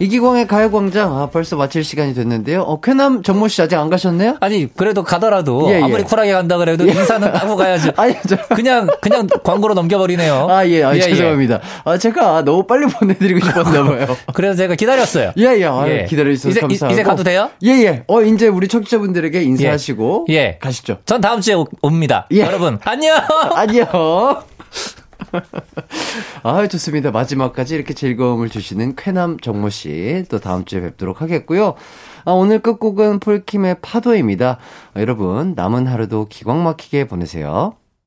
이기광의 0.00 0.46
가요광장, 0.46 1.16
아, 1.18 1.26
벌써 1.26 1.56
마칠 1.56 1.82
시간이 1.82 2.14
됐는데요. 2.14 2.62
어, 2.62 2.80
쾌남 2.80 3.22
정모 3.22 3.48
씨 3.48 3.60
아직 3.62 3.76
안 3.76 3.90
가셨네요? 3.90 4.36
아니 4.40 4.72
그래도 4.74 5.02
가더라도 5.02 5.66
예, 5.70 5.78
예. 5.78 5.82
아무리 5.82 6.02
쿨하게 6.04 6.32
간다 6.32 6.56
그래도 6.56 6.86
인사는 6.86 7.26
하고 7.34 7.56
가야죠. 7.56 7.90
아니, 7.98 8.14
저. 8.28 8.36
그냥 8.54 8.86
그냥 9.00 9.26
광고로 9.42 9.74
넘겨버리네요. 9.74 10.46
아, 10.48 10.66
예, 10.66 10.84
아, 10.84 10.92
예, 10.94 10.98
예. 10.98 11.00
죄송합니다. 11.00 11.60
아, 11.84 11.98
제가 11.98 12.42
너무 12.44 12.64
빨리 12.64 12.86
보내드리고 12.86 13.40
싶었나 13.44 13.82
봐요. 13.84 14.16
그래서 14.34 14.56
제가 14.56 14.76
기다렸어요. 14.76 15.32
예, 15.36 15.42
예, 15.58 15.64
아, 15.66 15.84
예. 15.88 16.04
기다려 16.08 16.30
주셔서 16.32 16.50
이제- 16.50 16.60
감사하고. 16.60 16.92
이제 16.94 17.02
가도 17.02 17.24
돼요? 17.24 17.50
예, 17.64 17.70
예. 17.84 18.04
어, 18.06 18.22
이제 18.22 18.46
우리 18.46 18.68
청취자분들에게 18.68 19.42
인사하시고. 19.42 20.26
예. 20.30 20.58
가시죠. 20.60 20.98
전 21.06 21.20
다음 21.20 21.40
주에 21.40 21.54
오- 21.54 21.66
옵니다. 21.82 22.26
예. 22.32 22.42
여러분 22.42 22.78
안녕. 22.84 23.16
안녕. 23.54 23.86
아, 26.42 26.66
좋습니다. 26.66 27.10
마지막까지 27.10 27.74
이렇게 27.74 27.94
즐거움을 27.94 28.48
주시는 28.48 28.96
쾌남 28.96 29.38
정모 29.38 29.70
씨. 29.70 30.24
또 30.28 30.38
다음 30.38 30.64
주에 30.64 30.80
뵙도록 30.80 31.22
하겠고요. 31.22 31.74
아, 32.24 32.32
오늘 32.32 32.60
끝곡은 32.60 33.20
폴킴의 33.20 33.76
파도입니다. 33.82 34.58
아, 34.94 35.00
여러분, 35.00 35.54
남은 35.56 35.86
하루도 35.86 36.26
기광 36.28 36.62
막히게 36.62 37.06
보내세요. 37.06 37.74